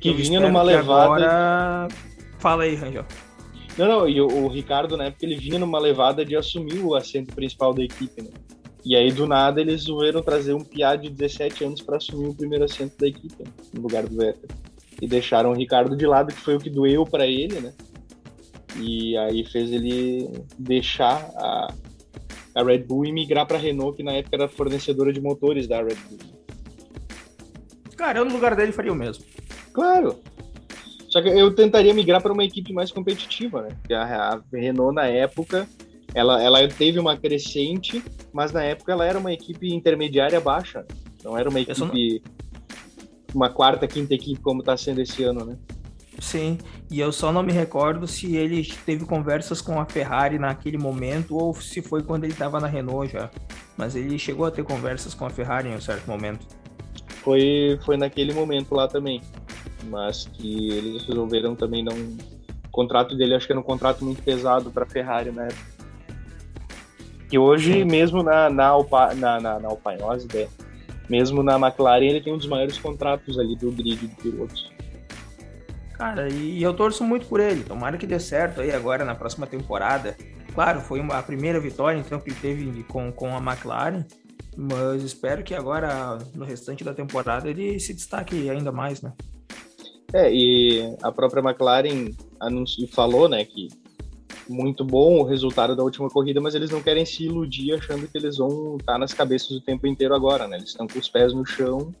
que, 0.00 0.12
vinha 0.12 0.40
numa 0.40 0.62
levada. 0.62 1.04
Agora... 1.04 1.88
Fala 2.38 2.64
aí, 2.64 2.74
Rangel. 2.74 3.04
Não, 3.76 3.86
não, 3.86 4.08
e 4.08 4.20
o, 4.20 4.26
o 4.26 4.48
Ricardo, 4.48 4.96
né, 4.96 5.10
porque 5.10 5.24
ele 5.24 5.36
vinha 5.36 5.58
numa 5.58 5.78
levada 5.78 6.24
de 6.24 6.34
assumir 6.34 6.80
o 6.80 6.94
assento 6.94 7.34
principal 7.34 7.72
da 7.72 7.82
equipe, 7.82 8.22
né? 8.22 8.30
E 8.84 8.96
aí, 8.96 9.12
do 9.12 9.26
nada, 9.26 9.60
eles 9.60 9.82
resolveram 9.82 10.22
trazer 10.22 10.54
um 10.54 10.64
piá 10.64 10.96
de 10.96 11.10
17 11.10 11.64
anos 11.64 11.82
para 11.82 11.96
assumir 11.96 12.28
o 12.28 12.34
primeiro 12.34 12.64
assento 12.64 12.96
da 12.98 13.06
equipe, 13.06 13.34
né, 13.38 13.50
no 13.72 13.82
lugar 13.82 14.06
do 14.06 14.16
Vettel. 14.16 14.48
E 15.00 15.06
deixaram 15.06 15.50
o 15.50 15.54
Ricardo 15.54 15.96
de 15.96 16.06
lado, 16.06 16.34
que 16.34 16.40
foi 16.40 16.56
o 16.56 16.58
que 16.58 16.70
doeu 16.70 17.04
para 17.04 17.26
ele, 17.26 17.60
né? 17.60 17.72
E 18.80 19.16
aí 19.16 19.44
fez 19.44 19.70
ele 19.70 20.28
deixar 20.58 21.30
a, 21.36 21.72
a 22.54 22.62
Red 22.64 22.78
Bull 22.78 23.06
e 23.06 23.12
migrar 23.12 23.46
para 23.46 23.56
a 23.56 23.60
Renault, 23.60 23.96
que 23.96 24.02
na 24.02 24.12
época 24.12 24.36
era 24.36 24.48
fornecedora 24.48 25.12
de 25.12 25.20
motores 25.20 25.68
da 25.68 25.78
Red 25.78 25.96
Bull. 26.08 26.18
Cara, 27.96 28.20
eu 28.20 28.24
no 28.24 28.32
lugar 28.32 28.56
dele 28.56 28.72
faria 28.72 28.92
o 28.92 28.96
mesmo. 28.96 29.24
Claro. 29.78 30.18
Só 31.08 31.22
que 31.22 31.28
eu 31.28 31.54
tentaria 31.54 31.94
migrar 31.94 32.20
para 32.20 32.32
uma 32.32 32.42
equipe 32.42 32.72
mais 32.72 32.90
competitiva, 32.90 33.62
né? 33.62 33.68
Porque 33.80 33.94
a, 33.94 34.34
a 34.34 34.40
Renault 34.52 34.92
na 34.92 35.06
época 35.06 35.68
ela, 36.12 36.42
ela 36.42 36.66
teve 36.66 36.98
uma 36.98 37.16
crescente, 37.16 38.02
mas 38.32 38.50
na 38.50 38.64
época 38.64 38.90
ela 38.90 39.06
era 39.06 39.16
uma 39.16 39.32
equipe 39.32 39.72
intermediária 39.72 40.40
baixa. 40.40 40.84
Não 41.22 41.38
era 41.38 41.48
uma 41.48 41.60
equipe, 41.60 42.22
uma 43.32 43.48
quarta, 43.50 43.86
quinta 43.86 44.14
equipe 44.14 44.40
como 44.40 44.60
está 44.60 44.76
sendo 44.76 45.00
esse 45.00 45.22
ano, 45.22 45.44
né? 45.44 45.56
Sim, 46.18 46.58
e 46.90 46.98
eu 46.98 47.12
só 47.12 47.30
não 47.30 47.44
me 47.44 47.52
recordo 47.52 48.04
se 48.08 48.34
ele 48.34 48.68
teve 48.84 49.06
conversas 49.06 49.60
com 49.60 49.80
a 49.80 49.86
Ferrari 49.86 50.40
naquele 50.40 50.76
momento 50.76 51.36
ou 51.36 51.54
se 51.54 51.80
foi 51.80 52.02
quando 52.02 52.24
ele 52.24 52.32
estava 52.32 52.58
na 52.58 52.66
Renault 52.66 53.12
já. 53.12 53.30
Mas 53.76 53.94
ele 53.94 54.18
chegou 54.18 54.44
a 54.44 54.50
ter 54.50 54.64
conversas 54.64 55.14
com 55.14 55.24
a 55.24 55.30
Ferrari 55.30 55.68
em 55.68 55.76
um 55.76 55.80
certo 55.80 56.08
momento. 56.08 56.44
Foi, 57.22 57.78
foi 57.84 57.96
naquele 57.96 58.34
momento 58.34 58.74
lá 58.74 58.88
também. 58.88 59.20
Mas 59.88 60.26
que 60.26 60.70
eles 60.70 61.04
resolveram 61.06 61.54
também 61.54 61.82
não. 61.82 61.94
O 61.94 62.70
contrato 62.70 63.16
dele 63.16 63.34
acho 63.34 63.46
que 63.46 63.52
era 63.52 63.60
um 63.60 63.64
contrato 63.64 64.04
muito 64.04 64.22
pesado 64.22 64.70
para 64.70 64.84
a 64.84 64.86
Ferrari 64.86 65.30
na 65.30 65.44
época. 65.44 65.78
E 67.30 67.38
hoje, 67.38 67.84
mesmo 67.84 68.22
na, 68.22 68.48
na, 68.48 68.66
Alpa, 68.66 69.14
na, 69.14 69.38
na, 69.38 69.58
na 69.58 69.68
né? 69.68 70.48
mesmo 71.08 71.42
na 71.42 71.56
McLaren, 71.56 72.06
ele 72.06 72.20
tem 72.20 72.32
um 72.32 72.38
dos 72.38 72.46
maiores 72.46 72.78
contratos 72.78 73.38
ali 73.38 73.54
do 73.54 73.70
grid 73.70 73.96
de 73.96 74.08
pilotos. 74.16 74.70
Cara, 75.92 76.28
e 76.28 76.62
eu 76.62 76.72
torço 76.72 77.02
muito 77.02 77.26
por 77.26 77.40
ele. 77.40 77.64
Tomara 77.64 77.98
que 77.98 78.06
dê 78.06 78.20
certo 78.20 78.60
aí 78.60 78.70
agora 78.70 79.04
na 79.04 79.14
próxima 79.14 79.46
temporada. 79.46 80.16
Claro, 80.54 80.80
foi 80.80 81.00
uma, 81.00 81.18
a 81.18 81.22
primeira 81.22 81.60
vitória 81.60 81.98
então 81.98 82.20
que 82.20 82.30
ele 82.30 82.38
teve 82.40 82.82
com, 82.84 83.12
com 83.12 83.36
a 83.36 83.38
McLaren, 83.38 84.04
mas 84.56 85.02
espero 85.02 85.42
que 85.42 85.54
agora 85.54 86.18
no 86.34 86.44
restante 86.44 86.82
da 86.82 86.94
temporada 86.94 87.48
ele 87.48 87.78
se 87.78 87.92
destaque 87.92 88.48
ainda 88.48 88.72
mais, 88.72 89.02
né? 89.02 89.12
É, 90.12 90.32
e 90.32 90.96
a 91.02 91.12
própria 91.12 91.42
McLaren 91.42 92.10
anunciou, 92.40 92.88
falou, 92.88 93.28
né, 93.28 93.44
que 93.44 93.68
muito 94.48 94.82
bom 94.82 95.18
o 95.20 95.22
resultado 95.24 95.76
da 95.76 95.82
última 95.82 96.08
corrida, 96.08 96.40
mas 96.40 96.54
eles 96.54 96.70
não 96.70 96.80
querem 96.82 97.04
se 97.04 97.24
iludir 97.24 97.74
achando 97.74 98.08
que 98.08 98.16
eles 98.16 98.38
vão 98.38 98.76
estar 98.78 98.96
nas 98.98 99.12
cabeças 99.12 99.50
o 99.50 99.60
tempo 99.60 99.86
inteiro 99.86 100.14
agora, 100.14 100.48
né? 100.48 100.56
Eles 100.56 100.70
estão 100.70 100.86
com 100.86 100.98
os 100.98 101.06
pés 101.08 101.34
no 101.34 101.44
chão 101.44 101.94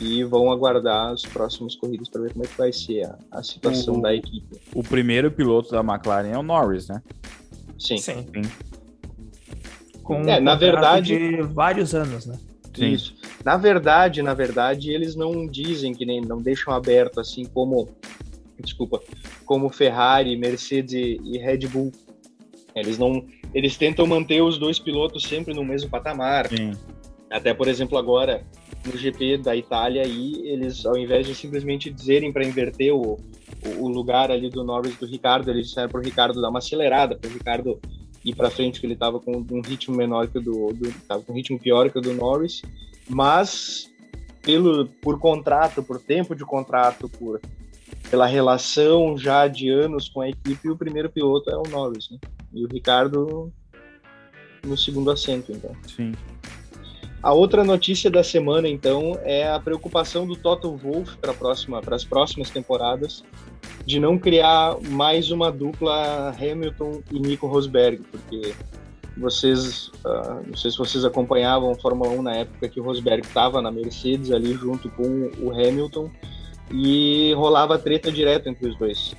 e 0.00 0.22
vão 0.22 0.52
aguardar 0.52 1.12
as 1.12 1.22
próximas 1.22 1.74
corridas 1.74 2.08
para 2.08 2.22
ver 2.22 2.32
como 2.32 2.44
é 2.44 2.48
que 2.48 2.56
vai 2.56 2.72
ser 2.72 3.06
a, 3.06 3.18
a 3.32 3.42
situação 3.42 3.96
O- 3.96 4.00
da 4.02 4.14
equipe. 4.14 4.60
O 4.72 4.84
primeiro 4.84 5.28
piloto 5.32 5.72
da 5.72 5.80
McLaren 5.80 6.28
é 6.30 6.38
o 6.38 6.42
Norris, 6.44 6.86
né? 6.86 7.02
Sim. 7.76 7.96
Sim. 7.98 8.24
Sim. 8.32 8.42
Com 10.04 10.22
É, 10.28 10.38
um 10.38 10.42
na 10.42 10.54
verdade- 10.54 11.16
de 11.18 11.42
vários 11.42 11.92
anos, 11.96 12.26
né? 12.26 12.38
Sim. 12.76 12.92
Isso. 12.92 13.14
Na 13.44 13.56
verdade, 13.56 14.22
na 14.22 14.34
verdade, 14.34 14.90
eles 14.90 15.14
não 15.16 15.46
dizem 15.46 15.92
que 15.92 16.06
nem 16.06 16.20
não 16.20 16.38
deixam 16.38 16.72
aberto 16.72 17.20
assim 17.20 17.44
como 17.44 17.88
desculpa, 18.62 19.00
como 19.44 19.68
Ferrari, 19.68 20.36
Mercedes 20.36 21.18
e 21.22 21.38
Red 21.38 21.66
Bull. 21.68 21.92
Eles 22.74 22.96
não, 22.96 23.24
eles 23.52 23.76
tentam 23.76 24.06
manter 24.06 24.40
os 24.42 24.56
dois 24.56 24.78
pilotos 24.78 25.24
sempre 25.24 25.52
no 25.52 25.64
mesmo 25.64 25.90
patamar. 25.90 26.48
Sim. 26.48 26.72
Até 27.30 27.52
por 27.52 27.68
exemplo 27.68 27.98
agora 27.98 28.44
no 28.84 28.96
GP 28.96 29.38
da 29.38 29.56
Itália 29.56 30.02
aí 30.02 30.42
eles 30.44 30.84
ao 30.84 30.96
invés 30.96 31.26
de 31.26 31.34
simplesmente 31.34 31.90
dizerem 31.90 32.32
para 32.32 32.44
inverter 32.44 32.94
o, 32.94 33.18
o, 33.78 33.88
lugar 33.88 34.30
ali 34.30 34.50
do 34.50 34.64
Norris 34.64 34.96
do 34.96 35.06
Ricardo, 35.06 35.50
eles 35.50 35.68
disseram 35.68 35.88
para 35.88 36.00
o 36.00 36.04
Ricardo 36.04 36.40
dar 36.40 36.50
uma 36.50 36.58
acelerada, 36.58 37.16
para 37.16 37.30
o 37.30 37.32
Ricardo 37.32 37.80
ir 38.24 38.34
para 38.34 38.50
frente 38.50 38.80
que 38.80 38.86
ele 38.86 38.94
estava 38.94 39.18
com 39.18 39.44
um 39.50 39.60
ritmo 39.60 39.96
menor 39.96 40.28
que 40.28 40.38
o 40.38 40.40
do, 40.40 40.72
do 40.72 40.92
tava 41.08 41.22
com 41.22 41.32
um 41.32 41.36
ritmo 41.36 41.58
pior 41.58 41.90
que 41.90 41.98
o 41.98 42.02
do 42.02 42.12
Norris, 42.12 42.62
mas 43.08 43.90
pelo 44.42 44.86
por 45.00 45.18
contrato, 45.18 45.82
por 45.82 46.00
tempo 46.00 46.34
de 46.34 46.44
contrato, 46.44 47.08
por 47.08 47.40
pela 48.10 48.26
relação 48.26 49.16
já 49.16 49.46
de 49.46 49.70
anos 49.70 50.08
com 50.08 50.20
a 50.20 50.28
equipe, 50.28 50.68
o 50.68 50.76
primeiro 50.76 51.08
piloto 51.08 51.50
é 51.50 51.56
o 51.56 51.62
Norris, 51.70 52.10
né? 52.10 52.18
E 52.52 52.64
o 52.64 52.68
Ricardo 52.68 53.50
no 54.64 54.76
segundo 54.76 55.10
assento, 55.10 55.52
então. 55.52 55.74
Sim. 55.86 56.12
A 57.22 57.32
outra 57.32 57.62
notícia 57.62 58.10
da 58.10 58.24
semana, 58.24 58.68
então, 58.68 59.18
é 59.22 59.48
a 59.48 59.58
preocupação 59.58 60.26
do 60.26 60.34
Toto 60.36 60.76
Wolff 60.76 61.16
para 61.18 61.32
próxima, 61.32 61.80
as 61.86 62.04
próximas 62.04 62.50
temporadas 62.50 63.22
de 63.86 63.98
não 63.98 64.18
criar 64.18 64.76
mais 64.90 65.30
uma 65.30 65.50
dupla 65.50 66.30
Hamilton 66.30 67.02
e 67.10 67.18
Nico 67.20 67.46
Rosberg, 67.46 68.02
porque 68.10 68.54
vocês, 69.16 69.90
ah, 70.04 70.40
não 70.46 70.56
sei 70.56 70.70
se 70.70 70.78
vocês 70.78 71.04
acompanhavam 71.04 71.70
a 71.70 71.74
Fórmula 71.74 72.10
1 72.10 72.22
na 72.22 72.36
época 72.36 72.68
que 72.68 72.80
o 72.80 72.82
Rosberg 72.82 73.26
estava 73.26 73.60
na 73.60 73.70
Mercedes 73.70 74.30
ali 74.30 74.54
junto 74.54 74.88
com 74.90 75.30
o 75.38 75.50
Hamilton 75.52 76.10
e 76.72 77.32
rolava 77.34 77.78
treta 77.78 78.10
direto 78.10 78.48
entre 78.48 78.68
os 78.68 78.76
dois. 78.76 79.14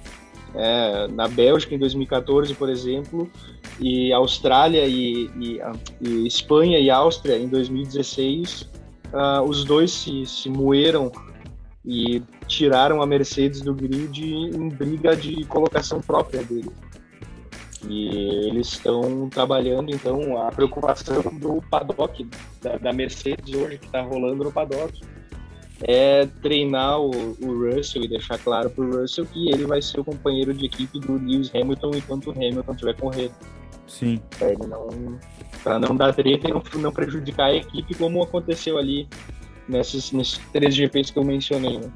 É, 0.55 1.07
na 1.07 1.27
Bélgica 1.27 1.73
em 1.73 1.79
2014, 1.79 2.53
por 2.53 2.69
exemplo, 2.69 3.29
e 3.79 4.13
Austrália 4.13 4.85
e, 4.85 5.29
e, 5.39 5.61
ah, 5.61 5.73
e 6.01 6.27
Espanha 6.27 6.79
e 6.79 6.89
Áustria 6.89 7.37
em 7.37 7.47
2016, 7.47 8.69
ah, 9.13 9.41
os 9.41 9.63
dois 9.63 9.91
se, 9.91 10.25
se 10.25 10.49
moeram 10.49 11.11
e 11.85 12.21
tiraram 12.47 13.01
a 13.01 13.05
Mercedes 13.05 13.61
do 13.61 13.73
grid 13.73 14.23
em 14.23 14.69
briga 14.69 15.15
de 15.15 15.43
colocação 15.45 15.99
própria 16.01 16.43
dele. 16.43 16.71
E 17.87 18.47
eles 18.47 18.67
estão 18.67 19.29
trabalhando, 19.29 19.91
então, 19.91 20.41
a 20.41 20.51
preocupação 20.51 21.21
do 21.33 21.61
paddock, 21.69 22.27
da, 22.61 22.77
da 22.77 22.93
Mercedes 22.93 23.53
hoje, 23.53 23.77
que 23.77 23.85
está 23.85 24.01
rolando 24.01 24.43
no 24.43 24.51
paddock, 24.51 25.01
é 25.81 26.25
treinar 26.41 26.99
o, 26.99 27.11
o 27.41 27.75
Russell 27.75 28.03
e 28.03 28.07
deixar 28.07 28.37
claro 28.37 28.69
para 28.69 28.83
o 28.83 29.01
Russell 29.01 29.25
que 29.25 29.49
ele 29.49 29.65
vai 29.65 29.81
ser 29.81 29.99
o 29.99 30.03
companheiro 30.03 30.53
de 30.53 30.65
equipe 30.65 30.99
do 30.99 31.13
Lewis 31.13 31.53
Hamilton 31.53 31.91
enquanto 31.95 32.27
o 32.27 32.31
Hamilton 32.31 32.71
estiver 32.71 32.95
correndo 32.95 33.33
Sim. 33.87 34.21
para 34.37 34.51
ele 34.51 34.65
não 34.65 35.19
para 35.61 35.79
não 35.79 35.95
dar 35.95 36.13
treta 36.13 36.49
e 36.49 36.53
não, 36.53 36.63
não 36.75 36.91
prejudicar 36.91 37.47
a 37.47 37.55
equipe 37.55 37.95
como 37.95 38.23
aconteceu 38.23 38.77
ali 38.77 39.07
nesses, 39.67 40.11
nesses 40.11 40.37
três 40.53 40.73
GPs 40.73 41.11
que 41.11 41.19
eu 41.19 41.23
mencionei 41.23 41.79
né? 41.79 41.91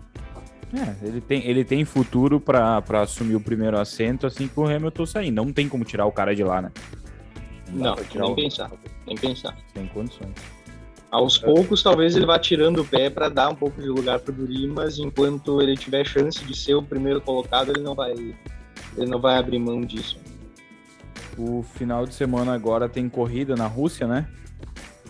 É, 0.74 1.05
ele 1.07 1.22
tem, 1.22 1.45
ele 1.47 1.63
tem 1.63 1.86
futuro 1.86 2.39
pra 2.41 2.82
pra 2.82 3.01
assumir 3.01 3.36
o 3.36 3.39
primeiro 3.39 3.80
assento 3.80 4.28
assim 4.28 4.47
que 4.47 4.59
o 4.59 4.65
Hamilton 4.65 5.05
sair. 5.05 5.32
Não 5.32 5.51
tem 5.53 5.70
como 5.70 5.86
tirar 5.86 6.05
o 6.05 6.11
cara 6.11 6.36
de 6.36 6.43
lá, 6.43 6.61
né? 6.61 6.72
não 7.72 7.95
tirar 7.95 8.24
nem 8.24 8.32
o- 8.32 8.36
pensar 8.36 8.72
nem 9.05 9.15
pensar 9.18 9.57
Sem 9.74 9.86
condições. 9.88 10.32
aos 11.11 11.38
poucos 11.38 11.84
talvez 11.84 12.15
ele 12.15 12.26
vá 12.26 12.39
tirando 12.39 12.80
o 12.82 12.86
pé 12.86 13.09
para 13.09 13.28
dar 13.30 13.49
um 13.49 13.55
pouco 13.55 13.82
de 13.82 13.88
lugar 13.89 14.20
para 14.20 14.32
o 14.32 14.36
Guri 14.36 14.68
mas 14.68 14.97
enquanto 14.99 15.61
ele 15.61 15.76
tiver 15.76 16.05
chance 16.05 16.43
de 16.45 16.55
ser 16.57 16.76
o 16.76 16.82
primeiro 16.84 17.20
colocado 17.22 17.72
ele 17.72 17.82
não 17.82 17.93
vai 17.93 18.11
ele 18.13 19.05
não 19.09 19.20
vai 19.20 19.38
abrir 19.38 19.59
mão 19.59 19.82
disso 19.82 20.18
O 21.38 21.61
final 21.61 22.05
de 22.05 22.13
semana 22.15 22.53
agora 22.53 22.88
tem 22.89 23.07
corrida 23.09 23.53
na 23.55 23.68
Rússia, 23.68 24.07
né? 24.07 24.28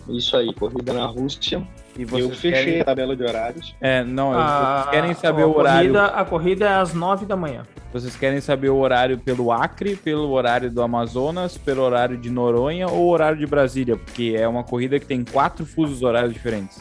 isso 0.08 0.36
aí 0.36 0.52
corrida 0.54 0.92
na 0.92 1.06
Rússia 1.06 1.64
E 1.98 2.02
eu 2.20 2.30
fechei 2.30 2.52
querem... 2.52 2.80
a 2.80 2.84
tabela 2.84 3.16
de 3.16 3.24
horários 3.24 3.74
É, 3.80 4.04
não, 4.04 4.32
A- 4.32 4.82
vocês 4.82 4.90
querem 4.90 5.14
saber 5.14 5.42
a 5.42 5.46
o 5.48 5.56
horário. 5.58 5.92
Corrida, 5.92 6.04
a 6.14 6.24
corrida 6.24 6.64
é 6.66 6.72
às 6.74 6.94
nove 6.94 7.26
da 7.26 7.36
manhã. 7.36 7.64
Vocês 7.92 8.14
querem 8.14 8.40
saber 8.40 8.68
o 8.68 8.76
horário 8.76 9.18
pelo 9.18 9.50
Acre, 9.50 9.96
pelo 9.96 10.30
horário 10.30 10.70
do 10.70 10.80
Amazonas, 10.82 11.58
pelo 11.58 11.82
horário 11.82 12.16
de 12.16 12.30
Noronha 12.30 12.86
ou 12.88 13.06
o 13.06 13.08
horário 13.08 13.36
de 13.38 13.46
Brasília? 13.46 13.96
Porque 13.96 14.36
é 14.38 14.46
uma 14.46 14.62
corrida 14.62 14.98
que 15.00 15.06
tem 15.06 15.24
quatro 15.24 15.66
fusos 15.66 16.02
horários 16.02 16.32
diferentes. 16.32 16.80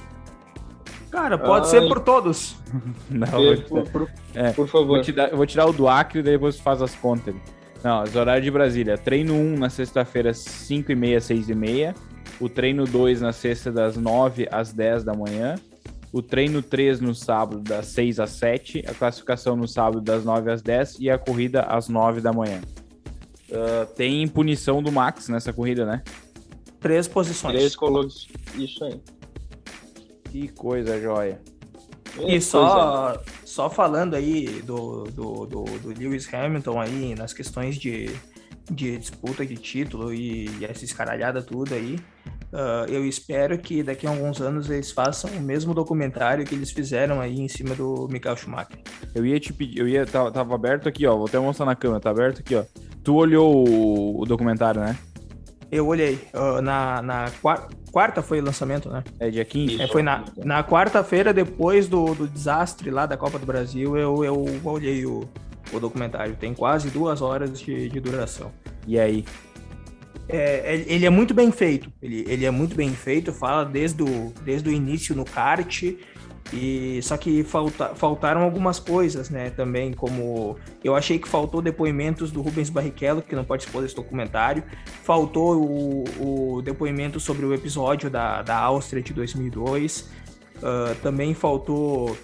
Cara, 1.10 1.38
pode 1.38 1.66
Ah, 1.68 1.70
ser 1.70 1.88
por 1.88 2.00
todos. 2.02 2.58
Não, 3.10 3.42
eu 3.42 3.56
vou 3.70 3.84
por, 3.84 3.90
por, 4.08 4.10
É, 4.36 4.52
por 4.52 4.68
Vou, 4.68 4.82
favor 4.82 5.02
te 5.02 5.12
dar- 5.12 5.30
eu 5.30 5.38
vou 5.38 5.46
tirar 5.46 5.66
o 5.66 5.74
do 5.74 5.88
Acre 5.88 6.20
e 6.20 6.24
daí 6.24 6.34
depois 6.34 6.60
faz 6.60 6.82
as 6.82 6.94
contas. 6.94 7.34
Não, 7.84 8.04
os 8.04 8.16
horários 8.16 8.44
de 8.44 8.52
Brasília. 8.52 8.98
Treino 8.98 9.34
1 9.34 9.58
na 9.58 9.70
sexta-feira, 9.70 10.34
5 10.34 10.92
e 10.92 10.96
meia, 10.96 11.22
6 11.22 11.50
e 11.50 11.56
meia. 11.56 11.96
O 12.40 12.48
treino 12.48 12.86
2 12.86 13.22
na 13.22 13.32
sexta, 13.32 13.72
das 13.72 13.98
9 13.98 14.48
às 14.52 14.72
10 14.72 15.04
da 15.04 15.14
manhã. 15.14 15.56
O 16.12 16.22
treino 16.22 16.62
3 16.62 17.02
no 17.02 17.14
sábado, 17.14 17.60
das 17.60 17.88
6 17.88 18.20
às 18.20 18.30
7. 18.32 18.84
A 18.88 18.94
classificação 18.94 19.56
no 19.56 19.68
sábado, 19.68 20.02
das 20.02 20.24
9 20.24 20.52
às 20.52 20.62
10. 20.62 21.00
E 21.00 21.10
a 21.10 21.18
corrida 21.18 21.62
às 21.62 21.90
9 21.90 22.22
da 22.22 22.32
manhã. 22.32 22.62
Ah, 23.52 23.86
tem 23.96 24.28
punição 24.28 24.82
do 24.84 24.92
Max 24.92 25.30
nessa 25.30 25.54
corrida, 25.54 25.86
né? 25.86 26.04
Três 26.80 27.08
posições. 27.08 27.56
três 27.56 27.76
colocos 27.76 28.28
isso 28.56 28.84
aí 28.84 29.02
Que 30.30 30.48
coisa 30.50 31.00
joia. 31.02 31.42
E 32.28 32.42
só, 32.42 33.22
só 33.46 33.70
falando 33.70 34.16
aí 34.16 34.62
do, 34.64 35.04
do, 35.06 35.46
do, 35.46 35.64
do 35.64 36.00
Lewis 36.00 36.32
Hamilton 36.34 36.80
aí 36.80 37.16
nas 37.16 37.32
questões 37.32 37.78
de, 37.78 38.10
de 38.70 38.98
disputa 38.98 39.46
de 39.46 39.56
título 39.56 40.14
e, 40.14 40.50
e 40.60 40.66
essa 40.66 40.84
escaralhada 40.86 41.42
tudo 41.42 41.74
aí, 41.74 42.00
ah, 42.54 42.86
eu 42.88 43.06
espero 43.06 43.58
que 43.58 43.84
daqui 43.84 44.08
a 44.08 44.10
alguns 44.10 44.42
anos 44.42 44.70
eles 44.70 44.92
façam 44.92 45.30
o 45.32 45.42
mesmo 45.42 45.74
documentário 45.74 46.46
que 46.46 46.56
eles 46.56 46.72
fizeram 46.72 47.20
aí 47.20 47.40
em 47.40 47.48
cima 47.48 47.76
do 47.76 48.08
Michael 48.10 48.38
Schumacher. 48.38 48.80
Eu 49.14 49.26
ia 49.26 49.40
te 49.40 49.52
pedir, 49.54 49.80
eu 49.80 49.88
ia, 49.88 50.06
tava, 50.06 50.32
tava 50.32 50.56
aberto 50.56 50.88
aqui, 50.88 51.06
ó. 51.06 51.16
Vou 51.16 51.26
até 51.26 51.40
mostrar 51.40 51.66
na 51.66 51.76
câmera, 51.76 52.00
tá 52.00 52.10
aberto 52.10 52.40
aqui, 52.40 52.56
ó. 52.56 52.64
Tu 53.04 53.14
olhou 53.14 53.68
o, 53.68 54.22
o 54.22 54.26
documentário, 54.26 54.82
né? 54.82 54.98
Eu 55.70 55.86
olhei, 55.88 56.20
ah, 56.34 56.62
na, 56.62 57.02
na 57.02 57.32
quar- 57.42 57.68
quarta 57.92 58.22
foi 58.22 58.40
o 58.40 58.44
lançamento, 58.44 58.90
né? 58.90 59.04
É 59.20 59.30
dia 59.30 59.44
15? 59.44 59.74
Isso. 59.74 59.84
É, 59.84 59.88
foi 59.88 60.02
na, 60.02 60.24
na 60.38 60.64
quarta-feira, 60.64 61.34
depois 61.34 61.90
do, 61.90 62.16
do 62.16 62.28
desastre 62.28 62.90
lá 62.90 63.06
da 63.06 63.18
Copa 63.18 63.38
do 63.38 63.46
Brasil, 63.46 63.98
eu, 63.98 64.24
eu 64.24 64.46
olhei 64.64 65.06
o, 65.06 65.28
o 65.74 65.80
documentário. 65.80 66.36
Tem 66.36 66.54
quase 66.54 66.90
duas 66.90 67.22
horas 67.22 67.60
de, 67.60 67.90
de 67.90 68.00
duração. 68.00 68.52
E 68.86 69.00
aí? 69.00 69.26
É, 70.30 70.74
ele- 70.74 70.86
ele 70.88 71.06
é 71.06 71.10
muito 71.10 71.34
bem 71.34 71.52
feito. 71.52 71.92
Ele, 72.02 72.26
ele 72.28 72.46
é 72.46 72.52
muito 72.52 72.76
bem 72.76 72.90
feito, 72.92 73.32
fala 73.32 73.64
desde 73.64 74.04
o, 74.04 74.34
desde 74.44 74.68
o 74.70 74.72
início 74.72 75.16
no 75.16 75.24
kart. 75.26 75.84
E 76.54 77.02
só 77.04 77.18
que 77.18 77.44
falta, 77.44 77.94
faltaram 77.94 78.42
algumas 78.42 78.80
coisas, 78.80 79.30
né? 79.30 79.50
Também 79.50 79.92
como 79.92 80.56
eu 80.82 80.96
achei 80.96 81.20
que 81.20 81.28
faltou 81.28 81.62
depoimentos 81.62 82.32
do 82.32 82.42
Rubens 82.42 82.70
Barrichello, 82.70 83.22
que 83.22 83.36
não 83.36 83.44
participou 83.44 83.82
desse 83.82 83.96
documentário. 83.96 84.64
Faltou 85.04 85.62
o, 85.62 86.56
o 86.58 86.62
depoimento 86.62 87.20
sobre 87.20 87.46
o 87.46 87.54
episódio 87.54 88.10
da, 88.10 88.42
da 88.44 88.58
Áustria 88.58 89.02
de 89.04 89.14
2002. 89.14 90.10
Ah, 90.64 90.96
também 91.04 91.34
faltou, 91.34 92.18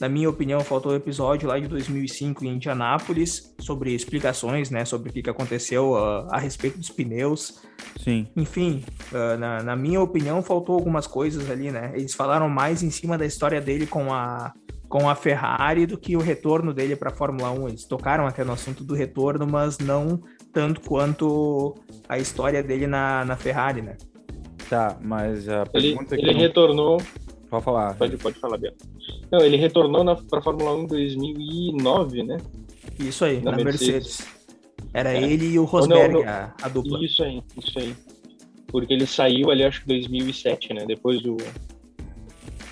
na 0.00 0.08
minha 0.08 0.30
opinião, 0.30 0.60
faltou 0.60 0.92
o 0.92 0.94
episódio 0.94 1.46
lá 1.46 1.58
de 1.58 1.68
2005 1.68 2.42
em 2.44 2.54
Indianápolis 2.54 3.54
sobre 3.60 3.94
explicações, 3.94 4.70
né? 4.70 4.84
Sobre 4.86 5.10
o 5.10 5.12
que, 5.12 5.22
que 5.22 5.28
aconteceu 5.28 5.94
ah, 5.94 6.26
a 6.30 6.38
respeito 6.38 6.78
dos 6.78 6.88
pneus. 6.88 7.60
Sim. 8.02 8.26
Enfim, 8.34 8.82
ah, 9.12 9.36
na, 9.36 9.62
na 9.62 9.76
minha 9.76 10.00
opinião, 10.00 10.42
faltou 10.42 10.74
algumas 10.74 11.06
coisas 11.06 11.50
ali, 11.50 11.70
né? 11.70 11.92
Eles 11.94 12.14
falaram 12.14 12.48
mais 12.48 12.82
em 12.82 12.90
cima 12.90 13.18
da 13.18 13.26
história 13.26 13.60
dele 13.60 13.86
com 13.86 14.10
a, 14.10 14.54
com 14.88 15.06
a 15.06 15.14
Ferrari 15.14 15.84
do 15.84 15.98
que 15.98 16.16
o 16.16 16.20
retorno 16.20 16.72
dele 16.72 16.96
para 16.96 17.10
a 17.10 17.14
Fórmula 17.14 17.50
1. 17.50 17.68
Eles 17.68 17.84
tocaram 17.84 18.26
até 18.26 18.42
no 18.42 18.52
assunto 18.52 18.82
do 18.82 18.94
retorno, 18.94 19.46
mas 19.46 19.78
não 19.78 20.18
tanto 20.50 20.80
quanto 20.80 21.74
a 22.08 22.18
história 22.18 22.62
dele 22.62 22.86
na, 22.86 23.22
na 23.26 23.36
Ferrari, 23.36 23.82
né? 23.82 23.98
Tá, 24.70 24.96
mas 25.02 25.46
a 25.46 25.64
Ele, 25.74 25.88
pergunta 25.88 26.16
que 26.16 26.22
ele 26.22 26.32
eu 26.32 26.38
retornou. 26.38 27.02
Pode 27.50 27.64
falar. 27.64 27.94
Pode, 27.96 28.16
pode 28.16 28.38
falar, 28.38 28.56
Bia. 28.58 28.72
Não, 29.30 29.40
ele 29.40 29.56
retornou 29.56 30.04
para 30.28 30.38
a 30.38 30.42
Fórmula 30.42 30.72
1 30.76 30.82
em 30.82 30.86
2009, 30.86 32.22
né? 32.22 32.38
Isso 32.98 33.24
aí, 33.24 33.40
Na 33.42 33.52
na, 33.52 33.56
Mercedes. 33.64 33.90
Mercedes. 34.20 34.26
Era 34.94 35.12
É. 35.14 35.22
ele 35.22 35.46
e 35.46 35.58
o 35.58 35.64
Rosberg, 35.64 36.14
não. 36.14 36.22
A, 36.28 36.54
a 36.62 36.68
dupla. 36.68 37.04
Isso 37.04 37.22
aí, 37.22 37.42
isso 37.62 37.78
aí. 37.78 37.94
Porque 38.68 38.92
ele 38.92 39.06
saiu 39.06 39.50
ali, 39.50 39.64
acho 39.64 39.80
que 39.82 39.88
2007, 39.88 40.72
né? 40.74 40.84
Depois 40.86 41.20
do. 41.22 41.36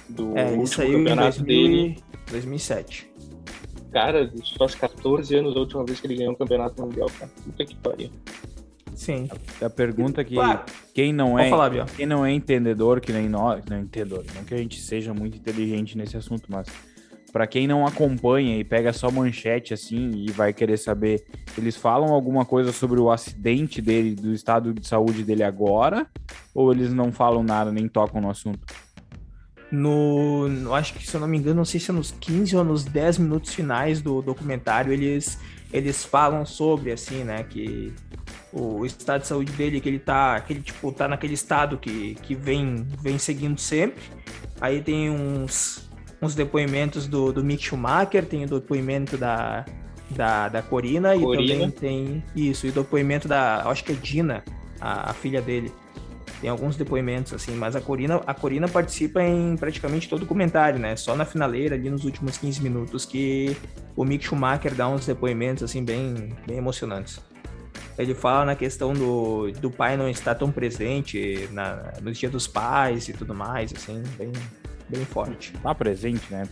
Do 0.09 0.37
É, 0.39 0.53
ele 0.53 0.67
saiu 0.67 0.95
em 1.01 1.05
campeonato 1.05 1.39
2000 1.43 1.47
dele. 1.69 1.97
e- 2.29 2.31
2007. 2.31 3.11
Cara, 3.93 4.31
isso 4.35 4.55
faz 4.57 4.75
14 4.75 5.35
anos 5.37 5.57
a 5.57 5.61
última 5.61 5.85
vez 5.85 5.99
que 6.01 6.07
ele 6.07 6.17
ganhou 6.17 6.33
um 6.33 6.37
campeonato 6.37 6.81
mundial, 6.83 7.09
cara. 7.19 7.31
Puta 7.45 7.65
que 7.65 7.75
pariu. 7.77 8.11
Sim. 8.99 9.29
A 9.63 9.71
pergunta 9.71 10.25
que 10.25 10.35
Claro. 10.35 10.65
quem 10.93 11.13
não 11.13 11.39
é 11.39 11.49
falar, 11.49 11.87
quem 11.87 12.05
não 12.05 12.27
é 12.27 12.33
entendedor, 12.33 13.01
que 13.01 13.13
nem 13.13 13.29
nós, 13.29 13.65
não 13.65 13.77
é 13.77 13.81
entendedor, 13.81 14.25
não 14.35 14.43
que 14.43 14.53
a 14.53 14.59
gente 14.59 14.81
seja 14.81 15.15
muito 15.15 15.39
inteligente 15.39 15.97
nesse 15.97 16.17
assunto, 16.17 16.47
mas 16.49 16.67
para 17.33 17.47
quem 17.47 17.69
não 17.69 17.87
acompanha 17.87 18.59
e 18.59 18.65
pega 18.65 18.93
só 18.93 19.09
manchete 19.09 19.73
assim 19.73 20.11
e 20.17 20.33
vai 20.33 20.53
querer 20.53 20.77
saber, 20.79 21.25
eles 21.57 21.77
falam 21.77 22.13
alguma 22.13 22.45
coisa 22.45 22.73
sobre 22.73 22.99
o 22.99 23.09
acidente 23.09 23.81
dele, 23.81 24.17
do 24.17 24.33
estado 24.33 24.75
de 24.75 24.85
saúde 24.85 25.23
dele 25.23 25.45
agora, 25.45 26.05
ou 26.53 26.73
eles 26.73 26.93
não 26.93 27.13
falam 27.13 27.45
nada 27.45 27.71
nem 27.71 27.87
tocam 27.87 28.21
no 28.21 28.29
assunto? 28.31 28.59
No, 29.71 30.49
no- 30.49 30.75
acho 30.75 30.95
que, 30.95 31.07
se 31.07 31.15
eu 31.15 31.21
não 31.21 31.29
me 31.29 31.37
engano, 31.39 31.57
não 31.57 31.65
sei 31.65 31.79
se 31.79 31.91
é 31.91 31.95
nos 31.95 32.11
15 32.11 32.57
ou 32.57 32.65
nos 32.65 32.85
10 32.85 33.19
minutos 33.19 33.55
finais 33.55 34.01
do 34.01 34.21
documentário, 34.23 34.93
eles, 34.93 35.39
eles 35.73 36.05
falam 36.05 36.45
sobre, 36.47 36.91
assim, 36.91 37.23
né, 37.23 37.43
que 37.45 37.93
o 38.53 38.85
estado 38.85 39.23
de 39.23 39.27
saúde 39.27 39.53
dele, 39.53 39.81
que 39.81 39.89
ele 39.89 39.99
tá, 39.99 40.41
que 40.41 40.53
ele, 40.53 40.63
tipo, 40.63 40.91
tá 40.93 41.07
naquele 41.07 41.35
estado 41.35 41.77
que, 41.77 42.15
que 42.17 42.35
vem, 42.35 42.87
vem 43.01 43.19
seguindo 43.19 43.61
sempre. 43.61 44.03
Aí 44.61 44.81
tem 44.81 45.11
uns, 45.11 45.89
uns 46.21 46.35
depoimentos 46.35 47.07
do, 47.07 47.33
do 47.33 47.45
Mick 47.45 47.63
Schumacher, 47.63 48.25
tem 48.25 48.45
o 48.45 48.49
depoimento 48.49 49.17
da, 49.17 49.65
da, 50.11 50.49
da 50.49 50.63
Corina, 50.63 51.15
e 51.15 51.21
Corina. 51.21 51.53
também 51.53 51.71
tem 51.71 52.25
isso, 52.35 52.67
e 52.67 52.71
o 52.71 52.73
depoimento 52.73 53.29
da, 53.29 53.69
acho 53.69 53.85
que 53.85 53.93
é 53.93 53.95
Dina, 53.95 54.43
a, 54.81 55.11
a 55.11 55.13
filha 55.13 55.41
dele. 55.41 55.73
Tem 56.41 56.49
alguns 56.49 56.77
depoimentos, 56.77 57.33
assim, 57.33 57.55
mas 57.57 57.75
a 57.75 57.81
Corina, 57.81 58.21
a 58.25 58.33
Corina 58.33 58.69
participa 58.69 59.21
em 59.23 59.57
praticamente 59.57 60.09
todo 60.09 60.23
o 60.23 60.27
comentário, 60.27 60.79
né? 60.79 60.95
Só 60.95 61.17
na 61.17 61.25
finaleira, 61.25 61.75
ali 61.75 61.91
nos 61.91 62.05
últimos 62.05 62.39
15 62.39 62.63
minutos, 62.63 63.05
que 63.05 63.57
o 63.97 64.05
Mick 64.05 64.25
Schumacher 64.25 64.73
dá 64.73 64.89
uns 64.89 65.05
depoimentos, 65.05 65.65
assim, 65.65 65.85
bem, 65.85 66.33
bem 66.47 66.57
emocionantes. 66.57 67.21
Ele 67.99 68.15
fala 68.15 68.45
na 68.45 68.55
questão 68.55 68.93
do, 68.95 69.51
do 69.61 69.71
pai 69.71 69.97
não 69.97 70.09
estar 70.09 70.35
tão 70.35 70.51
presente 70.53 71.49
na, 71.53 71.93
no 72.01 72.13
dia 72.13 72.31
dos 72.31 72.47
pais 72.47 73.09
e 73.09 73.13
tudo 73.13 73.35
mais, 73.35 73.73
assim, 73.75 74.03
bem, 74.17 74.31
bem 74.89 75.05
forte. 75.05 75.53
Tá 75.63 75.75
presente, 75.75 76.23
né? 76.31 76.47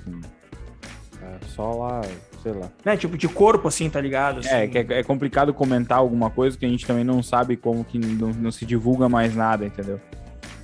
É 1.23 1.47
só 1.47 1.73
lá, 1.73 2.03
sei 2.43 2.53
lá. 2.53 2.69
Né? 2.85 2.97
Tipo, 2.97 3.17
de 3.17 3.29
corpo, 3.29 3.69
assim, 3.69 3.89
tá 3.89 4.01
ligado? 4.01 4.45
É, 4.47 4.63
Assim, 4.65 4.71
que 4.71 4.79
é, 4.79 4.87
é 4.99 5.03
complicado 5.03 5.55
comentar 5.55 5.99
alguma 5.99 6.31
coisa 6.31 6.59
que 6.59 6.67
a 6.67 6.69
gente 6.69 6.87
também 6.87 7.05
não 7.05 7.23
sabe 7.23 7.57
como 7.57 7.85
que 7.85 7.99
não, 7.99 8.29
não 8.29 8.51
se 8.51 8.67
divulga 8.67 9.09
mais 9.09 9.35
nada, 9.35 9.65
entendeu? 9.65 10.01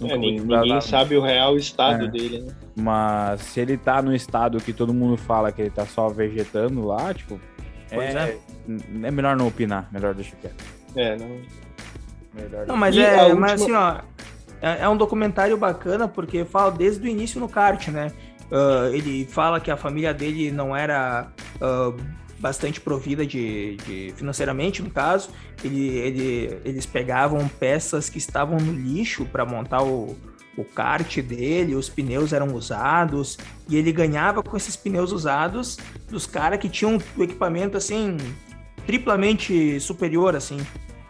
É, 0.01 0.17
ninguém 0.17 0.45
nada. 0.69 0.81
sabe 0.81 1.17
o 1.17 1.23
real 1.23 1.57
estado 1.57 2.07
É. 2.07 2.09
dele, 2.09 2.41
né? 2.41 2.53
Mas 2.75 3.41
se 3.43 3.61
ele 3.61 3.77
tá 3.77 4.03
no 4.03 4.13
estado 4.15 4.59
que 4.59 4.73
todo 4.73 4.93
mundo 4.93 5.17
fala 5.17 5.53
que 5.53 5.63
ele 5.63 5.71
tá 5.71 5.87
só 5.87 6.09
vegetando 6.09 6.85
lá, 6.85 7.15
tipo. 7.15 7.39
Pois 7.95 8.15
é, 8.15 8.39
é 9.05 9.11
melhor 9.11 9.37
não 9.37 9.47
opinar, 9.49 9.89
melhor 9.93 10.15
deixar 10.15 10.37
quieto. 10.37 10.65
É, 10.97 11.17
não. 11.17 11.41
Melhor 12.35 12.67
Não, 12.67 12.77
mas 12.77 12.97
é, 12.97 13.19
a 13.21 13.35
mas 13.35 13.53
assim, 13.53 13.63
última- 13.65 14.05
ó, 14.63 14.67
é, 14.67 14.81
é 14.83 14.89
um 14.89 14.97
documentário 14.97 15.57
bacana 15.57 16.09
porque 16.09 16.45
fala 16.45 16.71
desde 16.71 17.07
o 17.07 17.09
início 17.11 17.39
no 17.41 17.49
kart, 17.49 17.89
né? 17.89 18.11
Ah, 18.51 18.89
ele 18.93 19.27
fala 19.27 19.61
que 19.61 19.71
a 19.71 19.77
família 19.77 20.13
dele 20.15 20.51
não 20.51 20.75
era 20.77 21.29
ah, 21.61 21.93
bastante 22.39 22.81
provida 22.81 23.25
de, 23.27 23.77
de- 23.87 24.13
financeiramente, 24.17 24.83
no 24.83 24.91
caso. 24.91 25.31
Ele, 25.65 25.97
ele- 25.99 26.59
eles 26.65 26.85
pegavam 26.87 27.47
peças 27.49 28.09
que 28.09 28.19
estavam 28.19 28.59
no 28.59 28.73
lixo 28.73 29.25
para 29.27 29.45
montar 29.45 29.83
o, 29.83 30.17
o 30.57 30.65
kart 30.65 31.19
dele, 31.21 31.75
os 31.75 31.89
pneus 31.89 32.33
eram 32.33 32.55
usados 32.55 33.39
e 33.69 33.77
ele 33.77 33.91
ganhava 33.91 34.43
com 34.43 34.57
esses 34.57 34.77
pneus 34.77 35.11
usados 35.13 35.79
dos 36.11 36.27
caras 36.27 36.59
que 36.59 36.69
tinham 36.69 36.99
o 37.17 37.23
equipamento 37.23 37.77
assim 37.77 38.17
triplamente 38.87 39.81
superior 39.81 40.37
assim 40.37 40.59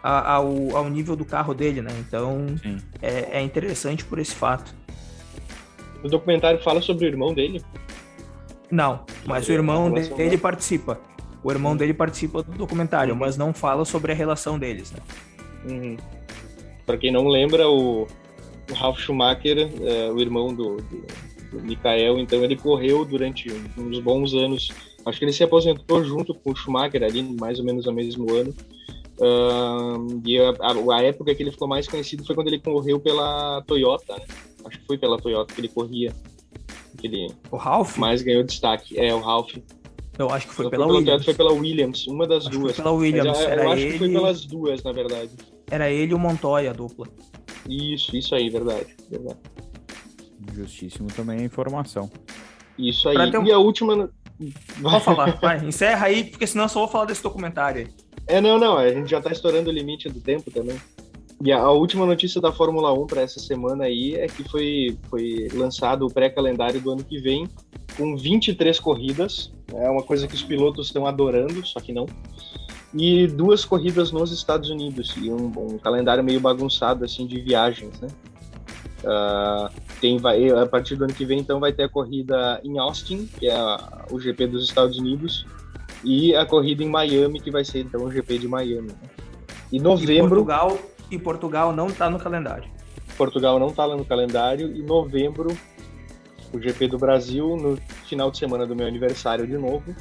ao, 0.03 0.77
ao 0.77 0.89
nível 0.89 1.15
do 1.17 1.25
carro 1.25 1.55
dele, 1.55 1.81
né? 1.81 1.91
Então 2.01 2.47
é, 3.01 3.39
é 3.39 3.43
interessante 3.43 4.05
por 4.05 4.19
esse 4.19 4.35
fato. 4.35 4.75
O 6.03 6.09
documentário 6.09 6.61
fala 6.63 6.81
sobre 6.81 7.07
o 7.07 7.09
irmão 7.09 7.33
dele. 7.33 7.63
Não, 8.71 9.05
mas 9.27 9.49
o 9.49 9.53
irmão 9.53 9.85
relação 9.91 10.17
dele 10.17 10.31
dele. 10.31 10.43
participa. 10.43 10.99
O 11.45 11.51
irmão 11.51 11.77
dele 11.77 11.93
participa 11.93 12.43
do 12.43 12.53
documentário, 12.53 13.15
mas 13.15 13.37
não 13.37 13.53
fala 13.53 13.85
sobre 13.85 14.13
a 14.13 14.15
relação 14.15 14.59
deles, 14.59 14.93
né? 14.93 14.99
Uhum. 15.69 15.97
Pra 16.87 16.97
quem 16.97 17.13
não 17.13 17.29
lembra, 17.29 17.69
o, 17.69 18.07
o 18.71 18.75
Ralf 18.75 18.99
Schumacher, 19.01 19.71
é, 19.83 20.11
o 20.11 20.21
irmão 20.21 20.55
do, 20.55 20.77
do, 20.77 21.07
do 21.53 21.61
Mikael, 21.63 22.19
então 22.19 22.43
ele 22.45 22.57
correu 22.57 23.05
durante 23.05 23.49
uns 23.77 23.99
bons 24.01 24.35
anos. 24.35 24.71
Acho 25.05 25.19
que 25.19 25.25
ele 25.25 25.33
se 25.33 25.43
aposentou 25.43 26.05
junto 26.05 26.33
com 26.35 26.53
o 26.53 26.57
Schumacher 26.57 27.03
ali, 27.03 27.23
mais 27.23 27.59
ou 27.59 27.65
menos 27.65 27.87
no 27.87 27.93
mesmo 27.93 28.33
ano. 28.33 28.55
Ahn, 29.21 30.21
e 30.25 30.39
a, 30.39 30.51
a- 30.61 30.97
a 30.97 31.03
época 31.03 31.35
que 31.35 31.43
ele 31.43 31.51
ficou 31.51 31.69
mais 31.69 31.87
conhecido 31.87 32.25
foi 32.25 32.35
quando 32.35 32.49
ele 32.49 32.59
correu 32.59 32.99
pela 32.99 33.63
Toyota, 33.67 34.15
né? 34.17 34.25
Acho 34.65 34.79
que 34.79 34.87
foi 34.87 34.99
pela 34.99 35.19
Toyota 35.19 35.53
que 35.55 35.61
ele 35.61 35.69
corria. 35.69 36.13
Que 36.99 37.07
ele 37.07 37.29
O 37.51 37.57
Ralph, 37.57 37.97
mais 37.99 38.23
ganhou 38.23 38.43
destaque. 38.43 38.99
É, 38.99 39.15
o 39.15 39.21
Ralf. 39.21 39.55
eu 40.19 40.31
acho 40.31 40.49
que 40.49 40.55
foi 40.55 40.65
Não 40.65 40.71
pela 40.71 40.87
pela 40.87 40.99
Williams. 40.99 41.25
Foi 41.25 41.35
pela 41.35 41.53
Williams, 41.53 42.07
uma 42.07 42.27
das 42.27 42.47
Acho 42.47 42.59
duas. 42.59 42.75
foi 42.77 42.83
pela 42.85 42.95
Mas 42.95 43.03
Williams. 43.03 43.39
eu, 43.39 43.45
eu 43.45 43.51
Era 43.51 43.73
acho 43.73 43.87
que 43.87 43.99
foi 43.99 44.07
ele, 44.07 44.15
pelas 44.17 44.45
duas, 44.47 44.83
na 44.83 44.93
verdade. 44.93 45.31
era 45.71 45.91
ele 45.91 46.13
e 46.13 46.15
o 46.15 46.19
Montoya, 46.19 46.71
a 46.71 46.73
dupla. 46.73 47.07
Isso, 47.69 48.17
isso 48.17 48.35
aí, 48.35 48.49
verdade. 48.51 48.97
verdade. 49.11 49.39
Justíssimo 50.55 51.09
também 51.09 51.41
a 51.41 51.45
informação. 51.45 52.11
Isso 52.79 53.09
aí. 53.09 53.17
Um- 53.39 53.45
E 53.47 53.53
a 53.53 53.59
última. 53.59 54.11
Pode 54.81 55.05
falar, 55.05 55.39
vai, 55.41 55.65
encerra 55.65 56.07
aí, 56.07 56.25
porque 56.25 56.47
senão 56.47 56.65
eu 56.65 56.69
só 56.69 56.81
vou 56.81 56.89
falar 56.89 57.05
desse 57.05 57.23
documentário 57.23 57.83
aí. 57.87 57.93
É, 58.27 58.41
não, 58.41 58.59
não, 58.59 58.77
a 58.77 58.89
gente 58.93 59.09
já 59.11 59.21
tá 59.21 59.31
estourando 59.31 59.71
o 59.71 59.73
limite 59.73 60.09
do 60.09 60.21
tempo 60.21 60.51
também. 60.51 60.77
E 61.45 61.53
a, 61.53 61.59
a 61.59 61.71
última 61.73 62.07
notícia 62.07 62.41
da 62.41 62.53
Fórmula 62.53 62.93
1 62.93 63.07
para 63.07 63.21
essa 63.23 63.39
semana 63.41 63.85
aí 63.85 64.15
é 64.15 64.27
que 64.27 64.43
foi, 64.49 64.97
foi 65.09 65.49
lançado 65.55 66.07
o 66.07 66.13
pré-calendário 66.13 66.81
do 66.81 66.91
ano 66.93 67.05
que 67.05 67.19
vem, 67.21 67.49
com 67.97 68.17
23 68.17 68.79
corridas. 68.81 69.53
É 69.75 69.89
uma 69.91 70.03
coisa 70.03 70.27
que 70.27 70.35
os 70.35 70.43
pilotos 70.43 70.87
estão 70.89 71.07
adorando, 71.07 71.65
só 71.67 71.81
que 71.81 71.93
não. 71.93 72.07
E 72.95 73.27
duas 73.27 73.65
corridas 73.65 74.13
nos 74.13 74.31
Estados 74.33 74.69
Unidos, 74.69 75.15
e 75.17 75.31
um, 75.31 75.47
um 75.57 75.79
calendário 75.79 76.23
meio 76.23 76.41
bagunçado, 76.41 77.05
assim, 77.05 77.27
de 77.27 77.41
viagens, 77.41 77.99
né? 78.01 78.09
Ah, 79.05 79.71
tem, 80.01 80.19
vai, 80.19 80.49
a 80.51 80.67
partir 80.67 80.95
do 80.97 81.05
ano 81.05 81.15
que 81.15 81.25
vem, 81.25 81.39
então, 81.41 81.59
vai 81.59 81.73
ter 81.73 81.85
a 81.85 81.89
corrida 81.89 82.61
em 82.63 82.79
Austin, 82.79 83.27
que 83.39 83.49
é 83.49 83.55
a- 83.55 84.05
o 84.11 84.21
GP 84.21 84.47
dos 84.47 84.65
Estados 84.65 84.99
Unidos, 84.99 85.47
e 86.05 86.35
a 86.37 86.45
corrida 86.45 86.83
em 86.85 86.89
Miami, 86.89 87.41
que 87.41 87.51
vai 87.51 87.65
ser 87.65 87.81
então 87.81 88.05
o 88.05 88.11
GP 88.13 88.39
de 88.39 88.49
Miami. 88.49 88.89
né? 88.89 88.95
E 89.73 89.77
E 89.77 89.81
novembro, 89.81 90.29
Portugal, 90.29 90.79
e 91.11 91.19
Portugal 91.19 91.73
não 91.75 91.89
tá 91.91 92.11
no 92.11 92.19
calendário. 92.19 92.69
Portugal 93.17 93.59
não 93.59 93.71
tá 93.71 93.87
lá 93.87 93.97
no 93.97 94.05
calendário, 94.05 94.75
e 94.77 94.83
novembro, 94.83 95.57
o 96.53 96.61
GP 96.61 96.89
do 96.89 96.99
Brasil, 96.99 97.57
no 97.57 97.79
final 98.07 98.31
de 98.31 98.37
semana 98.39 98.67
do 98.67 98.77
meu 98.77 98.87
aniversário 98.87 99.47
de 99.47 99.57
novo. 99.57 99.95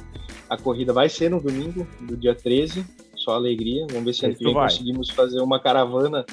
A 0.52 0.56
corrida 0.58 0.92
vai 0.92 1.08
ser 1.08 1.30
no 1.30 1.40
domingo, 1.40 1.86
do 2.02 2.14
dia 2.14 2.34
13, 2.34 2.84
só 3.16 3.32
alegria. 3.32 3.86
Vamos 3.88 4.04
ver 4.04 4.12
se 4.12 4.24
ano 4.26 4.32
Esse 4.34 4.38
que 4.40 4.44
vem 4.44 4.52
conseguimos 4.52 5.08
fazer 5.08 5.40
uma 5.40 5.58
caravana 5.58 6.26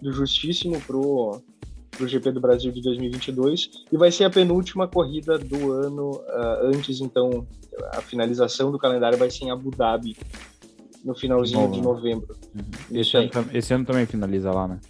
do 0.00 0.10
Justíssimo 0.14 0.80
pro, 0.80 1.42
pro 1.90 2.08
GP 2.08 2.32
do 2.32 2.40
Brasil 2.40 2.72
de 2.72 2.80
2022. 2.80 3.68
E 3.92 3.96
vai 3.98 4.10
ser 4.10 4.24
a 4.24 4.30
penúltima 4.30 4.88
corrida 4.88 5.38
do 5.38 5.72
ano, 5.74 6.22
ah, 6.26 6.60
antes 6.62 7.02
então, 7.02 7.46
a 7.92 8.00
finalização 8.00 8.72
do 8.72 8.78
calendário 8.78 9.18
vai 9.18 9.30
ser 9.30 9.44
em 9.44 9.50
Abu 9.50 9.70
Dhabi, 9.70 10.16
no 11.04 11.14
finalzinho 11.14 11.60
Novo, 11.60 11.74
de 11.74 11.82
novembro. 11.82 12.34
Esse 12.90 13.00
Isso 13.00 13.18
ano, 13.18 13.30
esse 13.52 13.74
ano 13.74 13.84
também 13.84 14.06
finaliza 14.06 14.50
lá, 14.52 14.66
né? 14.66 14.80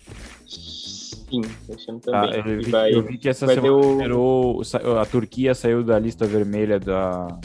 Sim, 0.46 1.40
esse 1.70 1.90
ano 1.90 1.98
Tá, 1.98 2.28
também. 2.28 2.40
eu, 2.54 2.60
E 2.60 2.64
vi, 2.66 2.70
vai- 2.70 2.94
eu 2.94 3.02
vi 3.02 3.18
que 3.18 3.28
essa 3.28 3.48
semana 3.48 4.16
o- 4.16 4.62
a 5.00 5.04
Turquia 5.04 5.56
saiu 5.56 5.82
da 5.82 5.98
lista 5.98 6.24
vermelha 6.24 6.78
da, 6.78 7.36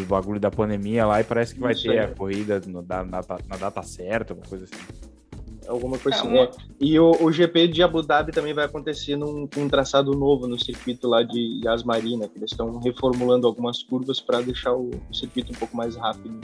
do 0.00 0.04
bagulho 0.06 0.38
da 0.40 0.50
pandemia 0.50 1.06
lá 1.06 1.20
e 1.20 1.24
parece 1.24 1.54
que 1.54 1.60
vai 1.60 1.72
Isso 1.72 1.82
ter 1.84 1.90
aí. 1.90 1.98
a 2.00 2.08
corrida 2.14 2.60
no- 2.66 2.82
na, 2.82 3.02
data- 3.02 3.38
na 3.48 3.56
data 3.56 3.82
certa, 3.82 4.34
uma 4.34 4.42
coisa 4.44 4.64
assim. 4.64 5.06
Alguma 5.68 5.98
coisa 5.98 6.18
É, 6.18 6.20
assim. 6.20 6.36
é. 6.38 6.50
E 6.80 6.98
o, 7.00 7.10
o 7.20 7.32
GP 7.32 7.66
de 7.68 7.82
Abu 7.82 8.00
Dhabi 8.02 8.30
também 8.30 8.54
vai 8.54 8.64
acontecer 8.66 9.16
num, 9.16 9.48
com 9.48 9.62
um 9.62 9.68
traçado 9.68 10.12
novo 10.12 10.46
no 10.46 10.58
circuito 10.62 11.08
lá 11.08 11.22
de 11.24 11.60
Yas 11.64 11.82
Marina, 11.82 12.28
que 12.28 12.38
eles 12.38 12.52
estão 12.52 12.78
reformulando 12.78 13.46
algumas 13.48 13.82
curvas 13.82 14.20
para 14.20 14.40
deixar 14.40 14.74
o, 14.74 14.90
o 15.10 15.14
circuito 15.14 15.50
um 15.52 15.56
pouco 15.56 15.76
mais 15.76 15.96
rápido. 15.96 16.40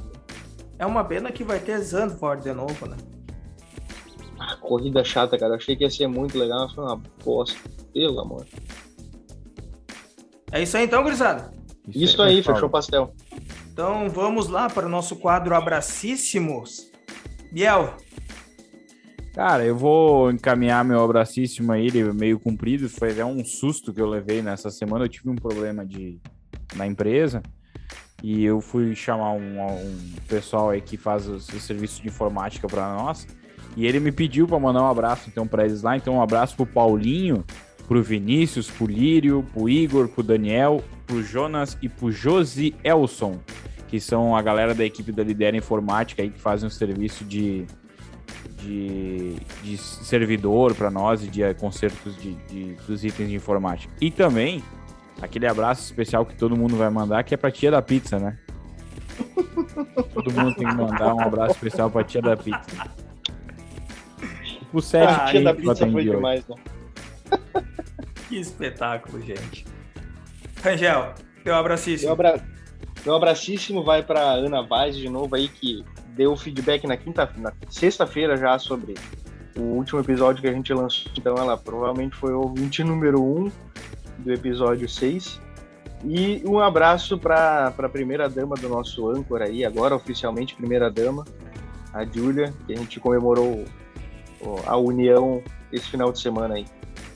É 0.78 0.84
uma 0.84 1.04
pena 1.04 1.30
que 1.30 1.44
vai 1.44 1.60
ter 1.60 1.78
Zandvoort 1.78 2.42
de 2.42 2.52
novo, 2.52 2.86
né? 2.86 2.96
Ah, 4.40 4.56
corrida 4.56 5.04
chata, 5.04 5.38
cara. 5.38 5.54
Achei 5.54 5.76
que 5.76 5.84
ia 5.84 5.90
ser 5.90 6.08
muito 6.08 6.36
legal, 6.36 6.62
mas 6.64 6.72
foi 6.72 6.82
uma 6.82 7.00
bosta. 7.24 7.56
Pelo 7.94 8.18
amor. 8.20 8.44
É 10.50 10.62
isso 10.62 10.76
aí 10.76 10.84
então, 10.84 11.02
gurizada. 11.02 11.52
Isso 11.88 12.20
é 12.22 12.26
aí, 12.26 12.42
fala. 12.42 12.56
fechou 12.56 12.68
o 12.68 12.72
pastel. 12.72 13.12
Então 13.72 14.10
vamos 14.10 14.48
lá 14.48 14.68
para 14.68 14.86
o 14.86 14.88
nosso 14.88 15.16
quadro 15.16 15.54
Abracíssimos. 15.54 16.92
Biel, 17.50 17.96
Cara, 19.34 19.64
eu 19.64 19.74
vou 19.74 20.30
encaminhar 20.30 20.84
meu 20.84 21.02
abracíssimo 21.02 21.72
aí, 21.72 21.86
ele 21.86 22.12
meio 22.12 22.38
comprido. 22.38 22.86
Foi 22.90 23.12
até 23.12 23.24
um 23.24 23.42
susto 23.42 23.90
que 23.90 23.98
eu 23.98 24.06
levei 24.06 24.42
nessa 24.42 24.70
semana. 24.70 25.06
Eu 25.06 25.08
tive 25.08 25.30
um 25.30 25.34
problema 25.34 25.86
de, 25.86 26.20
na 26.76 26.86
empresa 26.86 27.42
e 28.22 28.44
eu 28.44 28.60
fui 28.60 28.94
chamar 28.94 29.32
um, 29.32 29.58
um 29.62 30.14
pessoal 30.28 30.68
aí 30.68 30.82
que 30.82 30.98
faz 30.98 31.26
o, 31.26 31.36
o 31.36 31.40
serviço 31.40 32.02
de 32.02 32.08
informática 32.08 32.68
para 32.68 32.94
nós. 32.94 33.26
E 33.74 33.86
ele 33.86 34.00
me 34.00 34.12
pediu 34.12 34.46
para 34.46 34.58
mandar 34.58 34.82
um 34.82 34.90
abraço 34.90 35.30
então 35.30 35.46
para 35.46 35.64
eles 35.64 35.80
lá. 35.80 35.96
Então, 35.96 36.16
um 36.16 36.22
abraço 36.22 36.54
pro 36.54 36.66
Paulinho, 36.66 37.42
pro 37.88 38.02
Vinícius, 38.02 38.70
pro 38.70 38.86
Lírio, 38.86 39.46
pro 39.54 39.66
Igor, 39.66 40.08
pro 40.08 40.22
Daniel, 40.22 40.84
pro 41.12 41.22
Jonas 41.22 41.76
e 41.82 41.90
pro 41.90 42.10
Josi 42.10 42.74
Elson, 42.82 43.38
que 43.88 44.00
são 44.00 44.34
a 44.34 44.40
galera 44.40 44.74
da 44.74 44.82
equipe 44.82 45.12
da 45.12 45.22
Lidera 45.22 45.54
Informática 45.54 46.22
aí 46.22 46.30
que 46.30 46.40
fazem 46.40 46.66
um 46.66 46.70
serviço 46.70 47.22
de 47.24 47.66
de, 48.62 49.34
de 49.62 49.76
servidor 49.76 50.72
para 50.74 50.88
nós 50.88 51.24
e 51.24 51.26
de 51.26 51.42
eh, 51.42 51.52
consertos 51.52 52.16
de, 52.16 52.34
de, 52.46 52.74
dos 52.86 53.04
itens 53.04 53.28
de 53.28 53.34
informática. 53.34 53.92
E 54.00 54.08
também 54.08 54.62
aquele 55.20 55.48
abraço 55.48 55.82
especial 55.82 56.24
que 56.24 56.36
todo 56.36 56.56
mundo 56.56 56.76
vai 56.76 56.88
mandar, 56.88 57.24
que 57.24 57.34
é 57.34 57.36
para 57.36 57.50
tia 57.50 57.72
da 57.72 57.82
pizza, 57.82 58.20
né? 58.20 58.38
todo 60.14 60.32
mundo 60.32 60.54
tem 60.54 60.68
que 60.68 60.74
mandar 60.76 61.12
um 61.12 61.20
abraço 61.20 61.56
especial 61.56 61.90
para 61.90 62.04
tia 62.04 62.22
da 62.22 62.36
pizza. 62.36 62.88
O 64.72 64.80
sete 64.80 65.12
ah, 65.12 65.26
tia 65.28 65.42
da 65.42 65.54
pizza 65.54 65.90
foi 65.90 66.04
demais, 66.04 66.46
né? 66.46 66.56
que 68.28 68.36
espetáculo, 68.36 69.20
gente. 69.20 69.66
Rangel, 70.62 71.12
teu 71.42 71.54
abracíssimo. 71.56 72.06
Meu, 72.06 72.12
abra... 72.12 72.44
meu 73.04 73.14
abracíssimo 73.16 73.82
vai 73.82 74.02
para 74.02 74.20
Ana 74.20 74.62
Vaz 74.62 74.96
de 74.96 75.08
novo 75.08 75.34
aí, 75.34 75.48
que 75.48 75.84
deu 76.08 76.36
feedback 76.36 76.86
na 76.86 76.96
quinta, 76.96 77.28
na 77.36 77.52
sexta-feira 77.68 78.36
já 78.36 78.56
sobre 78.58 78.94
o 79.56 79.60
último 79.60 79.98
episódio 79.98 80.40
que 80.40 80.48
a 80.48 80.52
gente 80.52 80.72
lançou. 80.72 81.10
Então 81.18 81.36
ela 81.36 81.56
provavelmente 81.56 82.14
foi 82.16 82.32
o 82.32 82.42
ouvinte 82.42 82.84
número 82.84 83.20
um 83.22 83.50
do 84.18 84.32
episódio 84.32 84.88
6. 84.88 85.40
E 86.04 86.42
um 86.46 86.58
abraço 86.60 87.18
para 87.18 87.72
a 87.76 87.88
primeira 87.88 88.28
dama 88.28 88.54
do 88.56 88.68
nosso 88.68 89.08
âncora 89.08 89.46
aí, 89.46 89.64
agora 89.64 89.94
oficialmente 89.96 90.54
primeira 90.54 90.90
dama, 90.90 91.24
a 91.92 92.04
Júlia, 92.04 92.52
que 92.66 92.72
a 92.72 92.76
gente 92.76 93.00
comemorou 93.00 93.64
a 94.66 94.76
união 94.76 95.42
esse 95.72 95.86
final 95.86 96.12
de 96.12 96.20
semana 96.20 96.54
aí. 96.54 96.66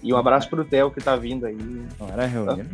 E 0.03 0.13
um 0.13 0.17
abraço 0.17 0.49
para 0.49 0.61
o 0.61 0.65
Theo 0.65 0.91
que 0.91 0.99
está 0.99 1.17
vindo 1.17 1.47
aí. 1.47 1.57
Não 1.99 2.09
era 2.09 2.27
reunião? 2.27 2.67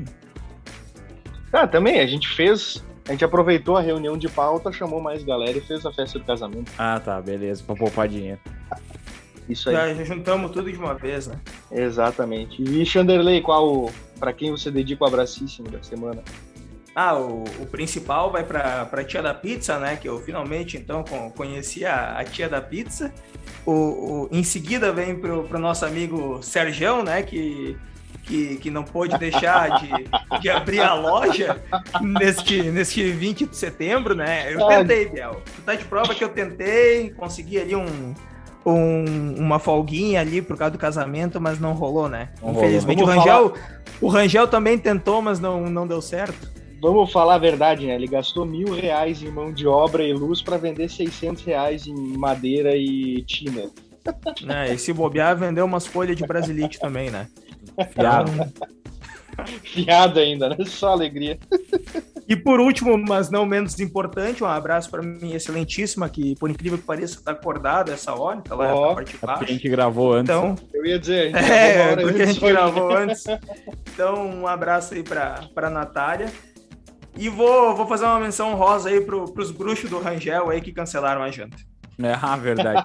Ah, 1.52 1.66
também, 1.66 2.00
a 2.00 2.06
gente 2.06 2.28
fez 2.28 2.82
a 3.08 3.12
gente 3.12 3.24
aproveitou 3.24 3.76
a 3.76 3.80
reunião 3.80 4.16
de 4.16 4.28
pauta, 4.28 4.70
chamou 4.70 5.00
mais 5.00 5.24
galera 5.24 5.58
e 5.58 5.60
fez 5.60 5.84
a 5.84 5.92
festa 5.92 6.18
do 6.18 6.24
casamento. 6.24 6.70
Ah, 6.78 7.00
tá, 7.00 7.20
beleza, 7.20 7.62
pra 7.64 7.74
poupar 7.74 8.08
dinheiro. 8.08 8.38
Isso 9.48 9.68
aí. 9.70 9.74
Já, 9.74 9.94
já 9.94 10.04
juntamos 10.04 10.52
tudo 10.52 10.70
de 10.70 10.78
uma 10.78 10.94
vez, 10.94 11.26
né? 11.26 11.38
Exatamente. 11.70 12.62
E 12.62 12.86
Chanderley, 12.86 13.40
qual, 13.40 13.90
para 14.20 14.32
quem 14.32 14.52
você 14.52 14.70
dedica 14.70 15.02
o 15.02 15.06
abracíssimo 15.06 15.68
da 15.68 15.82
semana? 15.82 16.22
Ah, 16.94 17.16
o, 17.16 17.42
o 17.58 17.66
principal 17.66 18.30
vai 18.30 18.44
para 18.44 18.88
a 18.90 19.04
tia 19.04 19.22
da 19.22 19.34
pizza, 19.34 19.78
né? 19.78 19.96
Que 19.96 20.08
eu 20.08 20.20
finalmente 20.20 20.76
então 20.76 21.02
conheci 21.34 21.84
a, 21.84 22.18
a 22.18 22.24
tia 22.24 22.48
da 22.48 22.60
pizza. 22.60 23.12
O, 23.66 23.72
o, 23.72 24.28
em 24.30 24.44
seguida 24.44 24.92
vem 24.92 25.18
para 25.18 25.34
o 25.34 25.58
nosso 25.58 25.84
amigo 25.84 26.40
Sergião, 26.42 27.02
né? 27.02 27.22
Que 27.22 27.76
que, 28.22 28.56
que 28.56 28.70
não 28.70 28.84
pôde 28.84 29.16
deixar 29.18 29.80
de, 29.80 29.90
de 30.40 30.50
abrir 30.50 30.80
a 30.80 30.94
loja 30.94 31.60
neste, 32.00 32.62
neste 32.70 33.10
20 33.10 33.46
de 33.46 33.56
setembro, 33.56 34.14
né? 34.14 34.52
Eu 34.52 34.66
tentei, 34.66 35.08
Biel. 35.08 35.42
Tu 35.44 35.62
tá 35.62 35.74
de 35.74 35.84
prova 35.84 36.14
que 36.14 36.22
eu 36.22 36.28
tentei, 36.28 37.10
consegui 37.10 37.58
ali 37.58 37.74
um, 37.74 38.14
um, 38.64 39.34
uma 39.38 39.58
folguinha 39.58 40.20
ali 40.20 40.40
por 40.40 40.56
causa 40.56 40.72
do 40.72 40.78
casamento, 40.78 41.40
mas 41.40 41.58
não 41.58 41.72
rolou, 41.72 42.08
né? 42.08 42.30
Não 42.40 42.52
Infelizmente, 42.52 43.02
rolou. 43.02 43.14
o 43.14 43.18
Rangel, 43.18 43.50
falar... 43.50 43.82
o 44.00 44.08
Rangel 44.08 44.48
também 44.48 44.78
tentou, 44.78 45.20
mas 45.20 45.40
não, 45.40 45.68
não 45.68 45.86
deu 45.86 46.00
certo. 46.00 46.52
Vamos 46.80 47.12
falar 47.12 47.36
a 47.36 47.38
verdade, 47.38 47.86
né? 47.86 47.94
Ele 47.94 48.08
gastou 48.08 48.44
mil 48.44 48.72
reais 48.72 49.22
em 49.22 49.30
mão 49.30 49.52
de 49.52 49.68
obra 49.68 50.02
e 50.02 50.12
luz 50.12 50.42
para 50.42 50.56
vender 50.56 50.90
600 50.90 51.44
reais 51.44 51.86
em 51.86 52.16
madeira 52.16 52.74
e 52.74 53.22
tina. 53.22 53.70
É, 54.48 54.74
e 54.74 54.78
se 54.78 54.92
bobear, 54.92 55.36
vendeu 55.36 55.64
umas 55.64 55.86
folhas 55.86 56.16
de 56.16 56.26
brasilite 56.26 56.80
também, 56.80 57.08
né? 57.08 57.28
Fiado. 57.92 58.32
Fiado 59.62 60.20
ainda, 60.20 60.50
né? 60.50 60.56
Só 60.66 60.90
alegria. 60.90 61.38
E 62.28 62.36
por 62.36 62.60
último, 62.60 62.96
mas 62.96 63.30
não 63.30 63.44
menos 63.44 63.78
importante, 63.80 64.44
um 64.44 64.46
abraço 64.46 64.90
para 64.90 65.02
minha 65.02 65.36
excelentíssima, 65.36 66.08
que 66.08 66.36
por 66.36 66.50
incrível 66.50 66.78
que 66.78 66.84
pareça, 66.84 67.18
está 67.18 67.32
acordada 67.32 67.92
essa 67.92 68.14
hora, 68.14 68.40
tá 68.40 68.54
lá 68.54 68.74
oh, 68.74 68.88
na 68.88 68.94
parte 68.94 69.12
de 69.12 69.18
baixo. 69.18 69.38
Porque 69.38 69.52
a 69.52 69.56
gente 69.56 69.68
gravou 69.68 70.12
antes. 70.12 70.34
Então, 70.34 70.54
eu 70.72 70.86
ia 70.86 70.98
dizer, 70.98 71.34
a 71.34 71.40
é, 71.40 71.96
porque 71.96 72.22
a 72.22 72.26
gente 72.26 72.40
gravou 72.40 72.90
antes. 72.96 73.24
Então, 73.92 74.26
um 74.30 74.46
abraço 74.46 74.94
aí 74.94 75.02
para 75.02 75.48
a 75.56 75.70
Natália. 75.70 76.32
E 77.18 77.28
vou, 77.28 77.76
vou 77.76 77.86
fazer 77.86 78.06
uma 78.06 78.18
menção 78.18 78.54
rosa 78.54 78.88
aí 78.88 79.00
pro, 79.00 79.30
pros 79.32 79.50
bruxos 79.50 79.90
do 79.90 79.98
Rangel 79.98 80.48
aí 80.48 80.60
que 80.60 80.72
cancelaram 80.72 81.22
a 81.22 81.30
janta. 81.30 81.56
É, 82.02 82.14
a 82.14 82.36
verdade. 82.36 82.82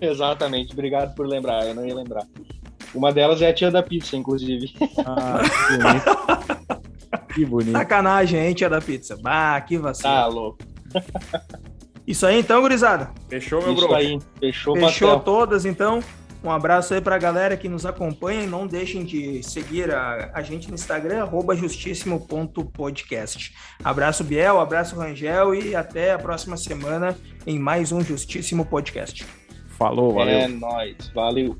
Exatamente, 0.00 0.72
obrigado 0.72 1.14
por 1.14 1.26
lembrar, 1.26 1.66
eu 1.66 1.74
não 1.74 1.86
ia 1.86 1.94
lembrar. 1.94 2.26
Uma 2.94 3.12
delas 3.12 3.42
é 3.42 3.48
a 3.48 3.54
tia 3.54 3.70
da 3.70 3.82
pizza, 3.82 4.16
inclusive. 4.16 4.72
Ah, 5.04 5.40
que 5.68 5.76
bonito. 5.76 7.34
que 7.34 7.44
bonito. 7.46 7.72
Sacanagem, 7.72 8.40
hein, 8.40 8.54
tia 8.54 8.70
da 8.70 8.80
pizza. 8.80 9.16
Bah, 9.16 9.60
que 9.60 9.76
vacilo. 9.76 10.12
Tá 10.12 10.26
louco. 10.26 10.58
Isso 12.06 12.24
aí 12.24 12.38
então, 12.38 12.60
gurizada. 12.60 13.10
Fechou, 13.28 13.60
meu 13.62 13.74
Isso 13.74 13.94
aí, 13.94 14.18
fechou, 14.38 14.76
Fechou 14.76 15.20
todas, 15.20 15.64
então. 15.64 16.00
Um 16.44 16.50
abraço 16.50 16.94
aí 16.94 17.00
pra 17.00 17.18
galera 17.18 17.56
que 17.56 17.68
nos 17.68 17.84
acompanha 17.84 18.44
e 18.44 18.46
não 18.46 18.68
deixem 18.68 19.04
de 19.04 19.42
seguir 19.42 19.92
a, 19.92 20.30
a 20.32 20.42
gente 20.42 20.68
no 20.68 20.74
Instagram, 20.74 21.22
arroba 21.22 21.56
justíssimo.podcast. 21.56 23.52
Abraço, 23.82 24.22
Biel, 24.22 24.60
abraço, 24.60 24.94
Rangel 24.94 25.56
e 25.56 25.74
até 25.74 26.12
a 26.12 26.18
próxima 26.18 26.56
semana 26.56 27.16
em 27.44 27.58
mais 27.58 27.90
um 27.90 28.00
Justíssimo 28.00 28.64
Podcast. 28.64 29.26
Falou, 29.76 30.14
valeu. 30.14 30.38
É 30.38 30.48
nóis, 30.48 30.96
valeu. 31.14 31.56